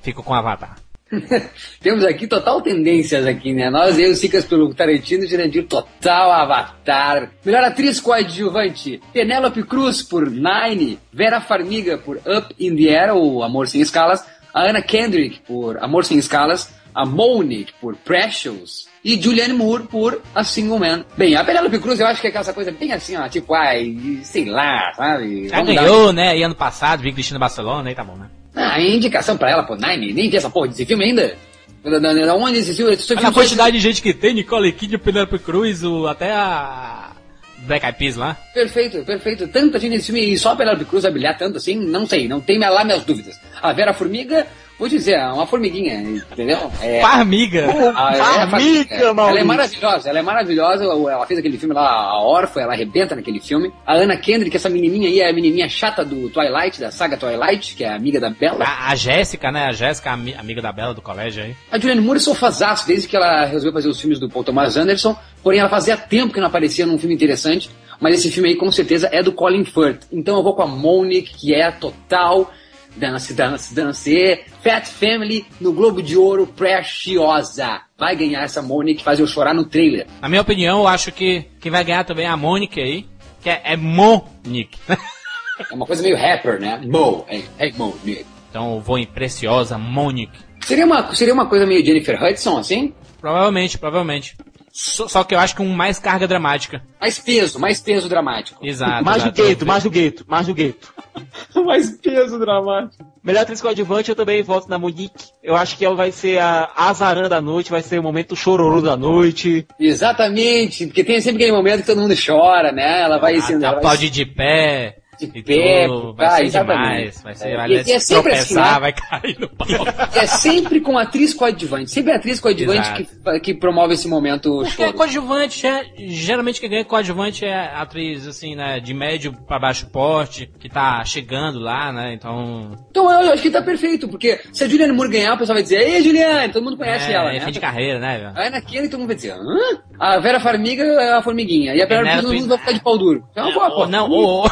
Fico 0.02 0.22
com 0.22 0.32
Avatar. 0.32 0.76
Temos 1.80 2.04
aqui 2.04 2.26
total 2.26 2.60
tendências 2.62 3.26
aqui, 3.26 3.52
né? 3.52 3.70
Nós 3.70 3.98
e 3.98 4.06
os 4.06 4.18
Cicas 4.18 4.44
pelo 4.44 4.74
Tarantino 4.74 5.24
e 5.24 5.28
Jurandir 5.28 5.66
total 5.66 6.32
Avatar. 6.32 7.30
Melhor 7.44 7.64
atriz 7.64 8.00
coadjuvante, 8.00 9.00
Penélope 9.12 9.62
Cruz 9.62 10.02
por 10.02 10.28
Nine, 10.30 10.98
Vera 11.12 11.40
Farmiga 11.40 11.96
por 11.98 12.16
Up 12.16 12.54
in 12.58 12.74
the 12.74 12.88
Air, 12.88 13.14
ou 13.14 13.44
Amor 13.44 13.68
Sem 13.68 13.80
Escalas, 13.80 14.24
a 14.52 14.68
Anna 14.68 14.82
Kendrick 14.82 15.40
por 15.46 15.78
Amor 15.78 16.04
Sem 16.04 16.18
Escalas, 16.18 16.74
a 16.96 17.04
Monique 17.04 17.74
por 17.78 17.94
Precious 17.94 18.88
e 19.04 19.20
Julianne 19.20 19.52
Moore 19.52 19.82
por 19.82 20.22
A 20.34 20.42
Single 20.42 20.78
Man. 20.78 21.04
Bem, 21.14 21.36
a 21.36 21.44
Penelope 21.44 21.78
Cruz 21.78 22.00
eu 22.00 22.06
acho 22.06 22.22
que 22.22 22.26
é 22.26 22.30
aquela 22.30 22.52
coisa 22.54 22.72
bem 22.72 22.90
assim, 22.90 23.14
ó, 23.16 23.28
tipo, 23.28 23.52
ai, 23.54 23.94
sei 24.22 24.46
lá, 24.46 24.94
sabe? 24.96 25.48
Já 25.48 25.62
ganhou, 25.62 26.06
dar... 26.06 26.12
né? 26.14 26.38
E 26.38 26.42
ano 26.42 26.54
passado, 26.54 27.02
vi 27.02 27.12
Cristina 27.12 27.38
Barcelona, 27.38 27.90
aí 27.90 27.94
tá 27.94 28.02
bom, 28.02 28.16
né? 28.16 28.30
Ah, 28.54 28.80
indicação 28.80 29.36
pra 29.36 29.50
ela, 29.50 29.62
pô, 29.62 29.76
Nine, 29.76 30.14
nem 30.14 30.30
vi 30.30 30.38
essa 30.38 30.48
porra 30.48 30.68
desse 30.68 30.86
filme 30.86 31.04
ainda. 31.04 31.36
Da 31.84 32.34
onde 32.34 32.58
esse 32.58 32.74
filme? 32.74 32.94
Esse 32.94 33.06
filme 33.06 33.24
a 33.24 33.30
quantidade 33.30 33.76
de 33.76 33.82
gente 33.82 34.00
que 34.00 34.14
tem, 34.14 34.32
Nicole 34.32 34.72
Kidman, 34.72 34.98
Penelope 34.98 35.38
Cruz, 35.38 35.84
o, 35.84 36.06
até 36.06 36.32
a 36.32 37.12
Black 37.58 37.84
Eyed 37.84 37.98
Peas 37.98 38.16
lá. 38.16 38.36
Perfeito, 38.54 39.04
perfeito. 39.04 39.46
Tanta 39.48 39.78
gente 39.78 39.92
nesse 39.92 40.06
filme 40.06 40.32
e 40.32 40.38
só 40.38 40.52
a 40.52 40.56
Penelope 40.56 40.86
Cruz 40.86 41.02
vai 41.02 41.12
brilhar 41.12 41.36
tanto 41.36 41.58
assim, 41.58 41.76
não 41.76 42.06
sei, 42.06 42.26
não 42.26 42.40
tem 42.40 42.58
lá 42.58 42.82
minhas 42.82 43.04
dúvidas. 43.04 43.38
A 43.62 43.72
Vera 43.72 43.92
Formiga, 43.92 44.46
vou 44.78 44.88
dizer, 44.88 45.14
é 45.14 45.26
uma 45.28 45.46
formiguinha, 45.46 45.94
entendeu? 46.00 46.70
É, 46.82 47.00
Farmiga! 47.00 47.66
A, 47.94 48.14
é, 48.14 48.18
Farmiga, 48.18 48.94
é, 48.94 49.02
Ela 49.04 49.40
é 49.40 49.44
maravilhosa, 49.44 50.08
ela 50.08 50.18
é 50.18 50.22
maravilhosa. 50.22 50.84
Ela 50.84 51.26
fez 51.26 51.40
aquele 51.40 51.58
filme 51.58 51.74
lá, 51.74 51.88
A 51.88 52.20
Órfã, 52.20 52.60
ela 52.60 52.74
arrebenta 52.74 53.16
naquele 53.16 53.40
filme. 53.40 53.72
A 53.86 53.94
Ana 53.94 54.16
Kendrick, 54.16 54.54
essa 54.54 54.68
menininha 54.68 55.08
aí, 55.08 55.20
é 55.20 55.30
a 55.30 55.32
menininha 55.32 55.68
chata 55.68 56.04
do 56.04 56.28
Twilight, 56.30 56.80
da 56.80 56.90
saga 56.90 57.16
Twilight, 57.16 57.74
que 57.74 57.84
é 57.84 57.88
amiga 57.88 58.20
da 58.20 58.30
Bella. 58.30 58.64
A, 58.64 58.90
a 58.90 58.94
Jéssica, 58.94 59.50
né? 59.50 59.66
A 59.66 59.72
Jéssica, 59.72 60.10
amiga 60.12 60.60
da 60.60 60.72
Bella 60.72 60.94
do 60.94 61.02
colégio 61.02 61.44
aí. 61.44 61.56
A 61.70 61.78
Julianne 61.78 62.00
Moore 62.00 62.20
sou 62.20 62.34
fazaço, 62.34 62.86
desde 62.86 63.08
que 63.08 63.16
ela 63.16 63.44
resolveu 63.46 63.72
fazer 63.72 63.88
os 63.88 64.00
filmes 64.00 64.18
do 64.18 64.28
Paul 64.28 64.44
Thomas 64.44 64.76
Anderson. 64.76 65.16
Porém, 65.42 65.60
ela 65.60 65.68
fazia 65.68 65.96
tempo 65.96 66.32
que 66.32 66.40
não 66.40 66.48
aparecia 66.48 66.86
num 66.86 66.98
filme 66.98 67.14
interessante. 67.14 67.70
Mas 67.98 68.14
esse 68.14 68.30
filme 68.30 68.50
aí, 68.50 68.56
com 68.56 68.70
certeza, 68.70 69.08
é 69.10 69.22
do 69.22 69.32
Colin 69.32 69.64
Firth. 69.64 70.02
Então 70.12 70.36
eu 70.36 70.42
vou 70.42 70.54
com 70.54 70.62
a 70.62 70.66
Monique, 70.66 71.34
que 71.34 71.54
é 71.54 71.64
a 71.64 71.72
total 71.72 72.52
Dance, 72.96 73.34
dance, 73.34 73.74
dance. 73.74 74.44
Fat 74.62 74.86
Family 74.86 75.44
no 75.60 75.72
Globo 75.72 76.02
de 76.02 76.16
Ouro, 76.16 76.46
preciosa. 76.46 77.82
Vai 77.98 78.16
ganhar 78.16 78.42
essa 78.42 78.62
Monique, 78.62 79.04
faz 79.04 79.20
eu 79.20 79.26
chorar 79.26 79.54
no 79.54 79.64
trailer. 79.64 80.06
Na 80.20 80.28
minha 80.28 80.40
opinião, 80.40 80.80
eu 80.80 80.86
acho 80.88 81.12
que 81.12 81.44
quem 81.60 81.70
vai 81.70 81.84
ganhar 81.84 82.04
também 82.04 82.26
é 82.26 82.28
a 82.28 82.36
Monique 82.36 82.80
aí, 82.80 83.06
que 83.42 83.50
é, 83.50 83.60
é 83.64 83.76
Monique. 83.76 84.78
é 84.88 85.74
uma 85.74 85.86
coisa 85.86 86.02
meio 86.02 86.16
rapper, 86.16 86.58
né? 86.58 86.80
Mo, 86.84 87.24
é, 87.28 87.42
é 87.58 87.72
Monique. 87.72 88.26
Então 88.50 88.74
eu 88.74 88.80
vou 88.80 88.98
em 88.98 89.06
Preciosa 89.06 89.76
Monique. 89.76 90.38
Seria 90.62 90.86
uma, 90.86 91.14
seria 91.14 91.34
uma 91.34 91.46
coisa 91.46 91.66
meio 91.66 91.84
Jennifer 91.84 92.20
Hudson, 92.22 92.58
assim? 92.58 92.94
Provavelmente, 93.20 93.78
provavelmente. 93.78 94.36
Só, 94.78 95.24
que 95.24 95.34
eu 95.34 95.38
acho 95.38 95.56
que 95.56 95.62
um 95.62 95.70
mais 95.70 95.98
carga 95.98 96.28
dramática. 96.28 96.82
Mais 97.00 97.18
peso, 97.18 97.58
mais 97.58 97.80
peso 97.80 98.10
dramático. 98.10 98.58
Exato. 98.62 99.02
Mais 99.02 99.24
do 99.24 99.32
gueto, 99.32 99.64
mais 99.64 99.82
do 99.84 99.90
gueto, 99.90 100.24
mais 100.28 100.46
do 100.46 100.52
gueto. 100.52 100.92
mais 101.64 101.90
peso 101.92 102.38
dramático. 102.38 103.02
Melhor 103.24 103.40
atriz 103.40 103.62
coadjuvante, 103.62 104.10
eu 104.10 104.14
também 104.14 104.42
voto 104.42 104.68
na 104.68 104.78
Monique. 104.78 105.30
Eu 105.42 105.56
acho 105.56 105.78
que 105.78 105.84
ela 105.86 105.96
vai 105.96 106.12
ser 106.12 106.38
a 106.40 106.70
azarã 106.76 107.26
da 107.26 107.40
noite, 107.40 107.70
vai 107.70 107.80
ser 107.80 107.98
o 107.98 108.02
momento 108.02 108.36
chororô 108.36 108.82
da 108.82 108.98
noite. 108.98 109.66
Exatamente, 109.80 110.86
porque 110.86 111.02
tem 111.02 111.22
sempre 111.22 111.44
aquele 111.44 111.56
momento 111.56 111.80
que 111.80 111.86
todo 111.86 112.02
mundo 112.02 112.14
chora, 112.14 112.70
né? 112.70 113.00
Ela 113.00 113.16
vai... 113.16 113.36
Ah, 113.36 113.40
sendo, 113.40 113.64
ela 113.64 113.78
aplaude 113.78 114.08
vai... 114.08 114.10
de 114.10 114.26
pé 114.26 114.98
de 115.18 115.42
pé, 115.42 115.86
vai 116.14 116.48
ser 116.48 116.60
demais, 116.60 117.22
vai 117.22 117.34
ser, 117.34 117.56
vai 117.56 117.70
e, 117.70 117.76
é 117.90 117.98
sempre 117.98 118.32
assim, 118.32 118.54
né? 118.54 118.78
vai 118.80 118.92
cair 118.92 119.38
no 119.38 119.48
palco. 119.48 119.86
É 120.16 120.26
sempre 120.26 120.80
com 120.80 120.96
atriz 120.96 121.34
coadjuvante, 121.34 121.90
sempre 121.90 122.12
a 122.12 122.16
atriz 122.16 122.40
coadjuvante 122.40 122.92
que, 122.94 123.40
que 123.40 123.54
promove 123.54 123.94
esse 123.94 124.08
momento 124.08 124.60
Porque 124.62 124.84
choro. 124.84 124.94
coadjuvante, 124.94 125.66
é, 125.66 125.84
geralmente 125.96 126.60
quem 126.60 126.70
ganha 126.70 126.84
coadjuvante 126.84 127.44
é 127.44 127.72
atriz, 127.74 128.26
assim, 128.26 128.54
né, 128.54 128.80
de 128.80 128.94
médio 128.94 129.32
para 129.46 129.58
baixo 129.58 129.86
porte, 129.90 130.50
que 130.58 130.68
tá 130.68 131.04
chegando 131.04 131.58
lá, 131.58 131.92
né, 131.92 132.14
então... 132.14 132.72
Então 132.90 133.10
eu 133.10 133.32
acho 133.32 133.42
que 133.42 133.50
tá 133.50 133.62
perfeito, 133.62 134.08
porque 134.08 134.40
se 134.52 134.64
a 134.64 134.68
Juliane 134.68 134.92
Moore 134.92 135.10
ganhar, 135.10 135.34
o 135.34 135.38
pessoal 135.38 135.56
vai 135.56 135.62
dizer, 135.62 135.80
ei 135.80 136.02
Juliane, 136.02 136.52
todo 136.52 136.64
mundo 136.64 136.76
conhece 136.76 137.10
é, 137.10 137.14
ela, 137.14 137.30
é 137.30 137.34
né? 137.34 137.40
fim 137.40 137.52
de 137.52 137.60
carreira, 137.60 137.98
né? 137.98 138.32
Aí 138.34 138.50
naquele 138.50 138.88
todo 138.88 139.00
mundo 139.00 139.08
vai 139.08 139.16
dizer, 139.16 139.32
hã? 139.32 139.82
A 139.98 140.18
Vera 140.18 140.40
Farmiga 140.40 140.82
é 140.82 141.12
a 141.12 141.22
formiguinha, 141.22 141.74
e 141.74 141.82
a 141.82 141.86
Vera 141.86 142.22
todo 142.22 142.32
mundo 142.32 142.48
vai 142.48 142.58
ficar 142.58 142.72
de 142.72 142.80
pau 142.80 142.98
duro. 142.98 143.24
Então, 143.30 143.50
é, 143.50 143.54
boa, 143.54 143.68
ou, 143.68 143.88
não, 143.88 144.10
ou, 144.10 144.46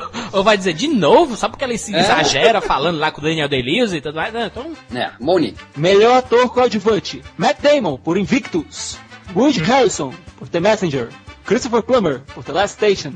ou 0.32 0.42
vai 0.42 0.56
dizer 0.56 0.72
de 0.72 0.88
novo, 0.88 1.36
só 1.36 1.48
porque 1.48 1.64
ele 1.64 1.78
se 1.78 1.94
é. 1.94 2.00
exagera 2.00 2.60
falando 2.60 2.98
lá 2.98 3.10
com 3.10 3.20
o 3.20 3.24
Daniel 3.24 3.48
Day-Lewis 3.48 3.92
e 3.92 4.00
tudo 4.00 4.16
mais. 4.16 4.32
Né? 4.32 4.50
Então... 4.50 4.72
É, 4.94 5.10
Monique. 5.20 5.58
Melhor 5.76 6.18
ator 6.18 6.48
coadjuvante: 6.50 7.22
Matt 7.36 7.60
Damon, 7.60 7.96
por 7.96 8.16
Invictus. 8.16 8.98
Woody 9.34 9.60
Harrison, 9.60 10.14
por 10.38 10.48
The 10.48 10.60
Messenger. 10.60 11.08
Christopher 11.44 11.82
Plummer, 11.82 12.20
por 12.34 12.44
The 12.44 12.52
Last 12.52 12.74
Station. 12.74 13.14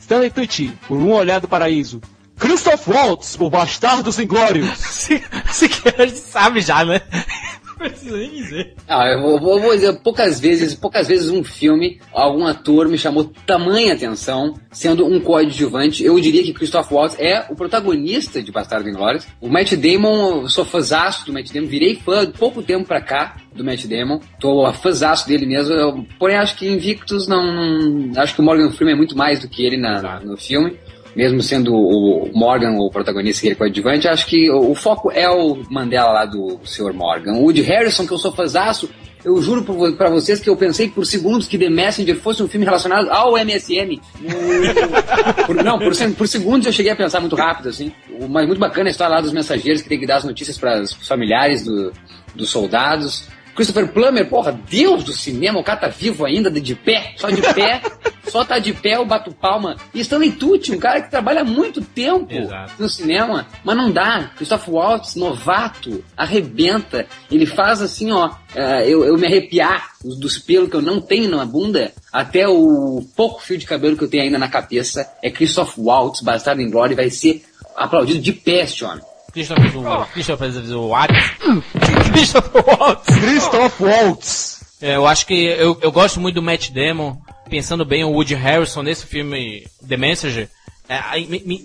Stanley 0.00 0.30
Tucci, 0.30 0.72
por 0.88 0.98
Um 0.98 1.12
Olhar 1.12 1.40
do 1.40 1.48
Paraíso. 1.48 2.00
Christoph 2.38 2.88
Waltz, 2.88 3.36
por 3.36 3.50
Bastardos 3.50 4.18
Inglórios. 4.18 4.70
Se, 4.78 5.22
se 5.52 5.68
que 5.68 5.88
a 5.88 6.06
gente 6.06 6.18
sabe 6.18 6.60
já, 6.62 6.84
né? 6.84 7.02
Precisa 7.80 8.16
nem 8.16 8.30
dizer. 8.30 8.74
Ah, 8.86 9.08
eu 9.08 9.20
vou, 9.20 9.40
vou, 9.40 9.60
vou, 9.60 9.74
dizer, 9.74 9.92
poucas 10.00 10.38
vezes, 10.38 10.74
poucas 10.74 11.08
vezes 11.08 11.30
um 11.30 11.42
filme, 11.42 12.00
algum 12.12 12.44
ator 12.44 12.88
me 12.88 12.98
chamou 12.98 13.32
tamanha 13.46 13.94
atenção, 13.94 14.54
sendo 14.70 15.06
um 15.06 15.20
coadjuvante. 15.20 16.04
Eu 16.04 16.20
diria 16.20 16.42
que 16.42 16.52
Christoph 16.52 16.90
Waltz 16.92 17.18
é 17.18 17.46
o 17.48 17.56
protagonista 17.56 18.42
de 18.42 18.52
Bastardo 18.52 18.88
Inglórios. 18.88 19.26
O 19.40 19.48
Matt 19.48 19.74
Damon, 19.74 20.42
eu 20.42 20.48
sou 20.48 20.64
fãzaço 20.64 21.24
do 21.24 21.32
Matt 21.32 21.50
Damon, 21.52 21.66
virei 21.66 21.96
fã 21.96 22.30
pouco 22.30 22.62
tempo 22.62 22.86
pra 22.86 23.00
cá 23.00 23.36
do 23.54 23.64
Matt 23.64 23.86
Damon. 23.86 24.20
Tô 24.38 24.70
fãzaço 24.72 25.26
dele 25.26 25.46
mesmo. 25.46 25.74
Eu, 25.74 26.06
porém, 26.18 26.36
acho 26.36 26.56
que 26.56 26.68
Invictus 26.68 27.26
não, 27.26 27.42
não, 27.42 28.20
Acho 28.20 28.34
que 28.34 28.40
o 28.40 28.44
Morgan 28.44 28.70
Freeman 28.70 28.94
é 28.94 28.96
muito 28.96 29.16
mais 29.16 29.40
do 29.40 29.48
que 29.48 29.64
ele 29.64 29.76
na, 29.76 30.20
no 30.20 30.36
filme 30.36 30.78
mesmo 31.14 31.42
sendo 31.42 31.74
o 31.74 32.30
Morgan 32.32 32.72
o 32.78 32.90
protagonista 32.90 33.40
que 33.40 33.48
ele 33.48 33.54
é 33.54 33.58
coadjuvante, 33.58 34.08
acho 34.08 34.26
que 34.26 34.50
o, 34.50 34.74
foco 34.74 35.10
é 35.10 35.28
o 35.28 35.62
Mandela 35.70 36.12
lá 36.12 36.24
do 36.24 36.60
Sr. 36.64 36.92
Morgan. 36.92 37.32
O 37.32 37.42
Woody 37.42 37.62
Harrison, 37.62 38.06
que 38.06 38.12
eu 38.12 38.18
sou 38.18 38.32
fãzaço, 38.32 38.88
eu 39.24 39.40
juro 39.42 39.62
para 39.92 40.08
vocês 40.08 40.40
que 40.40 40.48
eu 40.48 40.56
pensei 40.56 40.88
por 40.88 41.04
segundos 41.04 41.46
que 41.46 41.58
The 41.58 41.68
Messenger 41.68 42.16
fosse 42.16 42.42
um 42.42 42.48
filme 42.48 42.64
relacionado 42.64 43.10
ao 43.10 43.32
MSN. 43.32 44.00
por, 45.46 45.56
não, 45.62 45.78
por, 45.78 45.92
por, 46.16 46.26
segundos 46.26 46.66
eu 46.66 46.72
cheguei 46.72 46.92
a 46.92 46.96
pensar 46.96 47.20
muito 47.20 47.36
rápido, 47.36 47.68
assim. 47.68 47.92
Mas 48.28 48.46
muito 48.46 48.58
bacana 48.58 48.88
a 48.88 48.90
história 48.90 49.16
lá 49.16 49.20
dos 49.20 49.32
mensageiros 49.32 49.82
que 49.82 49.88
tem 49.88 49.98
que 49.98 50.06
dar 50.06 50.16
as 50.16 50.24
notícias 50.24 50.56
para 50.56 50.80
os 50.80 50.94
familiares 51.06 51.64
do, 51.64 51.92
dos 52.34 52.48
soldados. 52.48 53.26
Christopher 53.60 53.88
Plummer, 53.88 54.26
porra, 54.26 54.58
Deus 54.70 55.04
do 55.04 55.12
cinema, 55.12 55.60
o 55.60 55.62
cara 55.62 55.80
tá 55.80 55.88
vivo 55.88 56.24
ainda, 56.24 56.50
de 56.50 56.74
pé, 56.74 57.12
só 57.18 57.28
de 57.28 57.42
pé, 57.42 57.82
só 58.26 58.42
tá 58.42 58.58
de 58.58 58.72
pé, 58.72 58.96
eu 58.96 59.04
bato 59.04 59.32
palma. 59.32 59.76
E 59.92 60.00
Stanley 60.00 60.32
Tucci, 60.32 60.72
um 60.72 60.78
cara 60.78 61.02
que 61.02 61.10
trabalha 61.10 61.44
muito 61.44 61.82
tempo 61.82 62.32
Exato. 62.32 62.72
no 62.78 62.88
cinema, 62.88 63.46
mas 63.62 63.76
não 63.76 63.90
dá. 63.90 64.30
Christopher 64.34 64.72
Waltz, 64.72 65.14
novato, 65.14 66.02
arrebenta. 66.16 67.06
Ele 67.30 67.44
faz 67.44 67.82
assim, 67.82 68.10
ó, 68.10 68.28
uh, 68.28 68.60
eu, 68.86 69.04
eu 69.04 69.18
me 69.18 69.26
arrepiar 69.26 69.90
dos 70.02 70.38
pelos 70.38 70.70
que 70.70 70.76
eu 70.76 70.80
não 70.80 70.98
tenho 70.98 71.28
na 71.28 71.44
bunda, 71.44 71.92
até 72.10 72.48
o 72.48 73.04
pouco 73.14 73.42
fio 73.42 73.58
de 73.58 73.66
cabelo 73.66 73.94
que 73.94 74.04
eu 74.04 74.08
tenho 74.08 74.22
ainda 74.22 74.38
na 74.38 74.48
cabeça, 74.48 75.06
é 75.22 75.30
Christoph 75.30 75.76
Waltz, 75.76 76.22
Bastardo 76.22 76.62
em 76.62 76.70
Glória, 76.70 76.96
vai 76.96 77.10
ser 77.10 77.44
aplaudido 77.76 78.20
de 78.20 78.32
pé 78.32 78.62
esse 78.62 78.82
homem. 78.82 79.04
Christopher, 79.32 79.76
o, 79.76 80.06
Christopher 80.06 80.50
Waltz. 80.74 81.14
Christopher 82.12 82.64
Waltz. 82.66 83.18
Christopher 83.18 83.88
Waltz. 83.88 84.60
É, 84.82 84.96
eu 84.96 85.06
acho 85.06 85.26
que 85.26 85.34
eu, 85.34 85.78
eu 85.82 85.92
gosto 85.92 86.18
muito 86.20 86.36
do 86.36 86.42
Matt 86.42 86.70
Damon, 86.70 87.16
pensando 87.48 87.84
bem 87.84 88.02
o 88.04 88.10
Woody 88.10 88.34
Harrison 88.34 88.82
nesse 88.82 89.06
filme 89.06 89.66
The 89.86 89.96
Messenger. 89.96 90.48
É, 90.88 91.00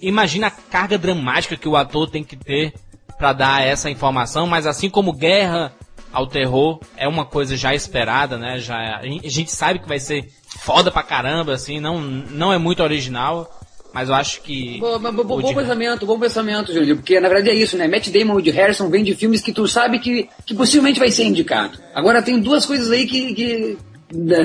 imagina 0.01 0.47
a 0.47 0.51
carga 0.51 0.97
dramática 0.97 1.55
que 1.55 1.67
o 1.67 1.75
ator 1.75 2.09
tem 2.09 2.23
que 2.23 2.35
ter 2.35 2.73
para 3.17 3.33
dar 3.33 3.65
essa 3.65 3.89
informação, 3.89 4.45
mas 4.45 4.67
assim 4.67 4.89
como 4.89 5.13
Guerra 5.13 5.73
ao 6.11 6.27
Terror 6.27 6.79
é 6.95 7.07
uma 7.07 7.25
coisa 7.25 7.57
já 7.57 7.73
esperada, 7.73 8.37
né? 8.37 8.59
Já, 8.59 8.97
a 8.97 9.05
gente 9.29 9.51
sabe 9.51 9.79
que 9.79 9.87
vai 9.87 9.99
ser 9.99 10.29
foda 10.59 10.91
pra 10.91 11.03
caramba, 11.03 11.53
assim, 11.53 11.79
não, 11.79 11.99
não 11.99 12.53
é 12.53 12.57
muito 12.57 12.83
original. 12.83 13.49
Mas 13.95 14.09
eu 14.09 14.15
acho 14.15 14.41
que. 14.41 14.77
Bom, 14.77 14.99
bom, 14.99 15.13
bom, 15.13 15.41
bom 15.41 15.53
pensamento, 15.55 16.05
bom 16.05 16.19
pensamento, 16.19 16.73
Júlio. 16.73 16.97
Porque 16.97 17.17
na 17.17 17.29
verdade 17.29 17.49
é 17.49 17.55
isso, 17.55 17.77
né? 17.77 17.87
Matt 17.87 18.09
Damon 18.09 18.33
e 18.33 18.35
Woody 18.35 18.51
Harrison 18.51 18.89
vêm 18.89 19.05
de 19.05 19.15
filmes 19.15 19.39
que 19.39 19.53
tu 19.53 19.65
sabe 19.69 19.99
que, 19.99 20.27
que 20.45 20.53
possivelmente 20.53 20.99
vai 20.99 21.09
ser 21.09 21.23
indicado. 21.23 21.79
Agora 21.93 22.21
tem 22.21 22.37
duas 22.37 22.65
coisas 22.65 22.91
aí 22.91 23.07
que, 23.07 23.33
que 23.33 23.77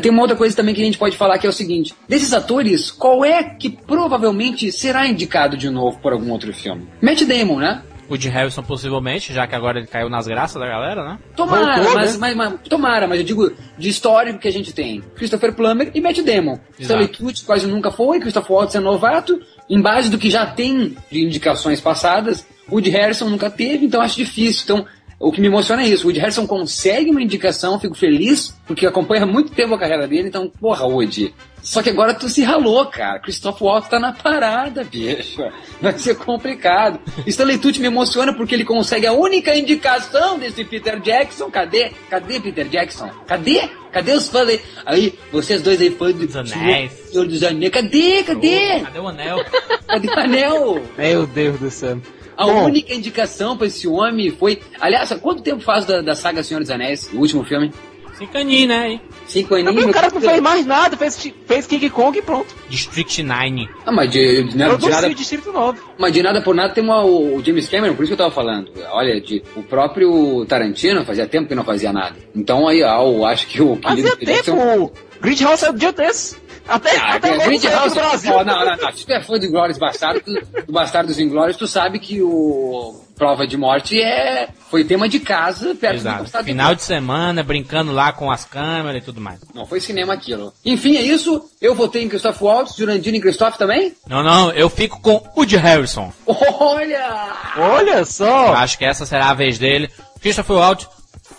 tem 0.00 0.12
uma 0.12 0.22
outra 0.22 0.36
coisa 0.36 0.54
também 0.54 0.72
que 0.72 0.80
a 0.80 0.84
gente 0.84 0.98
pode 0.98 1.16
falar 1.16 1.36
que 1.36 1.48
é 1.48 1.50
o 1.50 1.52
seguinte: 1.52 1.92
desses 2.08 2.32
atores, 2.32 2.92
qual 2.92 3.24
é 3.24 3.42
que 3.42 3.68
provavelmente 3.68 4.70
será 4.70 5.08
indicado 5.08 5.56
de 5.56 5.68
novo 5.68 5.98
por 5.98 6.12
algum 6.12 6.30
outro 6.30 6.52
filme? 6.54 6.86
Matt 7.02 7.24
Damon, 7.24 7.58
né? 7.58 7.82
O 8.10 8.18
de 8.18 8.28
Harrison 8.28 8.62
possivelmente, 8.62 9.32
já 9.32 9.46
que 9.46 9.54
agora 9.54 9.78
ele 9.78 9.86
caiu 9.86 10.10
nas 10.10 10.26
graças 10.26 10.60
da 10.60 10.66
galera, 10.66 11.04
né? 11.04 11.18
Tomara, 11.36 11.76
Voltou, 11.76 11.94
mas, 11.94 12.12
né? 12.12 12.18
mas, 12.34 12.36
mas, 12.36 12.60
tomara, 12.68 13.06
mas 13.06 13.20
eu 13.20 13.24
digo 13.24 13.52
de 13.78 13.88
histórico 13.88 14.40
que 14.40 14.48
a 14.48 14.52
gente 14.52 14.72
tem. 14.72 15.00
Christopher 15.14 15.54
Plummer 15.54 15.92
e 15.94 16.00
Matt 16.00 16.18
Damon. 16.20 16.58
Stanley 16.78 17.08
Tucci 17.08 17.44
quase 17.44 17.68
nunca 17.68 17.92
foi, 17.92 18.18
Christopher 18.18 18.52
Waltz 18.52 18.74
é 18.74 18.80
novato, 18.80 19.40
em 19.68 19.80
base 19.80 20.10
do 20.10 20.18
que 20.18 20.28
já 20.28 20.44
tem 20.44 20.96
de 21.08 21.24
indicações 21.24 21.80
passadas, 21.80 22.44
Woody 22.70 22.90
Harrison 22.90 23.28
nunca 23.28 23.48
teve, 23.48 23.86
então 23.86 24.00
acho 24.00 24.16
difícil. 24.16 24.64
Então, 24.64 24.86
o 25.20 25.30
que 25.30 25.40
me 25.40 25.48
emociona 25.48 25.83
é 25.83 25.87
isso. 25.87 26.04
O 26.04 26.06
Woody 26.06 26.18
Harrison 26.18 26.46
consegue 26.46 27.11
uma 27.11 27.22
indicação, 27.22 27.78
fico 27.78 27.94
feliz, 27.94 28.56
porque 28.66 28.87
acompanha 28.87 29.24
há 29.24 29.26
muito 29.26 29.52
tempo 29.52 29.74
a 29.74 29.78
carreira 29.78 30.09
dele, 30.09 30.28
então, 30.28 30.48
porra, 30.48 30.87
Woody. 30.87 31.35
Só 31.62 31.83
que 31.83 31.90
agora 31.90 32.14
tu 32.14 32.26
se 32.26 32.42
ralou, 32.42 32.87
cara. 32.87 33.18
Christoph 33.18 33.61
Waltz 33.61 33.90
tá 33.90 34.00
na 34.00 34.12
parada, 34.14 34.83
bicho. 34.83 35.42
Vai 35.78 35.98
ser 35.98 36.16
complicado. 36.16 36.98
Stanley 37.26 37.59
Tucci 37.59 37.80
me 37.80 37.88
emociona 37.88 38.33
porque 38.33 38.54
ele 38.54 38.64
consegue 38.64 39.06
a 39.06 39.12
única 39.12 39.54
indicação 39.54 40.38
desse 40.38 40.64
Peter 40.64 40.98
Jackson. 40.98 41.50
Cadê? 41.50 41.92
Cadê 42.09 42.40
Peter 42.40 42.66
Jackson? 42.66 43.11
Cadê? 43.26 43.68
Cadê 43.92 44.12
os 44.12 44.26
fãs 44.30 44.48
aí? 44.48 44.61
Aí, 44.87 45.18
vocês 45.30 45.61
dois 45.61 45.83
aí, 45.83 45.90
fãs 45.90 46.14
do 46.14 46.26
Dos 46.26 46.37
anéis. 46.37 46.92
Senhor 46.92 47.26
dos 47.26 47.42
Anéis. 47.42 47.70
Cadê? 47.70 48.22
Cadê? 48.22 48.80
Cadê 48.80 48.98
o 48.98 49.09
anel? 49.09 49.44
Cadê 49.87 50.09
o 50.09 50.18
anel? 50.18 50.83
Meu 50.96 51.26
Deus 51.26 51.61
do 51.61 51.70
céu. 51.70 52.00
A 52.42 52.46
Bom. 52.46 52.64
única 52.66 52.94
indicação 52.94 53.57
pra 53.57 53.66
esse 53.66 53.87
homem 53.87 54.31
foi. 54.31 54.61
Aliás, 54.81 55.12
quanto 55.20 55.42
tempo 55.42 55.61
faz 55.62 55.85
da, 55.85 56.00
da 56.00 56.14
saga 56.14 56.42
Senhor 56.42 56.61
dos 56.61 56.70
Anéis, 56.70 57.11
o 57.12 57.18
último 57.18 57.44
filme? 57.44 57.70
Cinco 58.16 58.37
aninhos, 58.37 58.68
né? 58.68 58.90
hein? 58.92 59.00
Cinco 59.26 59.48
Também 59.50 59.68
aninhos. 59.68 59.87
o 59.87 59.92
cara 59.92 60.11
não 60.12 60.20
fez 60.20 60.40
mais 60.42 60.66
nada, 60.66 60.94
fez, 60.94 61.33
fez 61.46 61.66
King 61.66 61.88
Kong 61.88 62.18
e 62.18 62.20
pronto. 62.20 62.55
District 62.68 63.22
9. 63.22 63.68
Ah, 63.87 63.92
mas 63.92 64.11
de, 64.11 64.42
de, 64.44 64.57
nada- 64.59 64.72
de 64.72 64.79
Produziu 64.81 64.90
nada, 64.90 65.07
o 65.09 65.14
Distrito 65.14 65.53
9. 65.53 65.81
mas 65.98 66.12
de 66.12 66.22
nada 66.22 66.42
por 66.42 66.55
nada 66.55 66.74
tem 66.74 66.85
uma, 66.85 67.03
o, 67.03 67.37
o 67.37 67.42
James 67.44 67.66
Cameron, 67.68 67.94
por 67.94 68.03
isso 68.03 68.11
que 68.11 68.20
eu 68.20 68.24
tava 68.26 68.35
falando. 68.35 68.70
Olha, 68.92 69.18
de, 69.22 69.42
o 69.57 69.62
próprio 69.62 70.44
Tarantino 70.46 71.03
fazia 71.05 71.26
tempo 71.26 71.48
que 71.48 71.55
não 71.55 71.64
fazia 71.64 71.92
nada. 71.94 72.14
Então 72.35 72.68
aí, 72.68 72.83
ah, 72.83 73.00
eu 73.03 73.24
acho 73.24 73.46
que 73.46 73.62
o 73.62 73.79
Fazia 73.83 74.14
Jackson- 74.20 74.57
tempo. 74.57 74.85
O 74.85 75.22
Greenhouse 75.22 75.64
é 75.64 75.72
do 75.72 75.79
dia 75.79 75.92
desse. 75.92 76.37
Até, 76.70 76.96
Ah, 76.98 77.14
até 77.14 77.30
não 77.37 77.40
saiu 77.61 77.70
House, 77.72 77.92
do 77.92 77.94
Brasil. 78.00 78.33
Não, 78.33 78.44
não, 78.44 78.76
não. 78.76 78.92
Se 78.92 79.04
tu 79.04 79.12
é 79.12 79.22
fã 79.22 79.38
do 79.38 79.50
Glórias 79.50 79.76
Bastardos, 79.78 80.22
do 80.66 80.72
Bastardos 80.72 81.18
Inglórios, 81.18 81.56
tu 81.56 81.66
sabe 81.66 81.98
que 81.98 82.22
o 82.22 83.04
Prova 83.16 83.46
de 83.46 83.56
Morte 83.56 84.00
é 84.00 84.48
foi 84.70 84.85
tema 84.85 85.09
de 85.09 85.18
casa 85.20 85.74
perto 85.74 85.94
do 85.96 86.00
Exato. 86.00 86.22
Bastardos 86.22 86.48
Final 86.50 86.74
de 86.74 86.83
semana, 86.83 87.42
brincando 87.42 87.92
lá 87.92 88.12
com 88.12 88.30
as 88.30 88.44
câmeras 88.44 89.02
e 89.02 89.04
tudo 89.04 89.20
mais. 89.20 89.40
Não 89.52 89.66
foi 89.66 89.80
cinema 89.80 90.14
aquilo. 90.14 90.52
Enfim, 90.64 90.96
é 90.96 91.02
isso. 91.02 91.42
Eu 91.61 91.74
votei 91.74 92.02
em 92.04 92.09
Christoph 92.09 92.40
Waltz, 92.40 92.76
Jurandino 92.76 93.16
em 93.16 93.20
Christoph 93.20 93.56
também. 93.56 93.94
Não, 94.06 94.22
não, 94.22 94.50
eu 94.52 94.70
fico 94.70 95.00
com 95.00 95.22
Woody 95.37 95.56
Harrison. 95.56 96.12
Olha! 96.26 97.33
Olha 97.56 97.98
Eu 97.98 98.06
só. 98.06 98.54
acho 98.54 98.78
que 98.78 98.85
essa 98.85 99.04
será 99.04 99.30
a 99.30 99.35
vez 99.35 99.59
dele. 99.59 99.90
Christopher 100.20 100.56
Waltz 100.56 100.88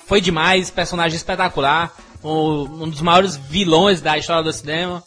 foi 0.07 0.19
demais, 0.21 0.69
personagem 0.69 1.15
espetacular, 1.15 1.91
um, 2.23 2.83
um 2.83 2.89
dos 2.89 3.01
maiores 3.01 3.35
vilões 3.37 4.01
da 4.01 4.17
história 4.17 4.43
do 4.43 4.51
cinema. 4.53 5.03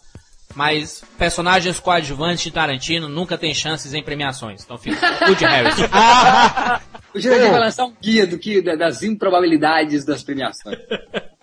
Mas 0.54 1.02
personagens 1.18 1.80
coadjuvantes 1.80 2.44
de 2.44 2.50
Tarantino 2.50 3.08
nunca 3.08 3.36
tem 3.36 3.52
chances 3.52 3.92
em 3.92 4.02
premiações. 4.02 4.62
Então 4.64 4.78
fica 4.78 4.96
com 5.18 5.24
Woody 5.26 5.44
Harrison. 5.44 5.84
O 7.14 7.20
Jurandino 7.20 7.46
Pô. 7.46 7.52
vai 7.52 7.60
lançar 7.66 7.84
um 7.84 7.92
guia 8.02 8.26
do 8.26 8.36
que, 8.36 8.60
da- 8.60 8.74
das 8.74 9.04
improbabilidades 9.04 10.04
das 10.04 10.24
premiações. 10.24 10.76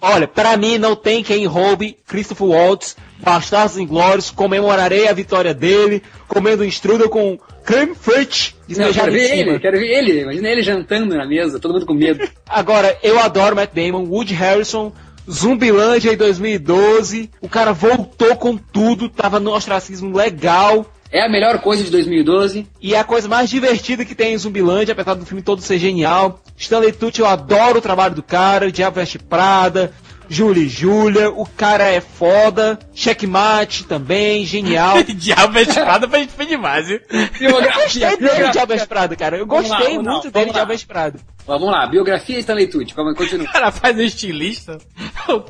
Olha, 0.02 0.28
pra 0.28 0.58
mim 0.58 0.78
não 0.78 0.98
tem 0.98 1.24
quem 1.24 1.46
roube 1.46 1.98
Christopher 2.06 2.46
Waltz, 2.48 2.98
Bastardos 3.20 3.78
Inglórios, 3.78 4.30
comemorarei 4.30 5.08
a 5.08 5.14
vitória 5.14 5.54
dele, 5.54 6.04
comendo 6.28 6.64
um 6.64 6.66
strudel 6.66 7.08
com 7.10 7.40
creme 7.64 7.96
frite 7.96 8.54
Não, 8.68 8.92
quero 8.92 9.12
ver 9.14 9.28
cima. 9.30 9.52
ele, 9.52 9.60
quero 9.60 9.80
ver 9.80 9.88
ele. 9.88 10.22
Imagina 10.24 10.50
ele 10.50 10.62
jantando 10.62 11.16
na 11.16 11.26
mesa, 11.26 11.58
todo 11.58 11.74
mundo 11.74 11.86
com 11.86 11.94
medo. 11.94 12.28
Agora, 12.50 12.98
eu 13.02 13.18
adoro 13.18 13.56
Matt 13.56 13.72
Damon, 13.74 14.04
Woody 14.10 14.34
Harrison, 14.34 14.92
Zumbilândia 15.30 16.14
em 16.14 16.18
2012, 16.18 17.30
o 17.42 17.50
cara 17.50 17.74
voltou 17.74 18.36
com 18.36 18.58
tudo, 18.58 19.10
tava 19.10 19.40
no 19.40 19.52
ostracismo 19.54 20.16
legal, 20.16 20.86
É 21.12 21.22
a 21.26 21.30
melhor 21.30 21.60
coisa 21.60 21.84
de 21.84 21.92
2012. 21.92 22.66
e 22.82 22.96
é 22.96 23.00
a 23.00 23.04
coisa 23.04 23.28
mais 23.28 23.50
divertida 23.50 24.06
que 24.06 24.16
tem 24.16 24.34
em 24.34 24.38
Zumbilândia, 24.38 24.94
apesar 24.94 25.14
do 25.16 25.26
filme 25.26 25.42
todo 25.42 25.62
ser 25.62 25.78
genial. 25.78 26.40
Stanley 26.58 26.94
Tucci, 26.94 27.20
eu 27.20 27.28
adoro 27.28 27.80
o 27.80 27.82
trabalho 27.82 28.16
do 28.16 28.24
cara, 28.24 28.72
Diabo 28.72 28.96
Veste 28.96 29.20
Prada, 29.20 29.92
Julie 30.32 30.64
e 30.64 30.70
Júlia, 30.70 31.30
o 31.30 31.46
cara 31.46 31.84
é 31.84 32.00
foda, 32.00 32.80
Checkmate 32.94 33.84
também, 33.84 34.46
genial. 34.46 35.04
Diabo 35.14 35.60
é 35.60 35.64
espada 35.64 36.08
foi, 36.08 36.26
foi 36.26 36.46
demais, 36.46 36.88
viu? 36.88 37.02
Eu 37.42 37.52
gostei 37.52 38.16
dele, 38.16 38.50
Diabo 38.50 38.88
Prada, 38.88 39.16
cara, 39.18 39.36
eu 39.38 39.46
Vamos 39.46 39.68
gostei 39.68 39.96
vamos 39.96 40.06
lá, 40.06 40.12
muito 40.14 40.32
vamos 40.32 40.54
dele. 40.54 40.54
Diabo 40.54 40.88
Prada. 40.88 41.20
Vamos 41.46 41.70
lá, 41.70 41.86
biografia 41.86 42.40
Stanley 42.40 42.68
Tucci. 42.68 42.96
Como 42.96 43.14
continua? 43.14 43.46
O 43.46 43.52
cara 43.52 43.72
faz 43.74 43.98
um 43.98 44.02
estilista. 44.02 44.78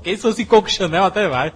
Quem 0.03 0.15
se 0.15 0.21
fosse 0.23 0.45
Coco 0.45 0.69
Chanel 0.69 1.03
até 1.03 1.27
vai. 1.27 1.53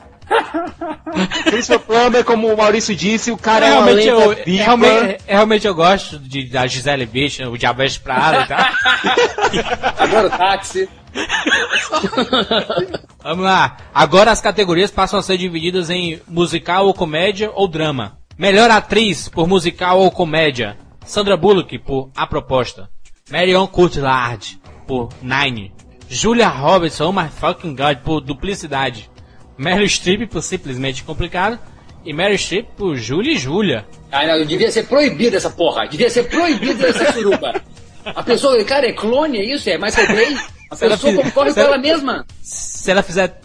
Christopher 1.46 1.80
Plummer, 1.80 2.24
como 2.24 2.54
o 2.54 2.58
Maurício 2.58 2.96
disse, 2.96 3.32
o 3.32 3.38
cara 3.38 3.66
é, 3.66 3.72
uma 3.72 3.86
realmente, 3.86 4.12
lenda 4.12 4.24
eu, 4.24 4.46
viva. 4.46 4.64
realmente, 4.64 5.18
realmente 5.26 5.68
eu 5.68 5.74
gosto 5.74 6.20
de, 6.20 6.48
da 6.48 6.68
Gisele 6.68 7.08
Bündchen, 7.08 7.48
o 7.48 7.58
Diabo 7.58 7.80
Veste 7.80 8.00
Prada 8.00 8.44
e 8.44 8.48
tal. 8.48 9.94
Adoro 9.98 10.30
táxi. 10.30 10.88
Vamos 13.24 13.44
lá. 13.44 13.78
Agora 13.94 14.32
as 14.32 14.42
categorias 14.42 14.92
passam 14.92 15.20
a 15.20 15.24
ser 15.24 15.38
divididas 15.38 15.90
em 15.90 16.22
musical 16.28 16.88
ou 16.88 16.94
comédia 16.94 17.52
ou 17.54 17.68
drama. 17.68 18.18
Melhor 18.38 18.70
atriz 18.70 19.30
por 19.30 19.48
musical 19.48 20.00
ou 20.00 20.12
comédia. 20.12 20.78
Sandra 21.06 21.38
Bullock 21.38 21.78
por 21.80 22.12
A 22.16 22.28
Proposta. 22.28 22.90
Marion 23.32 23.66
Cotillard 23.68 24.60
por 24.86 25.10
Nine. 25.22 25.74
Julia 26.08 26.48
Roberts, 26.48 27.02
oh 27.02 27.12
my 27.12 27.30
fucking 27.30 27.76
god, 27.76 27.98
por 28.04 28.22
Duplicidade. 28.22 29.10
Meryl 29.58 29.88
Streep 29.88 30.28
por 30.28 30.42
Simplesmente 30.42 31.04
Complicado. 31.04 31.58
E 32.04 32.14
Meryl 32.14 32.38
Streep 32.38 32.68
por 32.78 32.96
Julia 32.96 33.34
e 33.34 33.38
Julia. 33.38 33.86
Ah, 34.12 34.26
não, 34.28 34.46
devia 34.46 34.72
ser 34.72 34.88
proibida 34.88 35.38
essa 35.38 35.50
porra. 35.50 35.88
Devia 35.88 36.10
ser 36.10 36.30
proibida 36.30 36.88
essa 36.88 37.12
suruba. 37.14 37.62
A 38.06 38.24
pessoa, 38.24 38.64
cara, 38.64 38.88
é 38.88 38.94
clone, 38.94 39.38
é 39.40 39.54
isso? 39.54 39.70
É 39.70 39.78
Michael 39.78 40.08
Bay? 40.08 40.38
A 40.70 40.76
pessoa 40.76 40.98
fizer- 40.98 41.24
concorre 41.24 41.50
se 41.50 41.56
com 41.56 41.62
ela- 41.62 41.70
ela 41.70 41.78
mesma. 41.78 42.26
Se 42.42 42.92
ela 42.92 43.04
fizer 43.04 43.40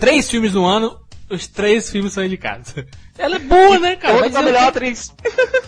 três 0.00 0.30
filmes 0.30 0.52
no 0.54 0.64
ano, 0.64 0.96
os 1.30 1.46
três 1.46 1.90
filmes 1.90 2.12
são 2.12 2.24
indicados. 2.24 2.74
Ela 3.18 3.36
é 3.36 3.38
boa, 3.38 3.78
né, 3.78 3.96
cara? 3.96 4.14
Vai 4.14 4.24
Outra 4.24 4.42
melhor 4.42 4.68
atriz. 4.68 5.12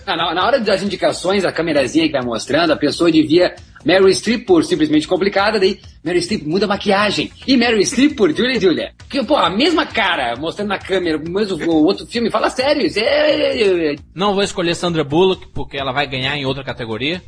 Ah, 0.06 0.16
na, 0.16 0.34
na 0.34 0.46
hora 0.46 0.60
das 0.60 0.82
indicações, 0.82 1.44
a 1.44 1.52
câmerazinha 1.52 2.06
que 2.06 2.12
vai 2.12 2.22
mostrando, 2.22 2.72
a 2.72 2.76
pessoa 2.76 3.10
devia 3.10 3.54
Meryl 3.84 4.08
Streep 4.14 4.44
por 4.44 4.62
simplesmente 4.64 5.08
complicada, 5.08 5.58
daí 5.58 5.80
Meryl 6.04 6.20
Streep 6.22 6.44
muda 6.46 6.66
a 6.66 6.68
maquiagem. 6.68 7.32
E 7.46 7.56
Meryl 7.56 7.80
Streep 7.84 8.14
por 8.16 8.34
Julia 8.36 8.60
Julia. 8.60 8.92
Porque, 8.98 9.22
pô, 9.24 9.34
a 9.36 9.48
mesma 9.48 9.86
cara 9.86 10.36
mostrando 10.36 10.68
na 10.68 10.78
câmera, 10.78 11.18
mas 11.30 11.50
o, 11.50 11.56
o 11.56 11.84
outro 11.86 12.06
filme, 12.06 12.30
fala 12.30 12.50
sério, 12.50 12.84
isso 12.86 12.98
é... 13.00 13.94
Não 14.14 14.34
vou 14.34 14.42
escolher 14.42 14.74
Sandra 14.74 15.02
Bullock, 15.02 15.46
porque 15.54 15.78
ela 15.78 15.92
vai 15.92 16.06
ganhar 16.06 16.36
em 16.36 16.44
outra 16.44 16.62
categoria. 16.62 17.22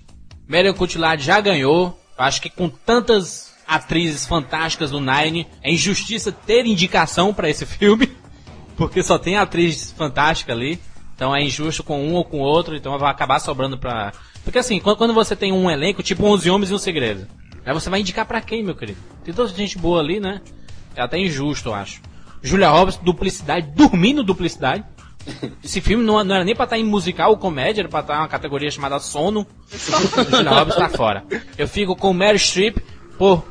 Marion 0.50 0.74
Cotillard 0.74 1.22
já 1.22 1.40
ganhou. 1.40 1.96
Acho 2.18 2.42
que 2.42 2.50
com 2.50 2.68
tantas 2.68 3.54
atrizes 3.66 4.26
fantásticas 4.26 4.90
no 4.90 5.00
Nine, 5.00 5.46
é 5.62 5.72
injustiça 5.72 6.32
ter 6.32 6.66
indicação 6.66 7.32
pra 7.32 7.48
esse 7.48 7.64
filme, 7.64 8.10
porque 8.76 9.00
só 9.00 9.16
tem 9.16 9.36
atriz 9.36 9.92
fantástica 9.92 10.52
ali. 10.52 10.80
Então 11.14 11.36
é 11.36 11.42
injusto 11.42 11.84
com 11.84 12.02
um 12.02 12.14
ou 12.14 12.24
com 12.24 12.40
outro, 12.40 12.74
então 12.74 12.98
vai 12.98 13.10
acabar 13.10 13.38
sobrando 13.38 13.78
pra... 13.78 14.12
Porque 14.42 14.58
assim, 14.58 14.80
quando, 14.80 15.14
você 15.14 15.36
tem 15.36 15.52
um 15.52 15.70
elenco, 15.70 16.02
tipo 16.02 16.26
11 16.26 16.50
Homens 16.50 16.70
e 16.70 16.74
um 16.74 16.78
Segredo, 16.78 17.28
aí 17.64 17.72
você 17.72 17.88
vai 17.88 18.00
indicar 18.00 18.26
pra 18.26 18.40
quem, 18.40 18.64
meu 18.64 18.74
querido? 18.74 18.98
Tem 19.22 19.32
toda 19.32 19.50
gente 19.50 19.78
boa 19.78 20.00
ali, 20.00 20.18
né? 20.18 20.40
É 20.96 21.02
até 21.02 21.18
injusto, 21.18 21.68
eu 21.68 21.74
acho. 21.74 22.00
Julia 22.42 22.70
Roberts, 22.70 22.98
duplicidade, 23.04 23.70
dormindo 23.76 24.24
duplicidade. 24.24 24.82
Esse 25.62 25.80
filme 25.80 26.04
não, 26.04 26.22
não 26.24 26.35
era 26.35 26.44
nem 26.44 26.54
pra 26.54 26.64
estar 26.64 26.78
em 26.78 26.85
musical 26.85 27.30
ou 27.30 27.37
comédia, 27.37 27.83
era 27.83 27.88
pra 27.88 28.00
estar 28.00 28.14
em 28.14 28.18
uma 28.18 28.28
categoria 28.28 28.70
chamada 28.70 28.98
sono. 28.98 29.46
Julia 30.30 30.50
Roberts 30.50 30.76
tá 30.76 30.88
fora. 30.88 31.24
Eu 31.56 31.68
fico 31.68 31.94
com 31.94 32.12
Mary 32.12 32.38
Streep 32.38 32.78
por 33.18 33.44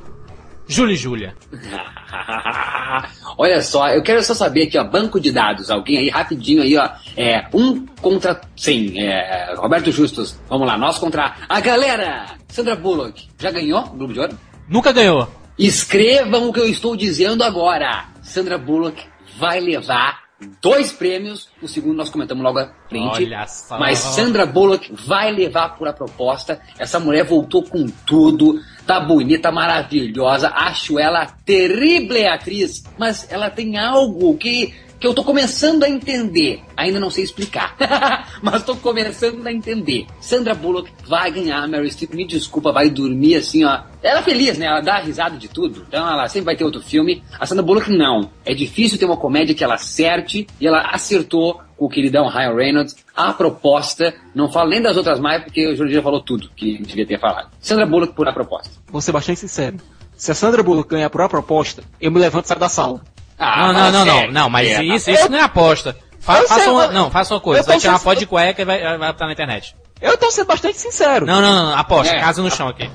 Julie 0.68 0.96
Julia. 0.96 1.36
Olha 3.38 3.62
só, 3.62 3.90
eu 3.90 4.04
quero 4.04 4.22
só 4.22 4.34
saber 4.34 4.64
aqui, 4.64 4.78
ó, 4.78 4.84
banco 4.84 5.20
de 5.20 5.32
dados, 5.32 5.72
alguém 5.72 5.98
aí 5.98 6.10
rapidinho 6.10 6.62
aí, 6.62 6.76
ó, 6.76 6.90
é, 7.16 7.48
um 7.54 7.86
contra 8.02 8.42
100, 8.58 9.00
é, 9.00 9.54
Roberto 9.56 9.92
Justus, 9.92 10.38
vamos 10.50 10.68
lá, 10.68 10.78
nós 10.78 10.98
contra 10.98 11.36
a 11.48 11.60
galera, 11.62 12.26
Sandra 12.50 12.76
Bullock, 12.76 13.30
já 13.40 13.50
ganhou 13.50 13.80
o 13.80 13.90
Globo 13.92 14.14
de 14.14 14.20
Ouro? 14.20 14.38
Nunca 14.68 14.92
ganhou. 14.92 15.28
Escrevam 15.58 16.50
o 16.50 16.54
que 16.54 16.60
eu 16.60 16.68
estou 16.68 16.98
dizendo 16.98 17.44
agora, 17.44 18.08
Sandra 18.22 18.58
Bullock 18.58 19.02
vai 19.38 19.62
levar 19.62 20.29
dois 20.62 20.92
prêmios, 20.92 21.50
o 21.62 21.68
segundo 21.68 21.98
nós 21.98 22.10
comentamos 22.10 22.44
logo 22.44 22.60
à 22.60 22.72
frente, 22.88 23.24
Olha 23.24 23.46
só. 23.48 23.78
mas 23.78 24.00
Sandra 24.00 24.46
Bullock 24.46 24.94
vai 25.06 25.32
levar 25.32 25.78
por 25.78 25.88
a 25.88 25.94
proposta, 25.94 26.62
essa 26.78 27.00
mulher 27.00 27.26
voltou 27.26 27.64
com 27.64 27.86
tudo, 28.06 28.60
tá 28.86 29.00
bonita, 29.00 29.52
maravilhosa, 29.52 30.50
acho 30.50 30.98
ela 30.98 31.26
terrível 31.46 32.32
atriz, 32.32 32.84
mas 32.98 33.30
ela 33.32 33.50
tem 33.50 33.78
algo 33.78 34.38
que, 34.38 34.74
que 35.00 35.08
eu 35.08 35.14
tô 35.14 35.24
começando 35.24 35.84
a 35.84 35.90
entender, 35.90 36.62
ainda 36.76 37.00
não 37.00 37.10
sei 37.10 37.24
explicar, 37.24 37.76
mas 38.44 38.64
tô 38.64 38.76
começando 38.76 39.46
a 39.48 39.52
entender. 39.52 40.06
Sandra 40.20 40.54
Bullock 40.54 40.92
vai 41.08 41.32
ganhar, 41.32 41.68
Mary 41.68 41.90
Streep, 41.90 42.14
me 42.14 42.26
desculpa, 42.26 42.72
vai 42.72 42.90
dormir 42.90 43.36
assim, 43.36 43.64
ó, 43.64 43.82
ela 44.04 44.20
é 44.20 44.24
feliz, 44.24 44.58
né? 44.58 44.66
Ela 44.66 44.82
dá 44.82 45.00
risada 45.00 45.38
de 45.38 45.48
tudo. 45.48 45.86
Então 45.88 46.08
ela 46.10 46.28
sempre 46.28 46.46
vai 46.46 46.56
ter 46.56 46.64
outro 46.64 46.82
filme. 46.82 47.22
A 47.38 47.46
Sandra 47.46 47.64
Bullock 47.64 47.92
não. 47.92 48.30
É 48.46 48.54
difícil 48.54 48.98
ter 48.98 49.06
uma 49.06 49.18
comédia 49.18 49.54
que 49.54 49.64
ela 49.64 49.76
acerte 49.76 50.48
e 50.60 50.68
ela 50.68 50.90
acertou 50.92 51.62
com 51.76 51.86
o 51.86 51.90
queridão 51.90 52.28
Ryan 52.28 52.56
Reynolds. 52.56 52.96
A 53.16 53.34
proposta, 53.34 54.14
não 54.34 54.52
falo 54.52 54.70
nem 54.70 54.82
das 54.82 54.96
outras 54.96 55.20
mais, 55.20 55.44
porque 55.44 55.68
o 55.68 55.76
Júlio 55.76 55.94
já 55.94 56.02
falou 56.02 56.22
tudo 56.22 56.50
que 56.56 56.82
devia 56.82 57.06
ter 57.06 57.20
falado. 57.20 57.50
Sandra 57.60 57.86
Bullock 57.86 58.14
por 58.14 58.28
a 58.28 58.34
proposta. 58.34 58.70
Vou 58.88 59.02
ser 59.02 59.12
bastante 59.12 59.42
sincero. 59.42 59.78
Se 60.16 60.32
a 60.32 60.36
Sandra 60.36 60.64
Bullock 60.64 60.90
ganhar 60.90 61.10
por 61.10 61.22
a 61.22 61.30
proposta, 61.30 61.84
eu 62.00 62.12
me 62.12 62.20
levanto 62.20 62.46
e 62.46 62.48
saio 62.48 62.60
da 62.60 62.70
sala. 62.70 63.02
Não, 63.40 63.74
não, 63.74 63.92
não, 63.92 64.06
não, 64.06 64.32
não, 64.32 64.50
mas 64.50 64.68
É, 64.68 64.84
isso, 64.84 65.10
isso 65.10 65.30
não 65.30 65.38
é 65.38 65.42
aposta. 65.42 65.96
Fa- 66.20 66.40
Eu 66.40 66.48
faça 66.48 66.62
sei, 66.64 66.70
uma, 66.72 66.86
eu- 66.86 66.92
não, 66.92 67.10
faça 67.10 67.34
uma 67.34 67.40
coisa. 67.40 67.62
eu 67.62 67.66
Vai 67.66 67.80
tirar 67.80 67.94
uma 67.94 68.00
foto 68.00 68.20
de 68.20 68.26
cueca 68.26 68.62
e 68.62 68.66
vai, 68.66 68.98
vai 68.98 69.12
botar 69.14 69.26
na 69.26 69.32
internet. 69.32 69.76
Eu 70.02 70.18
tô 70.18 70.30
sendo 70.32 70.48
bastante 70.48 70.78
sincero. 70.78 71.26
Não, 71.26 71.42
não, 71.42 71.54
não, 71.70 71.78
aposta. 71.78 72.14
É. 72.16 72.20
Casa 72.20 72.42
no 72.42 72.52
chão 72.52 72.68
aqui. 72.68 72.90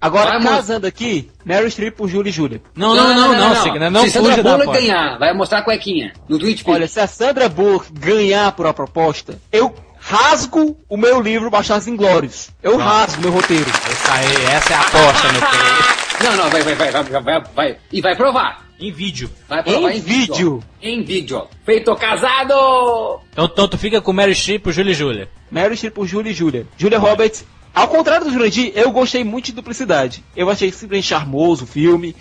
Agora, 0.00 0.40
Vai, 0.40 0.42
casando 0.56 0.84
aqui, 0.84 1.30
Mary 1.44 1.70
Streep 1.70 1.96
por 1.96 2.08
Julie 2.08 2.30
e 2.30 2.32
Julia. 2.32 2.60
Não, 2.74 2.92
não, 2.92 3.14
não, 3.14 3.32
não, 3.32 3.62
Signa, 3.62 3.88
não 3.88 4.02
Se 4.02 4.10
Sandra 4.10 4.42
Bullock 4.42 4.72
ganhar, 4.72 5.16
vai 5.16 5.32
mostrar 5.32 5.58
a 5.58 5.62
cuequinha 5.62 6.12
no 6.28 6.40
Twitch. 6.40 6.62
Olha, 6.66 6.88
se 6.88 6.98
a 6.98 7.06
Sandra 7.06 7.48
Bullock 7.48 7.86
ganhar 7.92 8.50
por 8.52 8.66
a 8.66 8.74
proposta, 8.74 9.38
eu 9.52 9.72
rasgo 10.00 10.76
o 10.88 10.96
meu 10.96 11.20
livro 11.20 11.48
Bastardos 11.50 11.86
Inglórios. 11.86 12.50
Eu 12.60 12.76
rasgo 12.78 13.22
meu 13.22 13.30
roteiro. 13.30 13.70
Isso 13.70 14.10
aí, 14.12 14.44
essa 14.56 14.72
é 14.72 14.76
a 14.76 14.80
aposta, 14.80 15.32
meu 15.32 15.40
querido. 15.40 16.02
Não, 16.22 16.36
não, 16.36 16.50
vai, 16.50 16.62
vai, 16.62 16.74
vai, 16.76 16.90
vai, 16.92 17.02
vai, 17.02 17.20
vai, 17.22 17.42
vai. 17.54 17.76
E 17.92 18.00
vai 18.00 18.14
provar. 18.14 18.60
Em 18.82 18.90
vídeo. 18.90 19.30
Vai 19.48 19.62
provar 19.62 19.92
Em 19.92 19.98
em, 19.98 20.00
vídeo. 20.00 20.62
Em 20.82 21.04
vídeo. 21.04 21.46
Feito 21.64 21.94
casado! 21.94 23.20
Então, 23.32 23.44
então 23.44 23.68
tu 23.68 23.78
fica 23.78 24.00
com 24.00 24.12
Mary 24.12 24.34
Streep 24.34 24.60
por 24.60 24.72
Júlia 24.72 24.90
e 24.90 24.94
Júlia. 24.94 25.28
Mary 25.52 25.76
Streep 25.76 25.94
por 25.94 26.04
Julia 26.04 26.32
e 26.32 26.34
Julia. 26.34 26.66
Julia 26.76 26.98
Roberts, 26.98 27.44
ao 27.72 27.86
contrário 27.86 28.26
do 28.26 28.32
Jurandir, 28.32 28.72
eu 28.74 28.90
gostei 28.90 29.22
muito 29.22 29.46
de 29.46 29.52
duplicidade. 29.52 30.24
Eu 30.34 30.50
achei 30.50 30.72
simplesmente 30.72 31.06
charmoso 31.06 31.62
o 31.62 31.66
filme, 31.66 32.16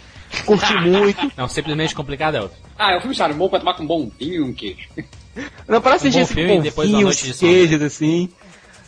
curti 0.46 0.72
muito. 0.88 1.32
Não, 1.36 1.48
simplesmente 1.48 1.96
complicado 1.96 2.36
é 2.36 2.42
outro. 2.42 2.58
Ah, 2.78 2.94
é 2.94 2.98
um 2.98 3.02
filme 3.02 3.16
charmoso 3.16 3.50
pra 3.50 3.60
tomar 3.60 3.74
com 3.74 3.82
um 3.82 3.88
bom 3.88 4.12
vinho, 4.20 4.46
um 4.46 4.54
queijo. 4.54 4.88
Não 5.68 5.82
parece 5.82 6.10
Um 6.10 6.12
gente 6.12 6.32
filme 6.32 6.58
com 6.58 6.62
depois 6.62 6.88
vinhos, 6.88 7.04
noite 7.04 7.34
queijos, 7.40 7.82
assim. 7.82 8.30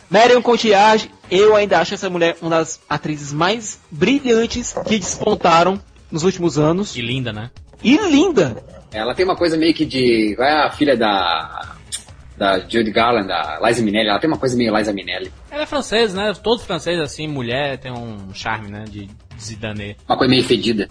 Marion 0.08 0.40
Cotillard, 0.42 1.10
eu 1.28 1.56
ainda 1.56 1.80
acho 1.80 1.94
essa 1.94 2.08
mulher 2.08 2.36
uma 2.40 2.50
das 2.50 2.80
atrizes 2.88 3.32
mais 3.32 3.80
brilhantes 3.90 4.72
que 4.86 4.96
despontaram 4.96 5.80
nos 6.10 6.22
últimos 6.22 6.56
anos. 6.56 6.92
Que 6.92 7.02
linda, 7.02 7.32
né? 7.32 7.50
E 7.84 7.96
linda! 7.98 8.64
Ela 8.90 9.14
tem 9.14 9.24
uma 9.24 9.36
coisa 9.36 9.56
meio 9.56 9.74
que 9.74 9.84
de. 9.84 10.34
Qual 10.36 10.48
é 10.48 10.66
a 10.66 10.70
filha 10.70 10.96
da. 10.96 11.74
Da 12.36 12.58
Judy 12.58 12.90
Garland, 12.90 13.28
da 13.28 13.60
Liza 13.62 13.80
Minnelli? 13.80 14.08
Ela 14.08 14.18
tem 14.18 14.28
uma 14.28 14.38
coisa 14.38 14.56
meio 14.56 14.76
Liza 14.76 14.92
Minnelli. 14.92 15.30
Ela 15.50 15.62
é 15.62 15.66
francesa, 15.66 16.16
né? 16.16 16.32
Todos 16.42 16.64
franceses, 16.64 17.00
assim, 17.00 17.28
mulher, 17.28 17.78
tem 17.78 17.92
um 17.92 18.34
charme, 18.34 18.72
né? 18.72 18.84
De 18.88 19.08
Zidane. 19.38 19.96
Uma 20.08 20.16
coisa 20.16 20.30
meio 20.30 20.42
fedida. 20.42 20.88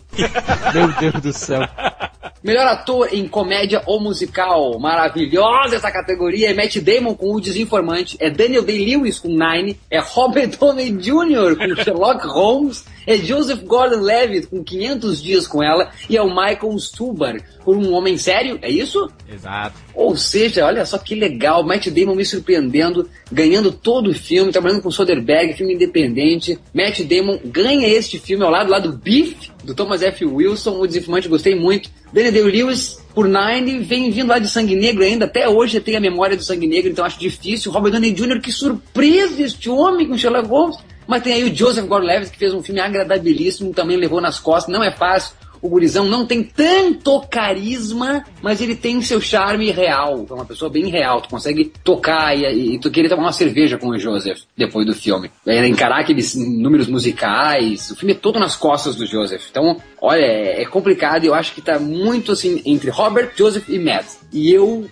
Meu 0.74 0.88
Deus 1.00 1.22
do 1.22 1.34
céu. 1.34 1.62
Melhor 2.44 2.68
ator 2.68 3.08
em 3.14 3.26
comédia 3.28 3.82
ou 3.86 4.02
musical. 4.02 4.78
Maravilhosa 4.78 5.78
essa 5.78 5.90
categoria. 5.90 6.50
É 6.50 6.54
Matt 6.54 6.78
Damon 6.80 7.16
com 7.16 7.34
O 7.34 7.40
Desinformante. 7.40 8.18
É 8.20 8.30
Daniel 8.30 8.64
Day-Lewis 8.64 9.18
com 9.18 9.30
Nine. 9.30 9.80
É 9.90 10.00
Robert 10.00 10.50
Downey 10.60 10.92
Jr. 10.92 11.56
com 11.58 11.84
Sherlock 11.84 12.28
Holmes. 12.28 12.86
É 13.08 13.18
Joseph 13.18 13.64
Gordon-Levitt 13.64 14.48
com 14.48 14.64
500 14.64 15.22
dias 15.22 15.48
com 15.48 15.64
ela. 15.64 15.90
E 16.10 16.18
é 16.18 16.22
o 16.22 16.30
Michael 16.30 16.78
Stuhlbarg 16.80 17.44
por 17.64 17.78
Um 17.78 17.94
Homem 17.94 18.18
Sério. 18.18 18.60
É 18.62 18.70
isso? 18.70 19.10
Exato. 19.32 19.78
Ou 19.94 20.16
seja, 20.16 20.66
olha 20.66 20.86
só 20.86 20.98
que 20.98 21.16
legal, 21.16 21.64
Matt 21.64 21.88
Damon 21.88 22.16
me 22.16 22.26
surpreendendo, 22.26 23.10
ganhando 23.32 23.72
todo 23.72 24.10
o 24.10 24.14
filme, 24.14 24.52
trabalhando 24.52 24.82
com 24.82 24.92
Soderbergh, 24.92 25.54
filme 25.54 25.76
independente. 25.76 26.60
Matt 26.74 27.02
Damon 27.02 27.40
ganha 27.46 27.88
este 27.88 28.20
filme 28.20 28.44
ao 28.44 28.52
lado 28.52 28.70
lá 28.70 28.80
do 28.80 28.94
Beef, 28.94 29.50
do 29.64 29.74
Thomas 29.74 30.02
F. 30.02 30.26
Wilson, 30.26 30.80
o 30.80 30.88
desinformante, 30.88 31.28
gostei 31.28 31.56
muito. 31.56 31.90
Daniel 32.14 32.32
Day-Lewis 32.32 33.00
por 33.16 33.28
Nine, 33.28 33.80
vem 33.80 34.12
vindo 34.12 34.30
lá 34.30 34.38
de 34.38 34.48
Sangue 34.48 34.76
Negro 34.76 35.04
ainda, 35.04 35.26
até 35.26 35.50
hoje 35.50 35.80
tem 35.80 35.96
a 35.96 36.00
memória 36.00 36.38
do 36.38 36.44
Sangue 36.44 36.68
Negro, 36.68 36.92
então 36.92 37.04
acho 37.04 37.20
difícil. 37.20 37.72
Robert 37.72 37.92
Downey 37.92 38.12
Jr., 38.12 38.40
que 38.40 38.52
surpresa 38.52 39.42
este 39.42 39.68
homem 39.68 40.08
com 40.08 40.18
Sherlock 40.18 40.48
Holmes. 40.48 40.78
Mas 41.08 41.24
tem 41.24 41.34
aí 41.34 41.44
o 41.44 41.54
Joseph 41.54 41.86
Gordon-Levitt, 41.86 42.32
que 42.32 42.38
fez 42.38 42.54
um 42.54 42.64
filme 42.64 42.80
agradabilíssimo, 42.80 43.74
também 43.74 43.98
levou 43.98 44.22
nas 44.22 44.40
costas, 44.40 44.72
não 44.72 44.84
é 44.84 44.92
fácil. 44.92 45.36
O 45.64 45.70
gurizão 45.70 46.06
não 46.06 46.26
tem 46.26 46.44
tanto 46.44 47.22
carisma, 47.22 48.26
mas 48.42 48.60
ele 48.60 48.76
tem 48.76 49.02
seu 49.02 49.22
charme 49.22 49.72
real. 49.72 50.26
É 50.30 50.34
uma 50.34 50.44
pessoa 50.44 50.70
bem 50.70 50.90
real. 50.90 51.22
Tu 51.22 51.30
consegue 51.30 51.72
tocar 51.82 52.38
e, 52.38 52.76
e 52.76 52.80
tu 52.80 52.92
queria 52.92 53.10
tomar 53.10 53.24
uma 53.24 53.32
cerveja 53.32 53.78
com 53.78 53.88
o 53.88 53.98
Joseph 53.98 54.42
depois 54.58 54.86
do 54.86 54.94
filme. 54.94 55.32
É, 55.48 55.66
encarar 55.66 56.02
aqueles 56.02 56.36
números 56.36 56.90
musicais. 56.90 57.90
O 57.92 57.96
filme 57.96 58.12
é 58.12 58.18
todo 58.18 58.42
nas 58.42 58.58
costas 58.58 58.98
do 58.98 59.06
Joseph. 59.06 59.46
Então, 59.50 59.78
olha, 60.02 60.20
é, 60.20 60.64
é 60.64 60.66
complicado 60.66 61.24
e 61.24 61.28
eu 61.28 61.34
acho 61.34 61.54
que 61.54 61.62
tá 61.62 61.80
muito 61.80 62.34
assim 62.34 62.62
entre 62.66 62.90
Robert, 62.90 63.32
Joseph 63.34 63.70
e 63.70 63.80
Matt. 63.80 64.06
E 64.34 64.52
eu. 64.52 64.86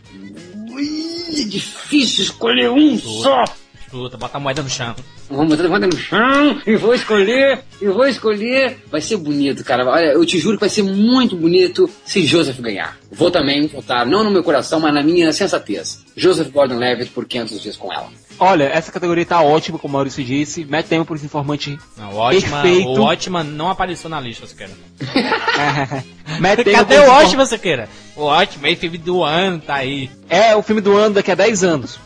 Ui, 0.72 1.42
é 1.42 1.44
difícil 1.44 2.24
escolher 2.24 2.70
um 2.70 2.98
só. 2.98 3.44
Chuta, 3.90 4.16
bota 4.16 4.38
a 4.38 4.40
moeda 4.40 4.64
no 4.64 4.70
chão. 4.70 4.96
Vou 5.32 5.46
botar 5.46 5.66
a 5.66 5.70
moeda 5.70 5.88
no 5.88 5.98
chão 5.98 6.62
e 6.68 6.76
vou 6.76 6.94
escolher, 6.94 7.60
e 7.82 7.88
vou 7.88 8.06
escolher. 8.06 8.78
Vai 8.92 9.00
ser 9.00 9.16
bonito, 9.18 9.64
cara. 9.64 9.86
Olha, 9.86 10.08
eu 10.08 10.26
te 10.26 10.38
juro 10.38 10.58
que 10.58 10.62
vai 10.62 10.70
ser 10.70 10.84
muito 10.84 11.36
bonito 11.36 11.90
se 12.06 12.26
Joseph 12.26 12.60
ganhar. 12.60 12.98
Vou 13.10 13.32
também 13.32 13.66
votar, 13.68 14.06
não 14.06 14.24
no 14.24 14.32
meu 14.32 14.44
coração, 14.44 14.80
mas 14.80 14.94
na 14.94 15.02
minha 15.02 15.32
sensatez. 15.32 16.04
Joseph 16.16 16.50
Gordon-Levitt 16.50 17.12
por 17.12 17.26
500 17.26 17.62
dias 17.62 17.78
com 17.78 17.92
ela. 17.92 18.10
Olha, 18.44 18.64
essa 18.64 18.92
categoria 18.92 19.26
tá 19.26 19.40
ótima, 19.42 19.78
como 19.78 19.92
o 19.92 19.94
Maurício 19.94 20.24
disse. 20.24 20.66
Matt 20.66 20.88
Damon 20.88 21.06
por 21.06 21.16
esse 21.16 21.28
informante 21.28 21.78
Não, 21.96 22.12
o 22.12 22.16
ótima, 22.18 22.62
Perfeito. 22.64 22.90
o 22.90 23.02
ótima 23.02 23.44
não 23.44 23.70
apareceu 23.70 24.10
na 24.10 24.20
lista, 24.20 24.48
Siqueira. 24.48 24.74
Matt 26.42 26.60
Damon 26.66 26.78
Cadê 26.78 26.96
por 26.96 27.02
o 27.02 27.04
esse 27.04 27.12
ótima, 27.12 27.46
Siqueira? 27.46 27.90
O 28.16 28.24
ótimo, 28.24 28.66
aí 28.66 28.76
filme 28.76 28.98
do 28.98 29.24
ano, 29.24 29.60
tá 29.60 29.76
aí. 29.76 30.10
É 30.28 30.56
o 30.56 30.64
filme 30.64 30.82
do 30.82 30.98
ano 30.98 31.16
daqui 31.16 31.32
a 31.32 31.36
10 31.36 31.64
anos. 31.64 32.00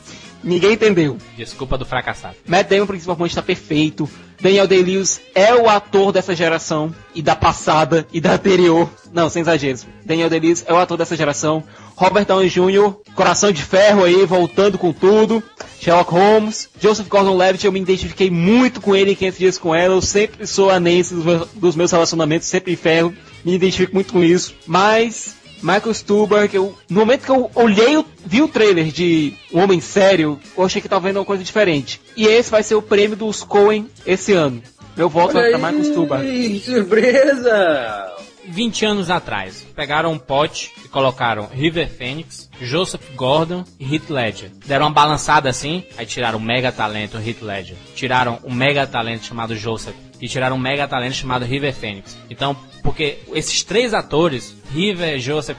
Ninguém 0.45 0.73
entendeu. 0.73 1.17
Desculpa 1.35 1.75
do 1.75 1.85
fracassado. 1.85 2.35
Matt 2.47 2.69
Damon, 2.69 2.85
principalmente, 2.85 3.31
está 3.31 3.41
perfeito. 3.41 4.07
Daniel 4.39 4.67
Day-Lewis 4.67 5.19
é 5.33 5.55
o 5.55 5.67
ator 5.67 6.11
dessa 6.11 6.35
geração, 6.35 6.93
e 7.15 7.21
da 7.21 7.35
passada, 7.35 8.05
e 8.13 8.21
da 8.21 8.33
anterior. 8.33 8.87
Não, 9.11 9.27
sem 9.27 9.41
exageros. 9.41 9.87
Daniel 10.05 10.29
Day-Lewis 10.29 10.63
é 10.67 10.71
o 10.71 10.77
ator 10.77 10.97
dessa 10.97 11.15
geração. 11.15 11.63
Robert 11.95 12.25
Downey 12.25 12.49
Jr., 12.49 12.93
coração 13.15 13.51
de 13.51 13.63
ferro 13.63 14.03
aí, 14.03 14.23
voltando 14.25 14.77
com 14.77 14.93
tudo. 14.93 15.41
Sherlock 15.81 16.11
Holmes. 16.11 16.69
Joseph 16.79 17.07
Gordon-Levitt, 17.07 17.65
eu 17.65 17.71
me 17.71 17.79
identifiquei 17.79 18.29
muito 18.29 18.79
com 18.79 18.95
ele 18.95 19.11
em 19.11 19.15
500 19.15 19.39
Dias 19.39 19.57
com 19.57 19.73
Ela. 19.73 19.95
Eu 19.95 20.01
sempre 20.01 20.45
sou 20.45 20.69
a 20.69 20.79
Nancy 20.79 21.15
dos 21.15 21.25
meus, 21.25 21.47
dos 21.55 21.75
meus 21.75 21.91
relacionamentos, 21.91 22.47
sempre 22.47 22.73
em 22.73 22.75
ferro. 22.75 23.15
Me 23.43 23.55
identifico 23.55 23.95
muito 23.95 24.13
com 24.13 24.23
isso. 24.23 24.53
Mas... 24.67 25.35
Michael 25.65 25.93
Stuhlbarg, 25.95 26.53
eu, 26.55 26.77
no 26.87 26.99
momento 26.99 27.23
que 27.25 27.31
eu 27.31 27.49
olhei, 27.55 27.97
o- 27.97 28.05
vi 28.23 28.41
o 28.43 28.47
trailer 28.47 28.85
de 28.91 29.33
Um 29.51 29.61
Homem 29.61 29.81
Sério, 29.81 30.39
eu 30.55 30.63
achei 30.63 30.79
que 30.79 30.87
tava 30.87 31.07
vendo 31.07 31.17
uma 31.17 31.25
coisa 31.25 31.43
diferente. 31.43 31.99
E 32.15 32.27
esse 32.27 32.51
vai 32.51 32.61
ser 32.61 32.75
o 32.75 32.81
prêmio 32.83 33.17
dos 33.17 33.43
Coen 33.43 33.89
esse 34.05 34.31
ano. 34.33 34.61
Meu 34.95 35.09
voto 35.09 35.33
vai 35.33 35.49
pra 35.49 35.57
Michael. 35.71 36.23
Ih, 36.23 36.59
surpresa! 36.59 38.11
20 38.47 38.85
anos 38.85 39.09
atrás, 39.09 39.65
pegaram 39.75 40.11
um 40.11 40.19
pote 40.19 40.71
e 40.85 40.87
colocaram 40.87 41.47
River 41.51 41.89
Phoenix, 41.89 42.47
Joseph 42.61 43.01
Gordon 43.15 43.63
e 43.79 43.91
Heath 43.95 44.09
Ledger. 44.11 44.51
Deram 44.67 44.85
uma 44.85 44.91
balançada 44.93 45.49
assim, 45.49 45.83
aí 45.97 46.05
tiraram 46.05 46.37
um 46.37 46.41
mega 46.41 46.71
talento 46.71 47.17
Heath 47.17 47.41
Ledger. 47.41 47.75
Tiraram 47.95 48.37
um 48.43 48.53
mega 48.53 48.85
talento 48.85 49.25
chamado 49.25 49.55
Joseph 49.55 49.95
e 50.21 50.27
tiraram 50.27 50.55
um 50.55 50.59
mega 50.59 50.87
talento 50.87 51.13
chamado 51.13 51.45
River 51.45 51.73
Phoenix. 51.73 52.17
Então, 52.29 52.55
porque 52.83 53.19
esses 53.33 53.63
três 53.63 53.93
atores, 53.93 54.55
River, 54.71 55.19
Joseph 55.19 55.57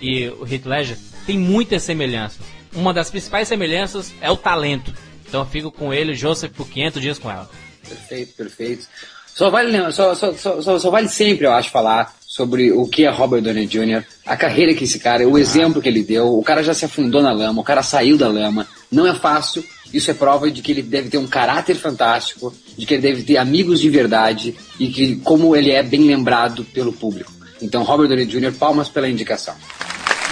e 0.00 0.28
o 0.28 0.46
Heath 0.46 0.66
Ledger, 0.66 0.98
têm 1.26 1.38
muitas 1.38 1.82
semelhanças. 1.82 2.40
Uma 2.74 2.92
das 2.92 3.10
principais 3.10 3.48
semelhanças 3.48 4.12
é 4.20 4.30
o 4.30 4.36
talento. 4.36 4.92
Então 5.26 5.40
eu 5.40 5.46
fico 5.46 5.70
com 5.70 5.92
ele, 5.92 6.14
Joseph, 6.14 6.52
por 6.52 6.68
500 6.68 7.02
dias 7.02 7.18
com 7.18 7.30
ela. 7.30 7.48
Perfeito, 7.88 8.34
perfeito. 8.36 8.86
Só 9.26 9.50
vale, 9.50 9.92
só, 9.92 10.14
só, 10.14 10.32
só, 10.32 10.62
só, 10.62 10.78
só 10.78 10.90
vale 10.90 11.08
sempre, 11.08 11.46
eu 11.46 11.52
acho, 11.52 11.70
falar 11.70 12.14
sobre 12.34 12.72
o 12.72 12.86
que 12.86 13.04
é 13.04 13.10
Robert 13.10 13.42
Downey 13.42 13.66
Jr., 13.66 14.04
a 14.24 14.36
carreira 14.36 14.74
que 14.74 14.84
esse 14.84 14.98
cara, 14.98 15.26
o 15.28 15.38
exemplo 15.38 15.82
que 15.82 15.88
ele 15.88 16.02
deu, 16.02 16.38
o 16.38 16.42
cara 16.42 16.62
já 16.62 16.74
se 16.74 16.84
afundou 16.84 17.22
na 17.22 17.32
lama, 17.32 17.60
o 17.60 17.64
cara 17.64 17.82
saiu 17.82 18.16
da 18.16 18.28
lama, 18.28 18.66
não 18.90 19.06
é 19.06 19.14
fácil, 19.14 19.64
isso 19.94 20.10
é 20.10 20.14
prova 20.14 20.50
de 20.50 20.60
que 20.60 20.72
ele 20.72 20.82
deve 20.82 21.08
ter 21.08 21.18
um 21.18 21.26
caráter 21.26 21.76
fantástico, 21.76 22.52
de 22.76 22.84
que 22.84 22.94
ele 22.94 23.02
deve 23.02 23.22
ter 23.22 23.36
amigos 23.36 23.80
de 23.80 23.88
verdade 23.88 24.54
e 24.78 24.88
que 24.88 25.16
como 25.16 25.54
ele 25.54 25.70
é 25.70 25.82
bem 25.82 26.06
lembrado 26.06 26.64
pelo 26.64 26.92
público. 26.92 27.32
Então, 27.62 27.82
Robert 27.82 28.08
Downey 28.08 28.26
Jr., 28.26 28.52
palmas 28.52 28.88
pela 28.88 29.08
indicação. 29.08 29.54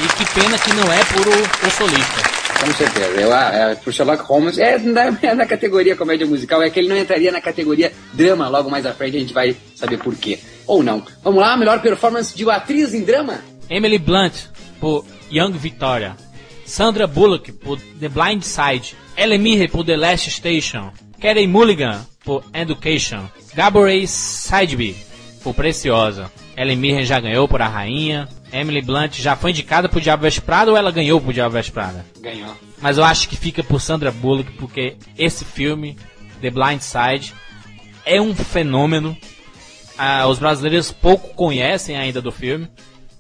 E 0.02 0.08
que 0.16 0.34
pena 0.34 0.58
que 0.58 0.72
não 0.74 0.92
é 0.92 1.04
por 1.04 1.28
o, 1.28 1.66
o 1.66 1.70
solista. 1.70 2.32
Com 2.64 2.72
certeza. 2.74 3.20
Eu, 3.20 3.32
ah, 3.32 3.50
é, 3.52 3.74
pro 3.74 3.92
Sherlock 3.92 4.22
Holmes 4.24 4.58
é 4.58 4.78
na, 4.78 5.16
é 5.22 5.34
na 5.34 5.46
categoria 5.46 5.96
comédia 5.96 6.26
musical, 6.26 6.62
é 6.62 6.70
que 6.70 6.78
ele 6.78 6.88
não 6.88 6.96
entraria 6.96 7.32
na 7.32 7.40
categoria 7.40 7.92
drama 8.12 8.48
logo 8.48 8.70
mais 8.70 8.86
à 8.86 8.92
frente, 8.92 9.16
a 9.16 9.20
gente 9.20 9.34
vai 9.34 9.56
saber 9.74 9.98
por 9.98 10.14
quê. 10.14 10.38
Ou 10.66 10.82
não. 10.82 11.02
Vamos 11.22 11.40
lá, 11.40 11.56
melhor 11.56 11.80
performance 11.80 12.34
de 12.34 12.44
uma 12.44 12.54
atriz 12.54 12.94
em 12.94 13.02
drama? 13.02 13.40
Emily 13.68 13.98
Blunt 13.98 14.34
por 14.78 15.04
Young 15.30 15.52
Victoria, 15.52 16.16
Sandra 16.72 17.06
Bullock 17.06 17.52
por 17.52 17.78
The 18.00 18.08
Blind 18.08 18.42
Side, 18.42 18.96
Ellen 19.14 19.42
Mirren 19.42 19.68
por 19.68 19.84
The 19.84 19.94
Last 19.94 20.30
Station, 20.30 20.90
Carey 21.20 21.46
Mulligan 21.46 22.06
por 22.24 22.42
Education, 22.54 23.28
Gabourey 23.54 24.06
Sideby 24.06 24.96
por 25.42 25.52
Preciosa. 25.52 26.32
Ellen 26.56 26.76
Mirren 26.76 27.04
já 27.04 27.20
ganhou 27.20 27.46
por 27.46 27.60
A 27.60 27.68
Rainha. 27.68 28.26
Emily 28.50 28.80
Blunt 28.80 29.16
já 29.20 29.36
foi 29.36 29.50
indicada 29.50 29.86
pro 29.86 30.00
Diabo 30.00 30.22
Veste 30.22 30.40
Prada 30.40 30.70
ou 30.70 30.76
ela 30.78 30.90
ganhou 30.90 31.20
pro 31.20 31.30
Diabo 31.30 31.52
Veste 31.52 31.72
Prada? 31.72 32.06
Ganhou. 32.22 32.56
Mas 32.80 32.96
eu 32.96 33.04
acho 33.04 33.28
que 33.28 33.36
fica 33.36 33.62
por 33.62 33.78
Sandra 33.78 34.10
Bullock, 34.10 34.52
porque 34.52 34.96
esse 35.18 35.44
filme, 35.44 35.98
The 36.40 36.48
Blind 36.48 36.80
Side, 36.80 37.34
é 38.06 38.18
um 38.18 38.34
fenômeno. 38.34 39.14
Ah, 39.98 40.26
os 40.26 40.38
brasileiros 40.38 40.90
pouco 40.90 41.34
conhecem 41.34 41.98
ainda 41.98 42.22
do 42.22 42.32
filme, 42.32 42.66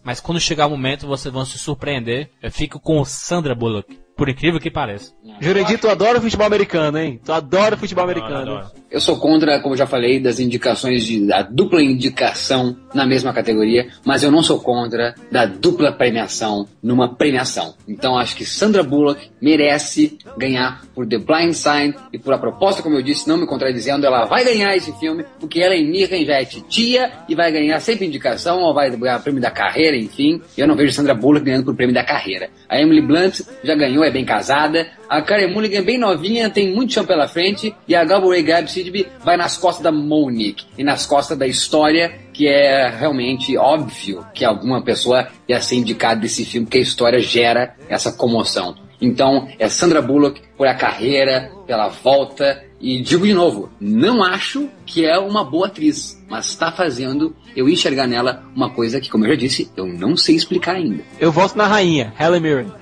mas 0.02 0.20
quando 0.20 0.40
chegar 0.40 0.66
o 0.66 0.70
momento 0.70 1.06
vocês 1.06 1.32
vão 1.32 1.44
se 1.44 1.58
surpreender. 1.58 2.30
Eu 2.42 2.50
fico 2.50 2.80
com 2.80 3.04
Sandra 3.04 3.54
Bullock, 3.54 3.98
por 4.16 4.28
incrível 4.28 4.60
que 4.60 4.70
pareça. 4.70 5.12
Jurandir, 5.40 5.78
tu 5.78 5.88
adora 5.88 6.20
futebol 6.20 6.46
americano, 6.46 6.98
hein? 6.98 7.20
Tu 7.24 7.32
adora 7.32 7.76
futebol 7.76 8.04
americano. 8.04 8.52
Adoro. 8.52 8.82
Eu 8.90 9.00
sou 9.00 9.18
contra, 9.18 9.58
como 9.60 9.74
já 9.74 9.86
falei, 9.86 10.20
das 10.20 10.38
indicações 10.38 11.06
de 11.06 11.26
da 11.26 11.42
dupla 11.42 11.82
indicação 11.82 12.76
na 12.94 13.06
mesma 13.06 13.32
categoria, 13.32 13.88
mas 14.04 14.22
eu 14.22 14.30
não 14.30 14.42
sou 14.42 14.60
contra 14.60 15.14
da 15.30 15.46
dupla 15.46 15.90
premiação 15.90 16.68
numa 16.82 17.14
premiação. 17.14 17.74
Então 17.88 18.18
acho 18.18 18.36
que 18.36 18.44
Sandra 18.44 18.82
Bullock 18.82 19.30
merece 19.40 20.18
ganhar 20.36 20.82
por 20.94 21.06
The 21.08 21.18
Blind 21.18 21.54
Side 21.54 21.94
e 22.12 22.18
por 22.18 22.34
a 22.34 22.38
proposta, 22.38 22.82
como 22.82 22.96
eu 22.96 23.02
disse, 23.02 23.26
não 23.26 23.38
me 23.38 23.46
contradizendo, 23.46 24.06
ela 24.06 24.26
vai 24.26 24.44
ganhar 24.44 24.76
esse 24.76 24.92
filme 24.98 25.24
porque 25.40 25.60
ela 25.60 25.74
em 25.74 25.90
Mirren 25.90 26.26
já 26.26 26.34
é 26.34 26.44
titia 26.44 27.10
e 27.28 27.34
vai 27.34 27.50
ganhar 27.50 27.80
sempre 27.80 28.06
indicação 28.06 28.60
ou 28.60 28.74
vai 28.74 28.90
ganhar 28.90 29.18
o 29.18 29.22
prêmio 29.22 29.40
da 29.40 29.50
carreira, 29.50 29.96
enfim. 29.96 30.40
Eu 30.56 30.68
não 30.68 30.76
vejo 30.76 30.92
Sandra 30.92 31.14
Bullock 31.14 31.46
ganhando 31.46 31.64
por 31.64 31.74
prêmio 31.74 31.94
da 31.94 32.04
carreira. 32.04 32.50
A 32.68 32.78
Emily 32.78 33.00
Blunt 33.00 33.40
já 33.64 33.74
ganhou, 33.74 34.04
é 34.04 34.10
bem 34.12 34.24
casada. 34.24 34.86
A 35.08 35.20
Karen 35.20 35.48
Mulligan 35.48 35.78
é 35.78 35.82
bem 35.82 35.98
novinha, 35.98 36.48
tem 36.48 36.72
muito 36.72 36.92
chão 36.92 37.04
pela 37.04 37.26
frente. 37.26 37.74
E 37.88 37.94
a 37.94 38.04
Gabrielle 38.04 38.46
Gab 38.46 38.70
Sidby 38.70 39.08
vai 39.24 39.36
nas 39.36 39.56
costas 39.56 39.82
da 39.82 39.92
Monique 39.92 40.66
e 40.78 40.84
nas 40.84 41.06
costas 41.06 41.36
da 41.36 41.46
história, 41.46 42.12
que 42.32 42.46
é 42.46 42.88
realmente 42.88 43.56
óbvio 43.56 44.24
que 44.32 44.44
alguma 44.44 44.82
pessoa 44.82 45.28
ia 45.48 45.60
ser 45.60 45.76
indicada 45.76 46.20
desse 46.20 46.44
filme, 46.44 46.66
porque 46.66 46.78
a 46.78 46.82
história 46.82 47.20
gera 47.20 47.74
essa 47.88 48.12
comoção. 48.12 48.74
Então, 49.02 49.48
é 49.58 49.68
Sandra 49.68 50.00
Bullock 50.00 50.40
por 50.56 50.68
a 50.68 50.74
carreira, 50.74 51.50
pela 51.66 51.88
volta. 51.88 52.64
E 52.80 53.00
digo 53.00 53.26
de 53.26 53.34
novo, 53.34 53.68
não 53.80 54.22
acho 54.22 54.68
que 54.86 55.04
é 55.04 55.18
uma 55.18 55.44
boa 55.44 55.66
atriz, 55.66 56.22
mas 56.28 56.46
está 56.46 56.70
fazendo 56.70 57.34
eu 57.54 57.68
enxergar 57.68 58.06
nela 58.06 58.44
uma 58.54 58.70
coisa 58.70 59.00
que, 59.00 59.10
como 59.10 59.24
eu 59.24 59.30
já 59.30 59.36
disse, 59.36 59.70
eu 59.76 59.86
não 59.86 60.16
sei 60.16 60.36
explicar 60.36 60.76
ainda. 60.76 61.02
Eu 61.18 61.32
voto 61.32 61.58
na 61.58 61.66
rainha, 61.66 62.12
Helen 62.18 62.40
Mirren. 62.40 62.81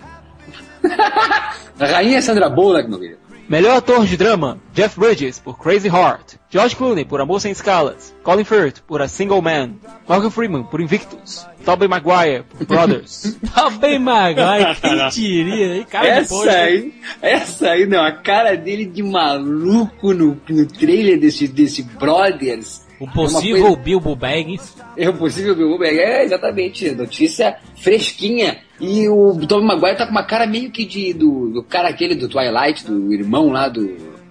A 1.79 1.87
rainha 1.87 2.23
Sandra 2.23 2.49
Bullock, 2.49 2.89
meu 2.89 2.99
querido. 2.99 3.21
Melhor 3.49 3.79
ator 3.79 4.07
de 4.07 4.17
drama, 4.17 4.59
Jeff 4.73 4.97
Bridges 4.97 5.41
por 5.41 5.59
Crazy 5.59 5.89
Heart, 5.89 6.37
George 6.49 6.77
Clooney 6.77 7.05
por 7.05 7.21
Amor 7.21 7.41
Sem 7.41 7.51
Escalas, 7.51 8.15
Colin 8.23 8.45
Firth 8.45 8.79
por 8.87 9.03
A 9.03 9.09
Single 9.09 9.43
Man, 9.43 9.71
Morgan 10.09 10.31
Freeman 10.31 10.63
por 10.63 10.81
Invictus, 10.81 11.45
Tobey 11.65 11.89
Maguire 11.89 12.45
por 12.45 12.65
Brothers. 12.65 13.37
Bem 13.81 13.99
Maguire, 13.99 14.77
quem 14.81 15.09
diria? 15.11 15.75
hein? 15.75 15.87
Cara 15.91 16.25
poxa. 16.29 16.49
Essa 16.49 16.59
aí, 16.61 16.95
essa 17.21 17.71
aí, 17.71 17.87
não, 17.87 18.01
a 18.05 18.13
cara 18.13 18.57
dele 18.57 18.85
de 18.85 19.03
maluco 19.03 20.15
no, 20.15 20.41
no 20.49 20.67
trailer 20.67 21.19
desse, 21.19 21.49
desse 21.49 21.83
Brothers. 21.83 22.83
O 23.01 23.05
É 23.07 23.11
possível 23.13 23.63
coisa- 23.63 23.77
Bilbo 23.79 24.15
Baggins. 24.15 24.77
É 24.97 25.09
o 25.09 25.15
possível 25.15 25.55
Bill 25.57 25.71
Burr, 25.71 25.85
é 25.87 26.23
exatamente, 26.25 26.91
notícia 26.91 27.57
fresquinha. 27.77 28.59
E 28.79 29.09
o 29.09 29.35
Tobey 29.47 29.67
Maguire 29.67 29.97
tá 29.97 30.05
com 30.07 30.13
uma 30.13 30.23
cara 30.23 30.47
meio 30.47 30.71
que 30.71 30.85
de, 30.85 31.13
do, 31.15 31.49
do 31.51 31.63
cara 31.63 31.89
aquele 31.89 32.15
do 32.15 32.29
Twilight, 32.29 32.85
do 32.87 33.13
irmão 33.13 33.51
lá 33.51 33.69
do, 33.69 33.83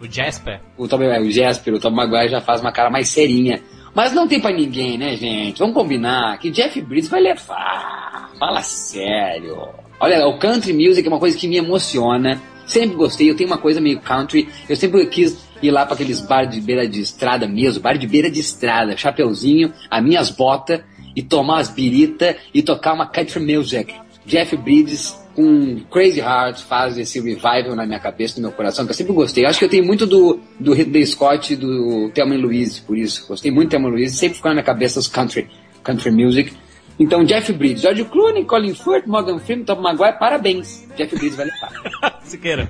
O 0.02 0.08
Jasper. 0.10 0.60
o 0.78 0.88
Tobey, 0.88 1.08
o 1.20 1.32
Jasper, 1.32 1.74
o 1.74 1.80
Tobey 1.80 1.98
Maguire 1.98 2.30
já 2.30 2.42
faz 2.42 2.62
uma 2.62 2.72
cara 2.72 2.90
mais 2.92 3.10
serinha. 3.10 3.60
Mas 3.96 4.14
não 4.14 4.28
tem 4.28 4.40
pra 4.40 4.52
ninguém, 4.52 4.98
né, 5.00 5.16
gente? 5.16 5.58
Vamos 5.60 5.74
combinar 5.74 6.38
que 6.38 6.52
Jeff 6.52 6.80
Bridges 6.82 7.10
vai 7.10 7.22
levar. 7.22 8.30
Fala 8.40 8.62
sério. 8.62 9.68
Olha, 10.00 10.28
o 10.28 10.38
country 10.38 10.74
music 10.74 11.06
é 11.06 11.10
uma 11.12 11.20
coisa 11.20 11.36
que 11.38 11.48
me 11.48 11.58
emociona. 11.58 12.40
Sempre 12.70 12.96
gostei, 12.96 13.32
eu 13.32 13.36
tenho 13.36 13.50
uma 13.50 13.58
coisa 13.58 13.82
meio 13.82 14.00
country. 14.00 14.48
Eu 14.70 14.76
sempre 14.76 15.04
quis 15.08 15.40
ir 15.60 15.72
lá 15.72 15.86
para 15.86 15.96
aqueles 15.96 16.22
bar 16.22 16.46
de 16.46 16.62
beira 16.62 16.88
de 16.88 17.02
estrada 17.02 17.48
mesmo, 17.48 17.82
bar 17.82 17.98
de 17.98 18.06
beira 18.06 18.30
de 18.30 18.40
estrada, 18.40 18.96
chapeuzinho, 18.96 19.74
as 19.90 20.04
minhas 20.04 20.30
botas 20.30 20.82
e 21.16 21.24
tomar 21.24 21.62
as 21.62 21.70
birita 21.70 22.38
e 22.54 22.62
tocar 22.62 22.94
uma 22.94 23.08
country 23.08 23.40
music. 23.40 23.96
Jeff 24.24 24.56
Bridges 24.56 25.18
com 25.36 25.80
Crazy 25.90 26.20
Heart 26.20 26.62
faz 26.62 26.96
esse 26.96 27.20
revival 27.20 27.76
na 27.76 27.88
minha 27.88 28.00
cabeça, 28.00 28.40
no 28.40 28.48
meu 28.48 28.56
coração, 28.56 28.86
que 28.86 28.92
eu 28.92 28.96
sempre 28.96 29.14
gostei. 29.14 29.46
Eu 29.46 29.50
acho 29.50 29.58
que 29.58 29.66
eu 29.66 29.70
tenho 29.70 29.84
muito 29.84 30.06
do, 30.06 30.40
do 30.60 30.72
Ridley 30.72 31.08
Scott 31.08 31.54
e 31.54 31.56
do 31.56 32.12
Thelma 32.14 32.36
Louise, 32.36 32.82
por 32.82 32.96
isso. 32.96 33.26
Gostei 33.28 33.50
muito 33.50 33.70
do 33.70 33.72
Thelma 33.72 33.90
Louise, 33.90 34.16
sempre 34.16 34.36
ficou 34.36 34.50
na 34.50 34.56
minha 34.56 34.66
cabeça 34.66 35.00
os 35.00 35.08
country, 35.08 35.50
country 35.84 36.12
music. 36.12 36.54
Então, 37.00 37.24
Jeff 37.24 37.54
Bridges, 37.54 37.82
George 37.82 38.04
Clooney, 38.06 38.44
Colin 38.44 38.74
Firth, 38.74 39.08
Morgan 39.08 39.40
Freeman, 39.40 39.64
Tom 39.64 39.80
Maguire, 39.82 40.20
parabéns. 40.20 40.86
Jeff 40.98 41.16
Bridges 41.16 41.38
vai 41.38 41.46
levar. 41.46 42.20
Siqueira. 42.24 42.70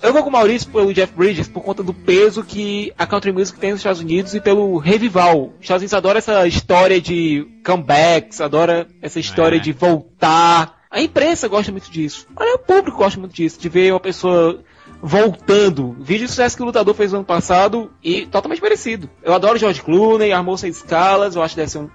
Eu 0.00 0.12
vou 0.12 0.22
com 0.22 0.28
o 0.28 0.32
Maurício 0.32 0.70
pelo 0.70 0.94
Jeff 0.94 1.12
Bridges 1.14 1.48
por 1.48 1.62
conta 1.62 1.82
do 1.82 1.92
peso 1.92 2.44
que 2.44 2.92
a 2.96 3.06
country 3.06 3.32
music 3.32 3.58
tem 3.58 3.72
nos 3.72 3.80
Estados 3.80 4.00
Unidos 4.00 4.34
e 4.34 4.40
pelo 4.40 4.78
revival. 4.78 5.48
Os 5.56 5.62
Estados 5.62 5.80
Unidos 5.82 5.94
adoram 5.94 6.18
essa 6.18 6.46
história 6.46 7.00
de 7.00 7.44
comebacks, 7.64 8.40
adora 8.40 8.86
essa 9.02 9.18
história 9.18 9.56
É. 9.56 9.58
de 9.60 9.72
voltar. 9.72 10.76
A 10.88 11.02
imprensa 11.02 11.48
gosta 11.48 11.72
muito 11.72 11.90
disso. 11.90 12.26
Olha, 12.36 12.54
o 12.54 12.58
público 12.60 12.96
gosta 12.98 13.18
muito 13.18 13.34
disso, 13.34 13.58
de 13.60 13.68
ver 13.68 13.92
uma 13.92 14.00
pessoa 14.00 14.60
voltando. 15.02 15.96
Vídeo 16.00 16.24
de 16.26 16.28
sucesso 16.30 16.56
que 16.56 16.62
o 16.62 16.66
Lutador 16.66 16.94
fez 16.94 17.10
no 17.12 17.18
ano 17.18 17.26
passado 17.26 17.90
e 18.02 18.26
totalmente 18.26 18.62
merecido. 18.62 19.10
Eu 19.22 19.34
adoro 19.34 19.58
George 19.58 19.82
Clooney, 19.82 20.32
Armou 20.32 20.56
Sem 20.56 20.70
Escalas, 20.70 21.34
eu 21.36 21.42
acho 21.42 21.54
que 21.54 21.60
deve 21.60 21.70
ser 21.70 21.78
um, 21.78 21.90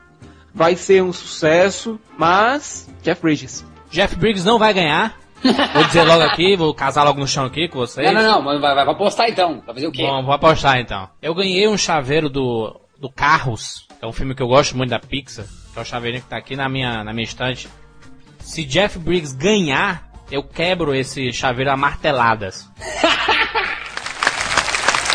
vai 0.53 0.75
ser 0.75 1.03
um 1.03 1.13
sucesso, 1.13 1.99
mas 2.17 2.89
Jeff 3.01 3.21
Bridges. 3.21 3.65
Jeff 3.89 4.15
Briggs 4.15 4.45
não 4.45 4.57
vai 4.57 4.73
ganhar. 4.73 5.19
Vou 5.73 5.83
dizer 5.85 6.03
logo 6.03 6.21
aqui, 6.21 6.55
vou 6.55 6.73
casar 6.73 7.03
logo 7.03 7.19
no 7.19 7.27
chão 7.27 7.45
aqui 7.45 7.67
com 7.67 7.79
vocês. 7.79 8.05
não, 8.05 8.21
não, 8.21 8.31
não, 8.31 8.41
mas 8.43 8.61
vai, 8.61 8.75
vai, 8.75 8.85
vai 8.85 8.95
postar 8.95 9.27
então. 9.27 9.61
Vai 9.65 9.73
fazer 9.73 9.87
o 9.87 9.91
quê? 9.91 10.03
Bom, 10.03 10.23
vou 10.23 10.33
apostar 10.33 10.79
então. 10.79 11.09
Eu 11.21 11.33
ganhei 11.33 11.67
um 11.67 11.77
chaveiro 11.77 12.29
do, 12.29 12.79
do 12.99 13.09
Carros, 13.09 13.87
que 13.99 14.05
é 14.05 14.07
um 14.07 14.13
filme 14.13 14.35
que 14.35 14.43
eu 14.43 14.47
gosto 14.47 14.77
muito 14.77 14.91
da 14.91 14.99
Pixar, 14.99 15.45
que 15.73 15.79
é 15.79 15.81
o 15.81 15.85
chaveirinho 15.85 16.23
que 16.23 16.29
tá 16.29 16.37
aqui 16.37 16.55
na 16.55 16.69
minha, 16.69 17.03
na 17.03 17.11
minha 17.11 17.23
estante. 17.23 17.67
Se 18.39 18.63
Jeff 18.63 18.99
Briggs 18.99 19.35
ganhar, 19.35 20.11
eu 20.31 20.43
quebro 20.43 20.93
esse 20.93 21.33
chaveiro 21.33 21.71
a 21.71 21.77
marteladas. 21.77 22.69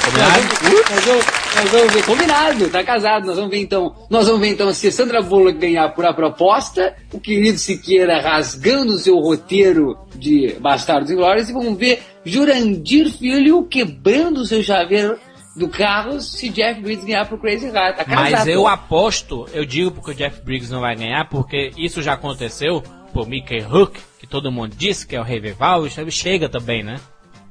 Combinado? 0.07 0.40
Nós 0.88 1.05
vamos, 1.05 1.27
nós 1.57 1.71
vamos 1.71 1.92
ver, 1.92 2.05
combinado, 2.05 2.71
tá 2.71 2.85
casado, 2.85 3.27
nós 3.27 3.35
vamos 3.35 3.51
ver 3.51 3.59
então, 3.59 3.92
nós 4.09 4.27
vamos 4.27 4.40
ver 4.40 4.49
então 4.51 4.73
se 4.73 4.92
Sandra 4.92 5.21
Bullock 5.21 5.59
ganhar 5.59 5.88
por 5.88 6.05
a 6.07 6.14
proposta, 6.14 6.95
o 7.12 7.19
querido 7.19 7.59
Siqueira 7.59 8.21
rasgando 8.21 8.92
o 8.92 8.99
seu 8.99 9.19
roteiro 9.19 9.99
de 10.14 10.55
Bastardos 10.61 11.11
Inglórios 11.11 11.51
e 11.51 11.53
vamos 11.53 11.77
ver 11.77 12.01
Jurandir 12.25 13.11
Filho 13.11 13.64
quebrando 13.64 14.38
o 14.38 14.47
seu 14.47 14.62
chaveiro 14.62 15.19
do 15.57 15.69
carro 15.69 16.21
se 16.21 16.51
Jeff 16.51 16.81
Bridges 16.81 17.05
ganhar 17.05 17.27
por 17.27 17.40
Crazy 17.40 17.66
Heart, 17.66 17.97
tá 17.97 18.05
casado. 18.05 18.31
Mas 18.31 18.47
eu 18.47 18.69
aposto, 18.69 19.49
eu 19.53 19.64
digo 19.64 19.90
porque 19.90 20.12
o 20.12 20.14
Jeff 20.14 20.40
Briggs 20.42 20.73
não 20.73 20.81
vai 20.81 20.95
ganhar, 20.95 21.29
porque 21.29 21.73
isso 21.77 22.01
já 22.01 22.12
aconteceu 22.12 22.81
por 23.12 23.27
Mickey 23.27 23.61
Hook, 23.61 23.99
que 24.21 24.27
todo 24.27 24.53
mundo 24.53 24.75
disse 24.77 25.05
que 25.07 25.16
é 25.16 25.21
o 25.21 25.25
revival, 25.25 25.83
chega 26.11 26.49
também, 26.49 26.85
né? 26.85 27.01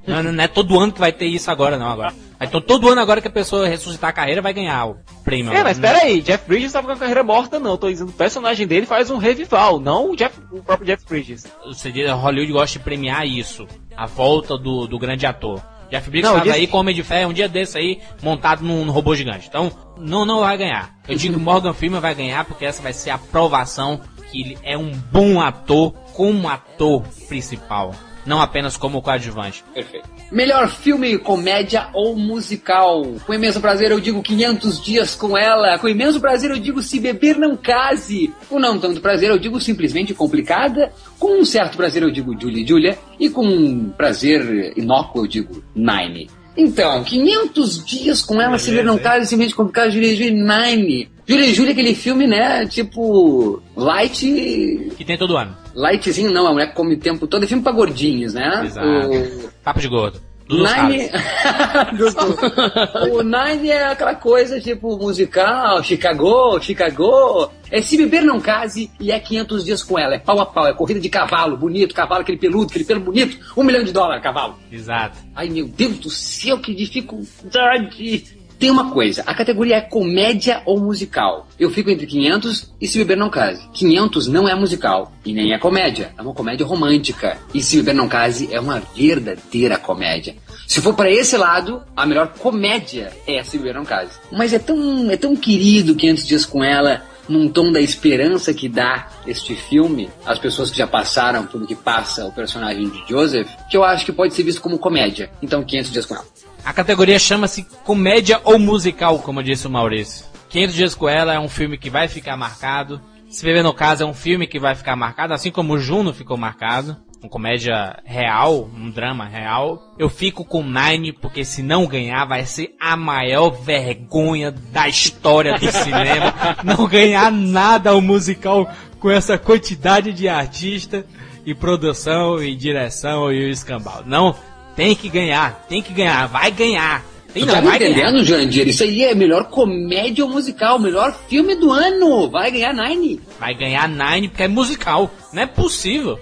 Não, 0.08 0.22
não 0.24 0.44
é 0.44 0.48
todo 0.48 0.80
ano 0.80 0.92
que 0.92 1.00
vai 1.00 1.12
ter 1.12 1.26
isso 1.26 1.50
agora, 1.50 1.78
não, 1.78 1.90
agora. 1.90 2.14
Então 2.40 2.62
todo 2.62 2.90
ano 2.90 3.02
agora 3.02 3.22
que 3.22 3.28
a 3.28 3.32
pessoa 3.32 3.68
ressuscitar 3.68 4.10
a 4.10 4.14
carreira 4.14 4.42
vai 4.42 4.54
ganhar 4.54 4.86
o 4.86 4.98
prêmio. 5.24 5.54
É, 5.54 5.64
mas 5.64 5.80
pera 5.80 6.00
aí, 6.00 6.22
Jeff 6.22 6.48
Bridges 6.48 6.72
tava 6.72 6.88
com 6.88 6.94
a 6.94 6.98
carreira 6.98 7.24
morta, 7.24 7.60
não. 7.60 7.78
Tô 7.78 7.90
dizendo, 7.90 8.10
o 8.10 8.14
personagem 8.14 8.68
dele 8.68 8.86
faz 8.86 9.10
um 9.10 9.18
revival, 9.18 9.80
não 9.80 10.12
o, 10.12 10.16
Jeff, 10.16 10.40
o 10.52 10.62
próprio 10.62 10.86
Jeff 10.86 11.06
Bridges. 11.08 11.48
Você 11.66 11.92
diz, 11.92 12.10
Hollywood 12.12 12.52
gosta 12.52 12.78
de 12.78 12.84
premiar 12.84 13.26
isso. 13.26 13.68
A 13.96 14.06
volta 14.06 14.58
do, 14.58 14.88
do 14.88 15.00
grande 15.00 15.26
ator. 15.26 15.62
Jeff 15.90 16.10
Briggs 16.10 16.30
Não, 16.30 16.38
estava 16.38 16.56
aí 16.56 16.68
com 16.68 16.78
Homem 16.78 16.96
de 16.96 17.04
Ferro 17.04 17.30
um 17.30 17.34
dia 17.34 17.48
desse 17.48 17.78
aí, 17.78 18.02
montado 18.22 18.64
num, 18.64 18.86
num 18.86 18.92
robô 18.92 19.16
gigante. 19.16 19.48
Então, 19.48 19.72
não, 19.98 20.26
não 20.26 20.42
vai 20.42 20.58
ganhar. 20.58 20.96
Eu 21.08 21.16
digo 21.16 21.36
que 21.36 21.40
Morgan 21.42 21.74
Freeman 21.74 22.02
vai 22.02 22.16
ganhar 22.16 22.44
porque 22.46 22.66
essa 22.66 22.82
vai 22.82 22.94
ser 22.94 23.12
a 23.12 23.18
provação 23.18 24.02
que 24.32 24.42
ele 24.42 24.58
é 24.64 24.78
um 24.78 24.92
bom 24.92 25.40
ator 25.40 25.94
como 26.14 26.50
ator 26.50 27.04
principal. 27.28 27.94
Não 28.26 28.42
apenas 28.42 28.76
como 28.76 29.02
coadjuvante. 29.02 29.64
Perfeito. 29.74 30.10
Melhor 30.32 30.70
filme, 30.70 31.18
comédia 31.18 31.88
ou 31.94 32.16
musical? 32.16 33.06
Com 33.26 33.34
imenso 33.34 33.62
prazer 33.62 33.92
eu 33.92 34.00
digo 34.00 34.24
500 34.24 34.84
dias 34.84 35.16
com 35.16 35.38
ela. 35.38 35.78
Com 35.78 35.88
imenso 35.88 36.20
prazer 36.20 36.52
eu 36.52 36.60
digo 36.60 36.82
se 36.82 37.00
beber 37.00 37.38
não 37.38 37.56
case. 37.56 38.34
Com 38.50 38.60
não 38.60 38.80
tanto 38.80 39.00
prazer 39.00 39.30
eu 39.30 39.38
digo 39.38 39.62
simplesmente 39.62 40.14
complicada. 40.14 40.92
Com 41.20 41.40
um 41.40 41.46
certo 41.46 41.78
prazer 41.78 42.04
eu 42.04 42.12
digo 42.12 42.40
Julie 42.40 42.64
e 42.64 42.68
Julia. 42.68 42.98
E 43.20 43.30
com 43.30 43.46
um 43.46 43.90
prazer 43.90 44.74
inócuo 44.76 45.22
eu 45.22 45.28
digo 45.28 45.64
Nine. 45.76 46.30
Então, 46.58 47.04
500 47.04 47.86
dias 47.86 48.22
com 48.22 48.42
ela, 48.42 48.58
se 48.58 48.70
beber 48.70 48.86
não 48.86 48.98
case, 48.98 49.26
simplesmente 49.26 49.56
complicada, 49.56 49.92
Julie 49.92 50.14
e 50.14 50.16
Julia, 50.16 50.32
Nine. 50.32 51.15
Julie 51.28 51.50
e 51.50 51.54
Julia 51.54 51.72
é 51.72 51.74
aquele 51.74 51.96
filme, 51.96 52.28
né, 52.28 52.66
tipo, 52.68 53.62
light 53.76 54.92
Que 54.96 55.04
tem 55.04 55.18
todo 55.18 55.36
ano. 55.38 55.56
Lightzinho 55.74 56.32
não, 56.32 56.48
a 56.48 56.54
mulher 56.54 56.74
come 56.74 56.96
o 56.96 57.00
tempo 57.00 57.28
todo. 57.28 57.44
É 57.44 57.48
filme 57.48 57.64
pra 57.64 57.72
gordinhos, 57.72 58.34
né? 58.34 58.64
Exato. 58.66 58.88
O- 58.88 59.50
Papo 59.64 59.80
de 59.82 59.88
gordo. 59.90 60.22
Nine... 60.48 61.10
o 63.12 63.24
Nine 63.24 63.70
é 63.72 63.88
aquela 63.88 64.14
coisa 64.14 64.62
tipo 64.62 64.96
musical, 64.98 65.84
Chicago, 65.84 66.62
Chicago. 66.62 67.50
É 67.72 67.82
se 67.82 67.98
beber 67.98 68.22
não 68.22 68.40
case 68.40 68.92
e 69.00 69.12
é 69.12 69.20
500 69.20 69.66
dias 69.66 69.82
com 69.84 69.98
ela. 69.98 70.14
É 70.16 70.20
pau 70.20 70.40
a 70.40 70.46
pau, 70.46 70.68
é 70.68 70.74
corrida 70.74 71.00
de 71.00 71.10
cavalo, 71.10 71.58
bonito, 71.58 71.96
cavalo, 71.96 72.22
aquele 72.22 72.38
peludo, 72.38 72.68
aquele 72.70 72.86
pelo 72.86 73.00
bonito. 73.00 73.38
Um 73.58 73.64
milhão 73.64 73.84
de 73.84 73.92
dólares, 73.92 74.22
cavalo. 74.24 74.56
Exato. 74.72 75.18
Ai 75.36 75.50
meu 75.50 75.68
Deus 75.68 75.98
do 75.98 76.10
céu, 76.12 76.60
que 76.60 76.76
dificuldade. 76.76 78.45
Tem 78.58 78.72
uma 78.72 78.92
coisa, 78.92 79.24
a 79.26 79.34
categoria 79.34 79.78
é 79.78 79.82
comédia 79.82 80.62
ou 80.66 80.80
musical. 80.80 81.48
Eu 81.60 81.70
fico 81.70 81.90
entre 81.90 82.06
500 82.06 82.74
e 82.80 82.88
Se 82.88 82.98
Beber 83.00 83.18
Não 83.18 83.30
Case. 83.30 83.68
500 83.74 84.28
não 84.28 84.48
é 84.48 84.56
musical 84.56 85.12
e 85.26 85.34
nem 85.34 85.54
é 85.54 85.58
comédia, 85.58 86.14
é 86.18 86.22
uma 86.22 86.34
comédia 86.34 86.66
romântica. 86.66 87.38
E 87.54 87.62
Se 87.62 87.78
Beber 87.78 87.96
Não 87.96 88.08
Case 88.08 88.54
é 88.54 88.60
uma 88.60 88.82
verdadeira 88.96 89.78
comédia. 89.78 90.36
Se 90.68 90.82
for 90.82 90.94
para 90.94 91.12
esse 91.12 91.38
lado, 91.38 91.84
a 91.96 92.06
melhor 92.06 92.34
comédia 92.40 93.12
é 93.28 93.44
Se 93.44 93.58
Beber 93.58 93.76
Não 93.76 93.86
Case. 93.86 94.18
Mas 94.32 94.54
é 94.54 94.60
tão, 94.60 95.12
é 95.12 95.18
tão 95.18 95.36
querido 95.36 95.96
500 95.96 96.26
Dias 96.26 96.46
com 96.46 96.64
Ela, 96.64 97.04
num 97.28 97.50
tom 97.50 97.72
da 97.72 97.82
esperança 97.82 98.54
que 98.54 98.70
dá 98.70 99.10
este 99.26 99.56
filme, 99.56 100.10
as 100.26 100.40
pessoas 100.40 100.72
que 100.72 100.78
já 100.78 100.88
passaram 100.88 101.46
tudo 101.46 101.68
que 101.68 101.76
passa 101.76 102.26
o 102.26 102.32
personagem 102.32 102.88
de 102.90 103.04
Joseph, 103.10 103.50
que 103.70 103.76
eu 103.76 103.84
acho 103.84 104.06
que 104.06 104.12
pode 104.12 104.34
ser 104.34 104.44
visto 104.44 104.62
como 104.62 104.78
comédia. 104.78 105.30
Então 105.42 105.64
500 105.64 105.92
Dias 105.92 106.06
com 106.06 106.16
Ela. 106.16 106.26
A 106.66 106.74
categoria 106.74 107.20
chama-se 107.20 107.64
comédia 107.84 108.42
ou 108.44 108.58
musical, 108.58 109.20
como 109.20 109.44
disse 109.44 109.68
o 109.68 109.70
Maurício. 109.70 110.26
500 110.50 110.76
Dias 110.76 110.96
com 110.96 111.08
Ela 111.08 111.36
é 111.36 111.40
um 111.40 111.48
filme 111.48 111.78
que 111.78 111.92
vai 111.92 112.08
ficar 112.08 112.36
marcado. 112.36 113.00
Se 113.30 113.46
Beber 113.46 113.64
no 113.64 113.72
Caso 113.72 114.04
é 114.04 114.06
um 114.06 114.16
filme 114.16 114.48
que 114.48 114.60
vai 114.60 114.74
ficar 114.74 114.96
marcado, 114.96 115.32
assim 115.32 115.52
como 115.52 115.74
o 115.74 115.80
Juno 115.80 116.12
ficou 116.12 116.36
marcado. 116.38 116.98
Uma 117.22 117.30
comédia 117.30 118.00
real, 118.04 118.68
um 118.76 118.90
drama 118.90 119.26
real. 119.26 119.94
Eu 120.00 120.10
fico 120.10 120.44
com 120.44 120.64
Nine, 120.64 121.14
porque 121.14 121.46
se 121.46 121.62
não 121.62 121.86
ganhar 121.86 122.26
vai 122.26 122.46
ser 122.46 122.76
a 122.80 122.98
maior 122.98 123.52
vergonha 123.52 124.52
da 124.52 124.88
história 124.88 125.60
do 125.60 125.72
cinema. 125.72 126.34
não 126.66 126.88
ganhar 126.88 127.32
nada 127.32 127.92
ao 127.92 128.02
musical 128.02 128.68
com 129.00 129.12
essa 129.12 129.38
quantidade 129.38 130.12
de 130.12 130.28
artista 130.28 131.06
e 131.46 131.54
produção 131.54 132.42
e 132.42 132.56
direção 132.56 133.32
e 133.32 133.46
o 133.46 133.50
escambau. 133.50 134.04
Não, 134.06 134.36
tem 134.76 134.96
que 134.96 135.10
ganhar, 135.10 135.66
tem 135.68 135.82
que 135.82 135.94
ganhar, 135.94 136.28
vai 136.28 136.52
ganhar. 136.52 137.04
Tem 137.34 137.44
Tu 137.44 137.48
não, 137.48 137.56
tá 137.56 137.62
me 137.62 137.68
vai 137.68 137.80
ganhar. 137.80 137.92
entendendo, 137.92 138.24
Jandir? 138.24 138.68
Isso 138.68 138.84
aí 138.84 139.04
é 139.04 139.14
melhor 139.14 139.50
comédia 139.50 140.26
musical, 140.26 140.80
melhor 140.80 141.14
filme 141.28 141.54
do 141.56 141.70
ano. 141.72 142.30
Vai 142.30 142.50
ganhar 142.50 142.74
Nine. 142.74 143.20
Vai 143.40 143.54
ganhar 143.54 143.90
Nine 143.90 144.30
porque 144.30 144.44
é 144.44 144.48
musical. 144.48 145.12
Não 145.34 145.44
é 145.44 145.46
possível. 145.46 146.18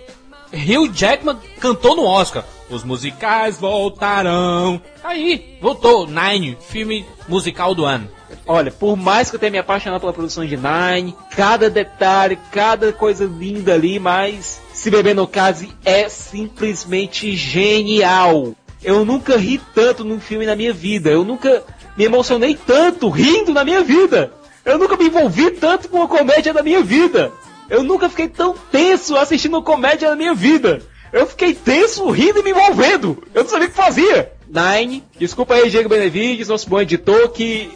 Hugh 0.51 0.91
Jackman 0.91 1.37
cantou 1.59 1.95
no 1.95 2.03
Oscar. 2.03 2.43
Os 2.69 2.83
musicais 2.83 3.59
voltarão. 3.59 4.81
Aí, 5.03 5.57
voltou. 5.61 6.07
Nine, 6.07 6.57
filme 6.67 7.05
musical 7.27 7.75
do 7.75 7.85
ano. 7.85 8.09
Olha, 8.45 8.71
por 8.71 8.95
mais 8.95 9.29
que 9.29 9.35
eu 9.35 9.39
tenha 9.39 9.51
me 9.51 9.57
apaixonado 9.57 10.01
pela 10.01 10.13
produção 10.13 10.45
de 10.45 10.57
Nine, 10.57 11.15
cada 11.35 11.69
detalhe, 11.69 12.37
cada 12.51 12.91
coisa 12.91 13.25
linda 13.25 13.73
ali, 13.73 13.99
mas 13.99 14.61
Se 14.73 14.89
Beber 14.89 15.15
no 15.15 15.27
Case 15.27 15.69
é 15.85 16.09
simplesmente 16.09 17.35
genial. 17.35 18.53
Eu 18.83 19.05
nunca 19.05 19.37
ri 19.37 19.61
tanto 19.73 20.03
num 20.03 20.19
filme 20.19 20.45
na 20.45 20.55
minha 20.55 20.73
vida. 20.73 21.09
Eu 21.09 21.23
nunca 21.23 21.63
me 21.97 22.03
emocionei 22.03 22.57
tanto 22.67 23.09
rindo 23.09 23.53
na 23.53 23.63
minha 23.63 23.81
vida. 23.81 24.31
Eu 24.65 24.77
nunca 24.77 24.97
me 24.97 25.05
envolvi 25.05 25.51
tanto 25.51 25.89
com 25.89 25.97
uma 25.97 26.07
comédia 26.07 26.53
na 26.53 26.61
minha 26.61 26.81
vida. 26.81 27.31
Eu 27.69 27.83
nunca 27.83 28.09
fiquei 28.09 28.27
tão 28.27 28.53
tenso 28.71 29.15
assistindo 29.15 29.53
uma 29.53 29.63
comédia 29.63 30.09
na 30.09 30.15
minha 30.15 30.33
vida. 30.33 30.81
Eu 31.11 31.27
fiquei 31.27 31.53
tenso 31.53 32.09
rindo 32.09 32.39
e 32.39 32.43
me 32.43 32.51
envolvendo. 32.51 33.23
Eu 33.33 33.43
não 33.43 33.49
sabia 33.49 33.67
o 33.67 33.71
que 33.71 33.77
fazia. 33.77 34.31
Nine, 34.47 35.03
desculpa 35.17 35.55
aí, 35.55 35.69
Diego 35.69 35.89
Benevides, 35.89 36.47
nosso 36.47 36.69
bom 36.69 36.79
editor, 36.79 37.29
que 37.29 37.71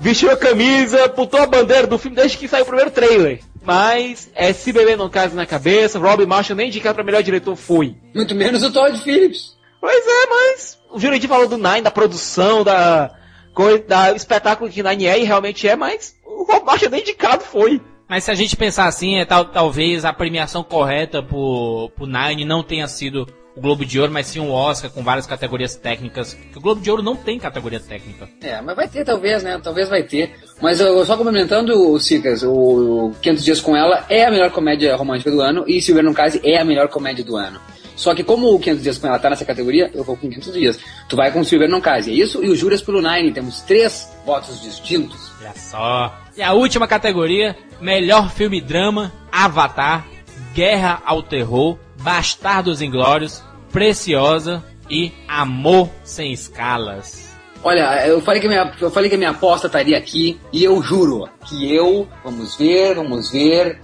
vestiu 0.00 0.30
a 0.30 0.36
camisa, 0.36 1.08
putou 1.08 1.40
a 1.40 1.46
bandeira 1.46 1.86
do 1.86 1.98
filme 1.98 2.16
desde 2.16 2.36
que 2.38 2.48
saiu 2.48 2.62
o 2.64 2.66
primeiro 2.66 2.90
trailer. 2.90 3.40
Mas 3.62 4.30
é 4.34 4.52
se 4.52 4.72
beber 4.72 4.96
não 4.96 5.08
case 5.10 5.34
na 5.34 5.44
cabeça, 5.44 5.98
Rob 5.98 6.24
Marshall 6.24 6.56
nem 6.56 6.68
indicado 6.68 6.94
para 6.94 7.02
melhor 7.04 7.22
diretor 7.22 7.56
foi. 7.56 7.96
Muito 8.14 8.34
menos 8.34 8.62
o 8.62 8.72
Todd 8.72 8.96
Phillips. 9.02 9.56
Pois 9.80 10.04
é, 10.06 10.26
mas 10.28 10.78
o 10.92 10.98
Jurandir 11.00 11.28
falou 11.28 11.48
do 11.48 11.58
Nine, 11.58 11.82
da 11.82 11.90
produção, 11.90 12.62
da, 12.62 13.12
coi- 13.52 13.82
da 13.82 14.12
espetáculo 14.12 14.70
que 14.70 14.82
Nine 14.82 15.06
é 15.06 15.18
e 15.18 15.24
realmente 15.24 15.66
é, 15.68 15.74
mas 15.74 16.14
o 16.24 16.44
Rob 16.44 16.64
Marshall 16.64 16.90
nem 16.90 17.00
indicado 17.00 17.42
foi. 17.42 17.80
Mas 18.08 18.22
se 18.22 18.30
a 18.30 18.34
gente 18.34 18.54
pensar 18.56 18.86
assim, 18.86 19.18
é 19.18 19.24
tal, 19.24 19.46
talvez 19.46 20.04
a 20.04 20.12
premiação 20.12 20.62
correta 20.62 21.20
pro, 21.20 21.90
pro 21.96 22.06
Nine 22.06 22.44
não 22.44 22.62
tenha 22.62 22.86
sido 22.86 23.26
o 23.56 23.60
Globo 23.60 23.84
de 23.86 23.98
Ouro, 23.98 24.12
mas 24.12 24.26
sim 24.26 24.38
um 24.38 24.52
Oscar 24.52 24.90
com 24.90 25.02
várias 25.02 25.26
categorias 25.26 25.74
técnicas. 25.74 26.34
Que 26.34 26.58
o 26.58 26.60
Globo 26.60 26.80
de 26.80 26.90
Ouro 26.90 27.02
não 27.02 27.16
tem 27.16 27.38
categoria 27.38 27.80
técnica. 27.80 28.28
É, 28.42 28.60
mas 28.60 28.76
vai 28.76 28.86
ter 28.86 29.04
talvez, 29.04 29.42
né? 29.42 29.58
Talvez 29.62 29.88
vai 29.88 30.02
ter. 30.02 30.34
Mas 30.60 30.78
eu 30.78 31.04
só 31.06 31.16
complementando 31.16 31.72
o 31.90 31.98
Cicas, 31.98 32.42
o 32.42 33.12
500 33.22 33.44
Dias 33.44 33.60
com 33.60 33.74
Ela 33.74 34.04
é 34.10 34.26
a 34.26 34.30
melhor 34.30 34.50
comédia 34.50 34.94
romântica 34.94 35.30
do 35.30 35.40
ano 35.40 35.64
e 35.66 35.80
Silver 35.80 36.04
no 36.04 36.14
Case 36.14 36.40
é 36.44 36.60
a 36.60 36.64
melhor 36.64 36.88
comédia 36.88 37.24
do 37.24 37.36
ano. 37.36 37.58
Só 37.96 38.14
que 38.14 38.22
como 38.22 38.54
o 38.54 38.58
500 38.58 38.82
Dias 38.82 38.98
com 38.98 39.06
Ela 39.06 39.18
tá 39.18 39.30
nessa 39.30 39.44
categoria, 39.44 39.90
eu 39.94 40.04
vou 40.04 40.16
com 40.16 40.28
500 40.28 40.52
Dias. 40.52 40.78
Tu 41.08 41.16
vai 41.16 41.32
com 41.32 41.42
Silver 41.42 41.68
no 41.68 41.80
Case, 41.80 42.10
é 42.10 42.14
isso? 42.14 42.44
E 42.44 42.50
o 42.50 42.54
Juras 42.54 42.82
pelo 42.82 43.00
Nine, 43.00 43.32
temos 43.32 43.62
três 43.62 44.14
votos 44.26 44.60
distintos. 44.60 45.32
Olha 45.40 45.54
só. 45.54 46.14
E 46.36 46.42
a 46.42 46.52
última 46.52 46.86
categoria, 46.86 47.56
melhor 47.80 48.30
filme 48.30 48.60
drama, 48.60 49.10
Avatar, 49.32 50.06
Guerra 50.52 51.02
ao 51.06 51.22
Terror, 51.22 51.78
Bastardos 52.02 52.82
Inglórios, 52.82 53.42
Preciosa 53.76 54.64
e 54.90 55.12
Amor 55.28 55.90
Sem 56.02 56.32
Escalas. 56.32 57.36
Olha, 57.62 58.06
eu 58.06 58.22
falei 58.22 58.40
que 58.40 58.46
a 58.46 58.48
minha, 58.48 58.74
eu 58.80 58.90
falei 58.90 59.10
que 59.10 59.18
minha 59.18 59.32
aposta 59.32 59.66
estaria 59.66 59.98
aqui 59.98 60.40
e 60.50 60.64
eu 60.64 60.82
juro 60.82 61.28
que 61.46 61.74
eu, 61.74 62.08
vamos 62.24 62.56
ver, 62.56 62.94
vamos 62.94 63.30
ver. 63.30 63.78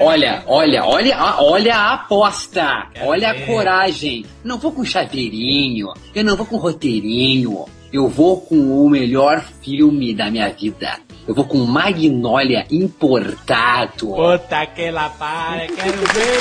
Olha, 0.00 0.42
olha, 0.50 0.84
olha, 0.84 1.16
olha 1.38 1.76
a 1.76 1.94
aposta, 1.94 2.88
olha 3.02 3.30
a 3.30 3.46
coragem. 3.46 4.26
Não 4.42 4.58
vou 4.58 4.72
com 4.72 4.84
chaveirinho, 4.84 5.92
eu 6.12 6.24
não 6.24 6.36
vou 6.36 6.44
com 6.44 6.56
roteirinho, 6.56 7.66
eu 7.92 8.08
vou 8.08 8.40
com 8.40 8.84
o 8.84 8.90
melhor 8.90 9.44
filme 9.62 10.12
da 10.12 10.28
minha 10.28 10.48
vida. 10.48 10.98
Eu 11.30 11.34
vou 11.34 11.44
com 11.44 11.58
Magnólia 11.58 12.66
importado. 12.72 14.08
Puta 14.08 14.66
que 14.66 14.90
la 14.90 15.08
para, 15.10 15.68
quero 15.68 15.98
ver 16.12 16.38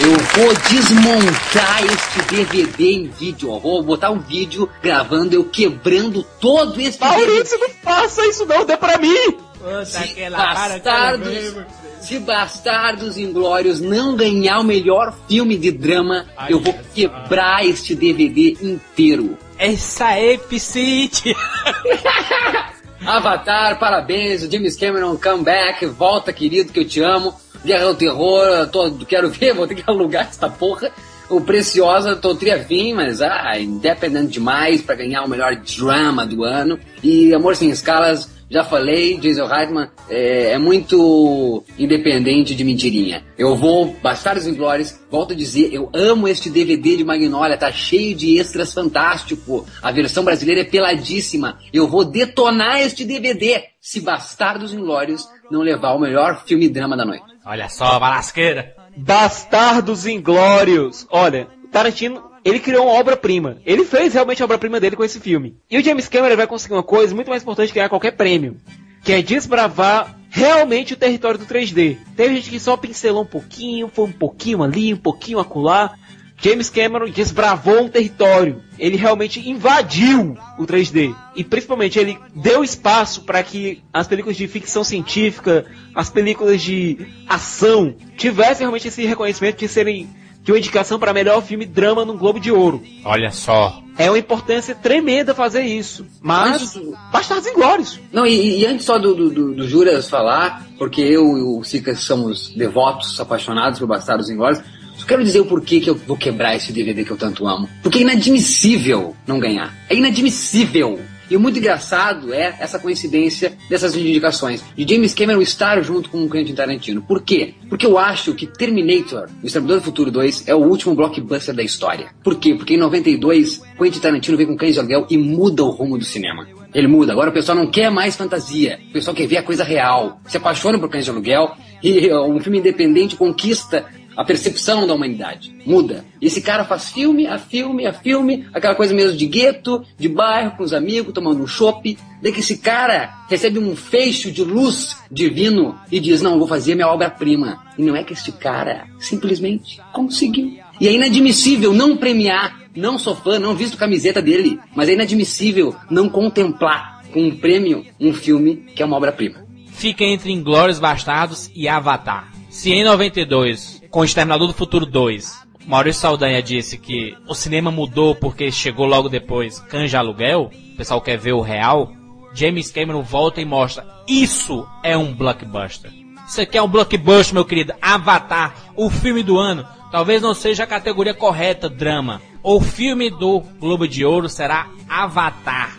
meu 0.00 0.10
Eu 0.10 0.18
vou 0.18 0.54
desmontar 0.70 1.84
este 1.84 2.34
DVD 2.34 2.92
em 2.94 3.08
vídeo. 3.08 3.50
ó. 3.50 3.58
Vou 3.58 3.82
botar 3.82 4.10
um 4.10 4.20
vídeo 4.20 4.66
gravando 4.82 5.34
eu 5.34 5.44
quebrando 5.44 6.22
todo 6.40 6.80
este 6.80 6.98
DVD. 6.98 7.26
Maurício, 7.26 7.58
não 7.58 7.68
faça 7.82 8.26
isso 8.26 8.46
não, 8.46 8.64
dê 8.64 8.74
pra 8.78 8.96
mim! 8.96 9.32
Puta 9.58 9.84
Se 9.84 10.08
que 10.14 10.26
la 10.30 10.38
para, 10.54 10.80
quero 10.80 11.18
ver 11.18 11.52
Bastardos, 11.52 11.54
meu 11.54 11.64
se 12.00 12.18
Bastardos 12.18 13.18
Inglórios 13.18 13.82
não 13.82 14.16
ganhar 14.16 14.60
o 14.60 14.64
melhor 14.64 15.14
filme 15.28 15.58
de 15.58 15.70
drama, 15.70 16.24
Ai, 16.38 16.54
eu 16.54 16.58
vou 16.58 16.72
essa- 16.72 16.84
quebrar 16.94 17.66
este 17.66 17.94
DVD 17.94 18.56
inteiro. 18.62 19.36
Essa 19.58 20.14
é 20.16 20.32
Epicite! 20.32 21.36
Avatar, 23.06 23.78
parabéns, 23.78 24.42
o 24.42 24.50
James 24.50 24.76
Cameron, 24.76 25.16
come 25.16 25.42
back, 25.42 25.84
volta 25.86 26.32
querido 26.32 26.72
que 26.72 26.80
eu 26.80 26.86
te 26.86 27.00
amo. 27.00 27.34
Guerra 27.64 27.86
ao 27.86 27.94
Terror, 27.94 28.66
tô, 28.68 28.92
quero 29.06 29.28
ver, 29.28 29.54
vou 29.54 29.66
ter 29.66 29.74
que 29.74 29.84
alugar 29.86 30.28
essa 30.28 30.48
porra. 30.48 30.90
O 31.28 31.40
Preciosa, 31.40 32.14
tô 32.14 32.34
triafim, 32.34 32.92
mas 32.92 33.22
ah, 33.22 33.58
independente 33.58 34.32
demais 34.32 34.82
pra 34.82 34.94
ganhar 34.94 35.22
o 35.24 35.28
melhor 35.28 35.56
drama 35.56 36.26
do 36.26 36.44
ano. 36.44 36.78
E 37.02 37.34
Amor 37.34 37.56
Sem 37.56 37.70
Escalas, 37.70 38.28
já 38.52 38.62
falei, 38.64 39.16
Jason 39.16 39.46
Reitman 39.46 39.88
é, 40.10 40.52
é 40.52 40.58
muito 40.58 41.64
independente 41.78 42.54
de 42.54 42.62
mentirinha. 42.62 43.24
Eu 43.38 43.56
vou, 43.56 43.96
Bastardos 44.02 44.46
Inglórios, 44.46 45.00
volto 45.10 45.32
a 45.32 45.36
dizer, 45.36 45.72
eu 45.72 45.90
amo 45.94 46.28
este 46.28 46.50
DVD 46.50 46.98
de 46.98 47.04
Magnolia, 47.04 47.56
tá 47.56 47.72
cheio 47.72 48.14
de 48.14 48.38
extras 48.38 48.74
fantástico. 48.74 49.66
A 49.82 49.90
versão 49.90 50.22
brasileira 50.22 50.60
é 50.60 50.64
peladíssima. 50.64 51.58
Eu 51.72 51.88
vou 51.88 52.04
detonar 52.04 52.78
este 52.80 53.06
DVD 53.06 53.62
se 53.80 54.00
Bastardos 54.00 54.74
Inglórios 54.74 55.26
não 55.50 55.62
levar 55.62 55.94
o 55.94 55.98
melhor 55.98 56.44
filme 56.44 56.68
drama 56.68 56.94
da 56.94 57.06
noite. 57.06 57.24
Olha 57.46 57.70
só, 57.70 57.98
balasqueira! 57.98 58.74
Bastardos 58.94 60.06
Inglórios. 60.06 61.06
Olha, 61.10 61.48
Tarantino, 61.70 62.22
ele 62.44 62.58
criou 62.58 62.86
uma 62.86 62.98
obra-prima. 62.98 63.58
Ele 63.64 63.84
fez 63.84 64.14
realmente 64.14 64.42
a 64.42 64.44
obra-prima 64.44 64.80
dele 64.80 64.96
com 64.96 65.04
esse 65.04 65.20
filme. 65.20 65.56
E 65.70 65.78
o 65.78 65.84
James 65.84 66.08
Cameron 66.08 66.36
vai 66.36 66.46
conseguir 66.46 66.74
uma 66.74 66.82
coisa 66.82 67.14
muito 67.14 67.28
mais 67.28 67.42
importante 67.42 67.68
que 67.68 67.76
ganhar 67.76 67.88
qualquer 67.88 68.12
prêmio. 68.12 68.56
Que 69.04 69.12
é 69.12 69.22
desbravar 69.22 70.16
realmente 70.28 70.94
o 70.94 70.96
território 70.96 71.38
do 71.38 71.46
3D. 71.46 71.98
Teve 72.16 72.36
gente 72.36 72.50
que 72.50 72.60
só 72.60 72.76
pincelou 72.76 73.22
um 73.22 73.26
pouquinho, 73.26 73.90
foi 73.92 74.06
um 74.06 74.12
pouquinho 74.12 74.62
ali, 74.62 74.92
um 74.92 74.98
pouquinho 74.98 75.38
acolá. 75.38 75.94
James 76.40 76.68
Cameron 76.68 77.08
desbravou 77.08 77.82
um 77.82 77.88
território. 77.88 78.62
Ele 78.76 78.96
realmente 78.96 79.48
invadiu 79.48 80.36
o 80.58 80.66
3D. 80.66 81.14
E 81.36 81.44
principalmente 81.44 82.00
ele 82.00 82.18
deu 82.34 82.64
espaço 82.64 83.22
para 83.22 83.40
que 83.44 83.80
as 83.92 84.08
películas 84.08 84.36
de 84.36 84.48
ficção 84.48 84.82
científica, 84.82 85.64
as 85.94 86.10
películas 86.10 86.60
de 86.60 87.06
ação, 87.28 87.94
tivessem 88.16 88.64
realmente 88.64 88.88
esse 88.88 89.04
reconhecimento 89.06 89.58
de 89.58 89.68
serem 89.68 90.08
de 90.42 90.50
uma 90.50 90.58
indicação 90.58 90.98
para 90.98 91.12
melhor 91.12 91.42
filme 91.42 91.64
drama 91.64 92.04
no 92.04 92.16
Globo 92.18 92.40
de 92.40 92.50
Ouro. 92.50 92.82
Olha 93.04 93.30
só. 93.30 93.80
É 93.96 94.10
uma 94.10 94.18
importância 94.18 94.74
tremenda 94.74 95.34
fazer 95.34 95.62
isso. 95.62 96.06
Mas, 96.20 96.78
Bastardos 97.12 97.46
Inglórios. 97.46 98.00
Não, 98.12 98.26
e, 98.26 98.60
e 98.60 98.66
antes 98.66 98.86
só 98.86 98.98
do, 98.98 99.14
do, 99.14 99.30
do, 99.30 99.54
do 99.54 99.68
Juras 99.68 100.08
falar, 100.08 100.66
porque 100.78 101.00
eu 101.00 101.38
e 101.38 101.42
o 101.42 101.62
Sica 101.62 101.94
somos 101.94 102.48
devotos, 102.56 103.20
apaixonados 103.20 103.78
por 103.78 103.86
Bastardos 103.86 104.30
Inglórios, 104.30 104.62
só 104.96 105.06
quero 105.06 105.24
dizer 105.24 105.40
o 105.40 105.46
porquê 105.46 105.80
que 105.80 105.90
eu 105.90 105.94
vou 105.94 106.16
quebrar 106.16 106.56
esse 106.56 106.72
DVD 106.72 107.04
que 107.04 107.10
eu 107.10 107.16
tanto 107.16 107.46
amo. 107.46 107.68
Porque 107.82 107.98
é 107.98 108.02
inadmissível 108.02 109.16
não 109.26 109.38
ganhar. 109.38 109.74
É 109.88 109.94
inadmissível. 109.94 111.00
E 111.30 111.36
o 111.36 111.40
muito 111.40 111.58
engraçado 111.58 112.32
é 112.32 112.56
essa 112.58 112.78
coincidência 112.78 113.56
dessas 113.68 113.96
indicações. 113.96 114.62
De 114.76 114.94
James 114.94 115.14
Cameron 115.14 115.40
estar 115.40 115.82
junto 115.82 116.10
com 116.10 116.24
o 116.24 116.30
Quentin 116.30 116.54
Tarantino. 116.54 117.02
Por 117.02 117.22
quê? 117.22 117.54
Porque 117.68 117.86
eu 117.86 117.98
acho 117.98 118.34
que 118.34 118.46
Terminator, 118.46 119.28
O 119.42 119.46
Exterminador 119.46 119.80
do 119.80 119.84
Futuro 119.84 120.10
2, 120.10 120.48
é 120.48 120.54
o 120.54 120.58
último 120.58 120.94
blockbuster 120.94 121.54
da 121.54 121.62
história. 121.62 122.10
Por 122.22 122.36
quê? 122.36 122.54
Porque 122.54 122.74
em 122.74 122.78
92, 122.78 123.62
Quentin 123.78 124.00
Tarantino 124.00 124.36
vem 124.36 124.46
com 124.46 124.56
Cães 124.56 124.74
de 124.74 124.80
Aluguel 124.80 125.06
e 125.08 125.16
muda 125.16 125.62
o 125.62 125.70
rumo 125.70 125.96
do 125.96 126.04
cinema. 126.04 126.46
Ele 126.74 126.86
muda. 126.86 127.12
Agora 127.12 127.30
o 127.30 127.32
pessoal 127.32 127.56
não 127.56 127.66
quer 127.66 127.90
mais 127.90 128.16
fantasia. 128.16 128.78
O 128.88 128.92
pessoal 128.92 129.14
quer 129.14 129.26
ver 129.26 129.36
a 129.38 129.42
coisa 129.42 129.62
real. 129.62 130.20
Se 130.26 130.36
apaixona 130.36 130.78
por 130.78 130.88
Cães 130.88 131.04
de 131.04 131.10
Aluguel 131.10 131.52
e 131.82 132.12
um 132.12 132.40
filme 132.40 132.58
independente 132.58 133.16
conquista 133.16 133.84
a 134.16 134.24
percepção 134.24 134.86
da 134.86 134.94
humanidade 134.94 135.54
muda. 135.64 136.04
E 136.20 136.26
esse 136.26 136.40
cara 136.40 136.64
faz 136.64 136.90
filme 136.90 137.26
a 137.26 137.38
filme 137.38 137.86
a 137.86 137.92
filme, 137.92 138.46
aquela 138.52 138.74
coisa 138.74 138.94
mesmo 138.94 139.16
de 139.16 139.26
gueto, 139.26 139.84
de 139.98 140.08
bairro, 140.08 140.56
com 140.56 140.62
os 140.62 140.72
amigos, 140.72 141.12
tomando 141.12 141.42
um 141.42 141.46
chopp. 141.46 141.96
Daí 142.22 142.32
que 142.32 142.40
esse 142.40 142.58
cara 142.58 143.12
recebe 143.28 143.58
um 143.58 143.74
fecho 143.74 144.30
de 144.30 144.44
luz 144.44 144.96
divino 145.10 145.78
e 145.90 145.98
diz: 145.98 146.22
Não, 146.22 146.38
vou 146.38 146.48
fazer 146.48 146.74
minha 146.74 146.88
obra-prima. 146.88 147.62
E 147.76 147.82
não 147.82 147.96
é 147.96 148.04
que 148.04 148.12
este 148.12 148.32
cara 148.32 148.86
simplesmente 148.98 149.80
conseguiu. 149.92 150.58
E 150.80 150.88
é 150.88 150.92
inadmissível 150.92 151.72
não 151.72 151.96
premiar, 151.96 152.60
não 152.74 152.98
sou 152.98 153.14
fã, 153.14 153.38
não 153.38 153.54
visto 153.54 153.76
camiseta 153.76 154.20
dele, 154.20 154.58
mas 154.74 154.88
é 154.88 154.94
inadmissível 154.94 155.74
não 155.90 156.08
contemplar 156.08 157.02
com 157.12 157.22
um 157.24 157.36
prêmio 157.36 157.84
um 158.00 158.12
filme 158.12 158.64
que 158.74 158.82
é 158.82 158.86
uma 158.86 158.96
obra-prima. 158.96 159.46
Fica 159.70 160.04
entre 160.04 160.32
Inglórios 160.32 160.78
Bastardos 160.78 161.50
e 161.54 161.68
Avatar. 161.68 162.32
Se 162.50 162.70
em 162.70 162.84
92 162.84 163.81
com 163.92 164.00
o 164.00 164.04
Exterminador 164.04 164.48
do 164.48 164.54
Futuro 164.54 164.86
2, 164.86 165.38
Maurício 165.66 166.00
Saldanha 166.00 166.42
disse 166.42 166.78
que 166.78 167.14
o 167.28 167.34
cinema 167.34 167.70
mudou 167.70 168.14
porque 168.14 168.50
chegou 168.50 168.86
logo 168.86 169.06
depois 169.06 169.60
Canja 169.60 169.98
Aluguel, 169.98 170.50
o 170.72 170.76
pessoal 170.78 170.98
quer 170.98 171.18
ver 171.18 171.34
o 171.34 171.42
real, 171.42 171.92
James 172.32 172.70
Cameron 172.70 173.02
volta 173.02 173.42
e 173.42 173.44
mostra, 173.44 173.86
isso 174.08 174.66
é 174.82 174.96
um 174.96 175.14
blockbuster. 175.14 175.92
Isso 176.26 176.40
aqui 176.40 176.56
é 176.56 176.62
um 176.62 176.68
blockbuster, 176.68 177.34
meu 177.34 177.44
querido. 177.44 177.74
Avatar, 177.82 178.54
o 178.74 178.88
filme 178.88 179.22
do 179.22 179.38
ano. 179.38 179.66
Talvez 179.90 180.22
não 180.22 180.32
seja 180.32 180.64
a 180.64 180.66
categoria 180.66 181.12
correta, 181.12 181.68
drama. 181.68 182.22
O 182.42 182.62
filme 182.62 183.10
do 183.10 183.40
Globo 183.60 183.86
de 183.86 184.06
Ouro 184.06 184.28
será 184.28 184.68
Avatar. 184.88 185.76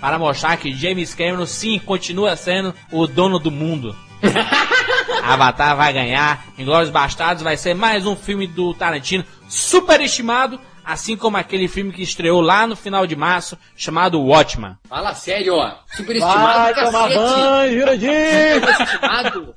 Para 0.00 0.18
mostrar 0.18 0.56
que 0.56 0.74
James 0.74 1.14
Cameron 1.14 1.44
sim 1.44 1.78
continua 1.78 2.34
sendo 2.34 2.74
o 2.90 3.06
dono 3.06 3.38
do 3.38 3.50
mundo. 3.50 3.94
Avatar 5.22 5.76
vai 5.76 5.92
ganhar. 5.92 6.44
Inglórios 6.58 6.90
Bastardos 6.90 7.42
vai 7.42 7.56
ser 7.56 7.74
mais 7.74 8.06
um 8.06 8.16
filme 8.16 8.46
do 8.46 8.74
Tarantino 8.74 9.24
superestimado, 9.48 10.60
assim 10.84 11.16
como 11.16 11.36
aquele 11.36 11.68
filme 11.68 11.92
que 11.92 12.02
estreou 12.02 12.40
lá 12.40 12.66
no 12.66 12.74
final 12.74 13.06
de 13.06 13.14
março, 13.14 13.56
chamado 13.76 14.20
Watchman. 14.20 14.76
Fala 14.88 15.14
sério, 15.14 15.54
ó. 15.56 15.72
Superestimado, 15.94 16.58
Vai 16.58 16.74
tomar 16.74 17.08
banho, 17.08 17.78
Jurandir! 17.78 18.54
Superestimado. 18.54 19.51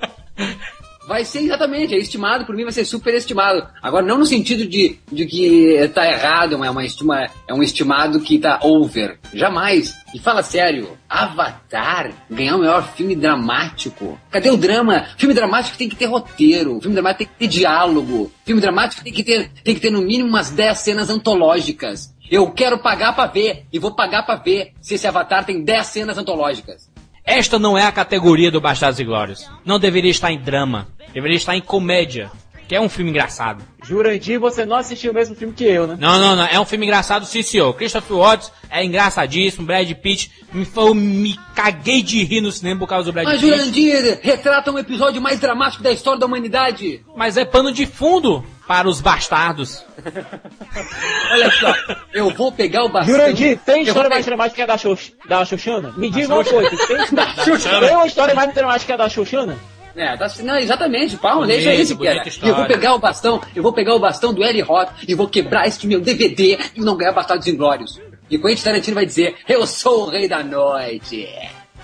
Vai 1.08 1.24
ser 1.24 1.40
exatamente, 1.40 1.94
é 1.94 1.98
estimado, 1.98 2.46
por 2.46 2.56
mim 2.56 2.64
vai 2.64 2.72
ser 2.72 2.84
superestimado. 2.84 3.68
Agora, 3.82 4.06
não 4.06 4.18
no 4.18 4.26
sentido 4.26 4.66
de, 4.66 4.98
de 5.12 5.26
que 5.26 5.92
tá 5.94 6.06
errado, 6.08 6.64
é, 6.64 6.70
uma 6.70 6.84
estima, 6.84 7.30
é 7.48 7.54
um 7.54 7.62
estimado 7.62 8.20
que 8.20 8.40
tá 8.40 8.60
over. 8.64 9.20
Jamais. 9.34 9.94
E 10.14 10.20
fala 10.20 10.42
sério, 10.42 10.98
Avatar 11.08 12.12
ganhar 12.30 12.56
o 12.56 12.60
melhor 12.60 12.94
filme 12.96 13.16
dramático. 13.16 14.20
Cadê 14.32 14.50
o 14.50 14.58
drama? 14.58 15.06
Filme 15.18 15.34
dramático 15.34 15.78
tem 15.78 15.90
que 15.90 15.96
ter 15.96 16.06
roteiro, 16.06 16.80
filme 16.82 16.96
dramático 16.96 17.20
tem 17.20 17.28
que 17.28 17.40
ter 17.40 17.60
diálogo, 17.60 18.32
filme 18.44 18.62
dramático 18.62 19.04
tem 19.04 19.14
que 19.14 19.24
ter, 19.24 19.52
tem 19.64 19.76
que 19.76 19.82
ter 19.82 19.92
no 19.92 20.02
mínimo 20.02 20.30
umas 20.30 20.50
10 20.50 20.78
cenas 20.80 21.10
antológicas. 21.10 22.14
Eu 22.30 22.50
quero 22.52 22.80
pagar 22.80 23.14
pra 23.14 23.28
ver, 23.28 23.66
e 23.72 23.78
vou 23.78 23.94
pagar 23.94 24.24
pra 24.24 24.36
ver 24.36 24.74
se 24.82 24.96
esse 24.96 25.08
Avatar 25.08 25.46
tem 25.46 25.64
10 25.64 25.86
cenas 25.86 26.18
antológicas. 26.18 26.90
Esta 27.26 27.58
não 27.58 27.76
é 27.76 27.84
a 27.84 27.92
categoria 27.92 28.52
do 28.52 28.62
Bastardos 28.62 29.00
e 29.00 29.04
Glórias. 29.04 29.50
Não 29.66 29.80
deveria 29.80 30.12
estar 30.12 30.32
em 30.32 30.38
drama. 30.38 30.88
Deveria 31.12 31.38
estar 31.38 31.56
em 31.56 31.62
comédia. 31.62 32.30
Que 32.68 32.76
é 32.76 32.82
um 32.82 32.88
filme 32.88 33.10
engraçado. 33.10 33.64
Jurandir, 33.88 34.40
você 34.40 34.66
não 34.66 34.78
assistiu 34.78 35.12
o 35.12 35.14
mesmo 35.14 35.36
filme 35.36 35.54
que 35.54 35.64
eu, 35.64 35.86
né? 35.86 35.96
Não, 36.00 36.20
não, 36.20 36.36
não. 36.36 36.46
É 36.46 36.60
um 36.60 36.66
filme 36.66 36.86
engraçado, 36.86 37.26
sim, 37.26 37.44
senhor. 37.44 37.74
Christopher 37.76 38.18
Watts 38.18 38.52
é 38.70 38.84
engraçadíssimo. 38.84 39.66
Brad 39.66 39.90
Pitt. 39.94 40.32
Me, 40.52 40.68
eu 40.76 40.94
me 40.94 41.38
caguei 41.54 42.02
de 42.02 42.24
rir 42.24 42.42
no 42.42 42.52
cinema 42.52 42.80
por 42.80 42.88
causa 42.88 43.06
do 43.06 43.14
Brad 43.14 43.26
Mas 43.26 43.40
Pitt. 43.40 43.52
Jurandir 43.52 44.20
retrata 44.22 44.72
um 44.72 44.80
episódio 44.80 45.22
mais 45.22 45.40
dramático 45.40 45.84
da 45.84 45.92
história 45.92 46.20
da 46.20 46.26
humanidade. 46.26 47.06
Mas 47.16 47.38
é 47.38 47.46
pano 47.46 47.72
de 47.72 47.86
fundo 47.86 48.44
para 48.68 48.88
os 48.88 49.00
bastardos. 49.02 49.84
Olha 51.32 51.52
só, 51.52 51.74
eu 52.14 52.32
vou 52.32 52.52
pegar 52.52 52.84
o 52.84 52.90
bastão. 52.90 53.14
Jurandir, 53.14 53.60
tem 53.60 53.84
história 53.84 54.10
mais 54.10 54.26
dramática 54.26 54.56
que 54.56 54.62
a 54.62 54.66
da, 54.66 55.38
da 55.40 55.46
Xoxana? 55.46 55.94
Me 55.96 56.10
diz 56.10 56.28
uma 56.28 56.44
coisa, 56.44 56.70
tem, 56.88 56.98
tem 56.98 57.96
uma 57.96 58.08
história 58.08 58.34
mais 58.34 58.54
dramática 58.54 58.86
que 58.86 58.94
a 58.94 58.98
da 58.98 59.10
Xoxana? 59.10 59.58
É, 59.96 60.18
tá, 60.18 60.28
não, 60.44 60.58
exatamente, 60.58 61.16
pau, 61.18 61.40
Bonito, 61.40 61.48
deixa 61.56 61.74
isso, 61.74 61.96
bonita 61.96 62.16
cara. 62.18 62.28
história. 62.28 62.52
Eu 62.52 62.56
vou 62.58 62.66
pegar 62.66 62.94
o 62.96 63.00
bastão, 63.00 63.42
eu 63.56 63.64
vou 63.64 63.74
pegar 63.74 63.96
o 63.96 64.00
bastão 64.00 64.34
do 64.34 64.44
Eli 64.44 64.62
Roth 64.62 64.90
e 65.08 65.16
vou 65.16 65.28
quebrar 65.28 65.68
este 65.68 65.88
meu 65.88 66.02
DVD 66.02 66.58
e 66.76 66.82
não 66.82 66.98
ganhar 66.98 67.14
Bastardos 67.14 67.48
Inglórios. 67.48 68.02
E 68.30 68.38
Quentin 68.38 68.64
Tarantino 68.64 68.96
vai 68.96 69.06
dizer, 69.06 69.36
eu 69.48 69.66
sou 69.66 70.08
o 70.08 70.10
rei 70.10 70.28
da 70.28 70.44
noite. 70.44 71.28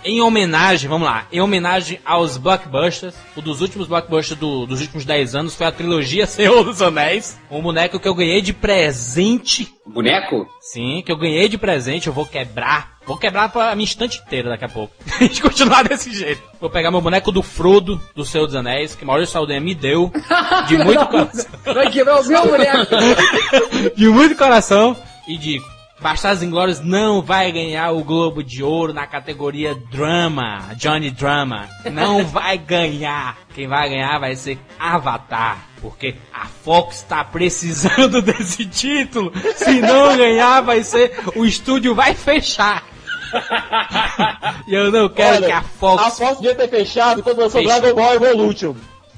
Em 0.03 0.19
homenagem, 0.19 0.89
vamos 0.89 1.07
lá, 1.07 1.25
em 1.31 1.39
homenagem 1.41 1.99
aos 2.03 2.35
blockbusters, 2.35 3.13
o 3.35 3.41
dos 3.41 3.61
últimos 3.61 3.87
blockbusters 3.87 4.39
do- 4.39 4.65
dos 4.65 4.81
últimos 4.81 5.05
10 5.05 5.35
anos 5.35 5.53
foi 5.55 5.67
a 5.67 5.71
trilogia 5.71 6.25
Senhor 6.27 6.63
dos 6.63 6.81
Anéis, 6.81 7.39
um 7.51 7.61
boneco 7.61 7.99
que 7.99 8.07
eu 8.07 8.15
ganhei 8.15 8.41
de 8.41 8.51
presente. 8.51 9.71
Boneco? 9.85 10.47
Sim, 10.59 11.03
que 11.05 11.11
eu 11.11 11.17
ganhei 11.17 11.47
de 11.47 11.57
presente, 11.57 12.07
eu 12.07 12.13
vou 12.13 12.25
quebrar. 12.25 12.91
Vou 13.05 13.17
quebrar 13.17 13.49
pra 13.49 13.75
minha 13.75 13.85
estante 13.85 14.19
inteira 14.25 14.49
daqui 14.49 14.65
a 14.65 14.69
pouco. 14.69 14.93
a 15.19 15.23
gente 15.23 15.41
continuar 15.41 15.83
desse 15.83 16.11
jeito. 16.13 16.41
Vou 16.59 16.69
pegar 16.69 16.89
meu 16.91 17.01
boneco 17.01 17.31
do 17.31 17.43
Frodo, 17.43 18.01
do 18.15 18.23
Senhor 18.25 18.45
dos 18.47 18.55
Anéis, 18.55 18.95
que 18.95 19.05
Maurício 19.05 19.33
Saldanha 19.33 19.59
me 19.59 19.75
deu, 19.75 20.11
de 20.67 20.77
muito 20.77 21.05
coração. 21.09 21.45
Vai 21.63 21.91
quebrar 21.91 22.21
o 22.21 22.27
meu 22.27 22.47
boneco. 22.47 22.95
de 23.95 24.07
muito 24.07 24.35
coração 24.35 24.95
e 25.27 25.37
digo: 25.37 25.65
Bastardos 26.01 26.41
Inglórios 26.41 26.79
não 26.79 27.21
vai 27.21 27.51
ganhar 27.51 27.91
o 27.91 28.03
Globo 28.03 28.43
de 28.43 28.63
Ouro 28.63 28.91
na 28.91 29.05
categoria 29.05 29.75
Drama, 29.75 30.71
Johnny 30.75 31.11
Drama. 31.11 31.69
Não 31.91 32.25
vai 32.25 32.57
ganhar. 32.57 33.37
Quem 33.53 33.67
vai 33.67 33.89
ganhar 33.89 34.17
vai 34.17 34.35
ser 34.35 34.57
Avatar. 34.79 35.67
Porque 35.79 36.15
a 36.33 36.47
Fox 36.47 36.97
está 36.97 37.23
precisando 37.23 38.19
desse 38.23 38.65
título. 38.65 39.31
Se 39.55 39.79
não 39.79 40.17
ganhar, 40.17 40.61
vai 40.61 40.83
ser. 40.83 41.19
O 41.35 41.45
estúdio 41.45 41.93
vai 41.93 42.15
fechar. 42.15 42.83
e 44.67 44.73
eu 44.73 44.91
não 44.91 45.07
quero 45.07 45.37
Olha, 45.37 45.45
que 45.45 45.51
a 45.51 45.61
Fox. 45.61 46.03
A 46.03 46.09
Fox 46.09 46.41
devia 46.41 46.55
ter 46.55 46.67
fechado 46.67 47.21
quando 47.21 47.37
lançou. 47.39 47.63
Dragon 47.63 47.93
Ball 47.93 48.15
Evolution. 48.15 48.75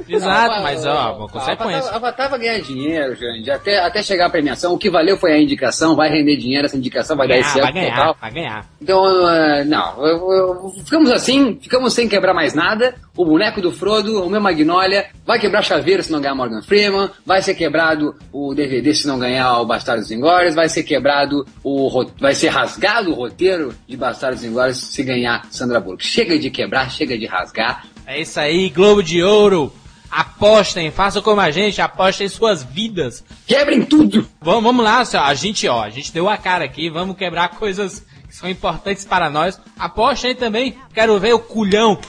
Exato, 0.07 0.61
mas 0.61 0.85
ó, 0.85 1.17
uma 1.17 1.27
consequência. 1.27 1.91
Avatar 1.91 2.29
vai 2.29 2.39
ganhar 2.39 2.59
dinheiro, 2.59 3.15
gente. 3.15 3.49
Até, 3.49 3.79
até 3.79 4.01
chegar 4.03 4.25
a 4.25 4.29
premiação. 4.29 4.73
O 4.73 4.77
que 4.77 4.89
valeu 4.89 5.17
foi 5.17 5.33
a 5.33 5.41
indicação, 5.41 5.95
vai 5.95 6.09
render 6.09 6.35
dinheiro, 6.37 6.65
essa 6.65 6.75
indicação 6.77 7.15
vai, 7.15 7.27
Vai 7.27 7.37
dar 7.37 7.43
ganhar, 7.43 7.49
esse 7.51 7.59
vai 7.61 7.69
ano 7.71 7.79
ganhar, 7.79 7.95
total. 7.97 8.17
vai 8.21 8.31
ganhar. 8.31 8.65
Então, 8.81 9.03
uh, 9.03 9.65
não, 9.65 10.05
eu- 10.07 10.31
eu- 10.31 10.73
ficamos 10.83 11.11
assim, 11.11 11.57
ficamos 11.61 11.93
sem 11.93 12.07
quebrar 12.09 12.33
mais 12.33 12.53
nada. 12.53 12.95
O 13.15 13.23
boneco 13.25 13.61
do 13.61 13.71
Frodo, 13.71 14.23
o 14.25 14.29
meu 14.29 14.41
Magnolia, 14.41 15.05
vai 15.25 15.39
quebrar 15.39 15.61
chaveiro 15.61 16.01
se 16.01 16.11
não 16.11 16.19
ganhar 16.19 16.33
Morgan 16.35 16.61
Freeman, 16.63 17.09
vai 17.25 17.41
ser 17.43 17.53
quebrado 17.53 18.15
o 18.31 18.53
DVD 18.55 18.93
se 18.93 19.07
não 19.07 19.19
ganhar 19.19 19.59
o 19.59 19.65
Bastardos 19.65 20.09
Inglórios, 20.11 20.55
vai 20.55 20.67
ser 20.67 20.81
quebrado 20.83 21.45
o 21.63 21.83
vai 22.19 22.33
ser 22.33 22.49
rasgado 22.49 23.11
o 23.11 23.13
roteiro 23.13 23.73
de 23.87 23.95
Bastardos 23.95 24.43
Inglórios 24.43 24.77
se 24.77 25.03
ganhar 25.03 25.45
Sandra 25.51 25.79
Bullock. 25.79 26.03
Chega 26.03 26.37
de 26.39 26.49
quebrar, 26.49 26.89
chega 26.91 27.15
de 27.17 27.25
rasgar. 27.27 27.85
É 28.07 28.19
isso 28.19 28.39
aí, 28.39 28.69
Globo 28.69 29.01
de 29.03 29.21
Ouro. 29.23 29.71
Apostem, 30.13 30.91
façam 30.91 31.23
como 31.23 31.41
a 31.41 31.49
gente, 31.49 31.81
apostem 31.81 32.29
suas 32.29 32.61
vidas. 32.61 33.23
Quebrem 33.47 33.83
tudo! 33.83 34.29
Vamos, 34.39 34.63
vamos 34.63 34.85
lá, 34.85 35.03
senhor. 35.03 35.23
a 35.23 35.33
gente, 35.33 35.67
ó, 35.67 35.81
a 35.81 35.89
gente 35.89 36.13
deu 36.13 36.29
a 36.29 36.37
cara 36.37 36.63
aqui, 36.63 36.87
vamos 36.87 37.17
quebrar 37.17 37.49
coisas 37.49 38.05
que 38.27 38.35
são 38.35 38.47
importantes 38.47 39.03
para 39.03 39.27
nós. 39.27 39.59
Apostem 39.77 40.35
também, 40.35 40.77
quero 40.93 41.19
ver 41.19 41.33
o 41.33 41.39
culhão 41.39 41.99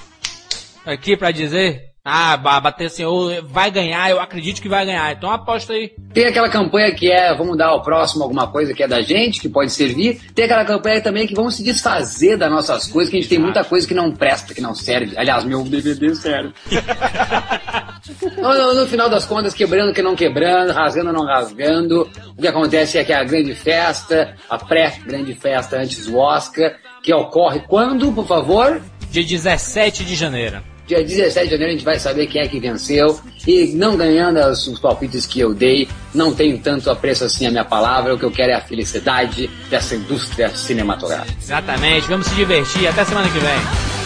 aqui 0.85 1.17
pra 1.17 1.31
dizer 1.31 1.93
Ah, 2.07 2.37
ba- 2.37 2.61
bater 2.61 2.89
assim, 2.89 3.03
ô, 3.03 3.31
vai 3.49 3.71
ganhar, 3.71 4.11
eu 4.11 4.21
acredito 4.21 4.61
que 4.61 4.69
vai 4.69 4.85
ganhar. 4.85 5.11
Então 5.13 5.31
aposta 5.31 5.73
aí. 5.73 5.91
Tem 6.13 6.27
aquela 6.27 6.51
campanha 6.51 6.95
que 6.95 7.11
é 7.11 7.35
vamos 7.35 7.57
dar 7.57 7.69
ao 7.69 7.81
próximo 7.83 8.23
alguma 8.23 8.47
coisa 8.47 8.75
que 8.75 8.83
é 8.83 8.87
da 8.89 9.01
gente, 9.01 9.41
que 9.41 9.49
pode 9.49 9.73
servir. 9.73 10.21
Tem 10.35 10.45
aquela 10.45 10.67
campanha 10.67 11.01
também 11.01 11.27
que 11.27 11.35
vamos 11.35 11.55
se 11.57 11.65
desfazer 11.65 12.37
das 12.37 12.51
nossas 12.51 12.87
coisas, 12.89 13.11
que 13.11 13.17
a 13.17 13.21
gente 13.21 13.31
tem 13.31 13.39
muita 13.39 13.65
coisa 13.65 13.89
que 13.89 13.95
não 13.95 14.13
presta, 14.13 14.53
que 14.53 14.61
não 14.61 14.75
serve. 14.75 15.17
Aliás, 15.17 15.45
meu 15.45 15.65
DVD 15.65 16.15
serve. 16.15 16.53
no, 18.37 18.53
no- 18.55 18.75
no 18.75 18.87
final 18.87 19.09
das 19.09 19.25
contas, 19.25 19.55
quebrando 19.55 19.95
que 19.95 20.03
não 20.03 20.15
quebrando, 20.15 20.73
rasgando 20.75 21.11
não 21.11 21.25
rasgando. 21.25 22.03
O 22.37 22.43
que 22.43 22.47
acontece 22.49 22.99
é 22.99 23.05
que 23.05 23.15
a 23.15 23.25
grande 23.25 23.55
festa, 23.55 24.37
a 24.51 24.59
pré-grande 24.59 25.33
festa 25.35 25.79
antes 25.79 26.05
do 26.07 26.19
Oscar, 26.19 26.77
que 27.03 27.15
ocorre 27.15 27.61
quando, 27.61 28.13
por 28.13 28.27
favor? 28.27 28.79
Dia 29.11 29.25
17 29.25 30.05
de 30.05 30.15
janeiro. 30.15 30.61
Dia 30.87 31.03
17 31.03 31.47
de 31.47 31.51
janeiro 31.53 31.70
a 31.72 31.76
gente 31.76 31.85
vai 31.85 31.99
saber 31.99 32.26
quem 32.26 32.43
é 32.43 32.49
que 32.49 32.61
venceu. 32.61 33.18
E 33.47 33.72
não 33.74 33.97
ganhando 33.97 34.39
as- 34.39 34.66
os 34.66 34.78
palpites 34.78 35.24
que 35.26 35.41
eu 35.41 35.55
dei, 35.55 35.89
não 36.14 36.35
tenho 36.35 36.59
tanto 36.59 36.91
apreço 36.91 37.24
assim 37.24 37.47
a 37.47 37.51
minha 37.51 37.64
palavra. 37.64 38.14
O 38.14 38.18
que 38.18 38.24
eu 38.24 38.30
quero 38.30 38.53
é 38.53 38.55
a 38.55 38.61
felicidade 38.61 39.49
dessa 39.70 39.95
indústria 39.97 40.51
cinematográfica. 40.55 41.37
Exatamente, 41.41 42.07
vamos 42.09 42.26
se 42.26 42.35
divertir. 42.35 42.87
Até 42.87 43.05
semana 43.05 43.28
que 43.30 43.39
vem. 43.39 44.04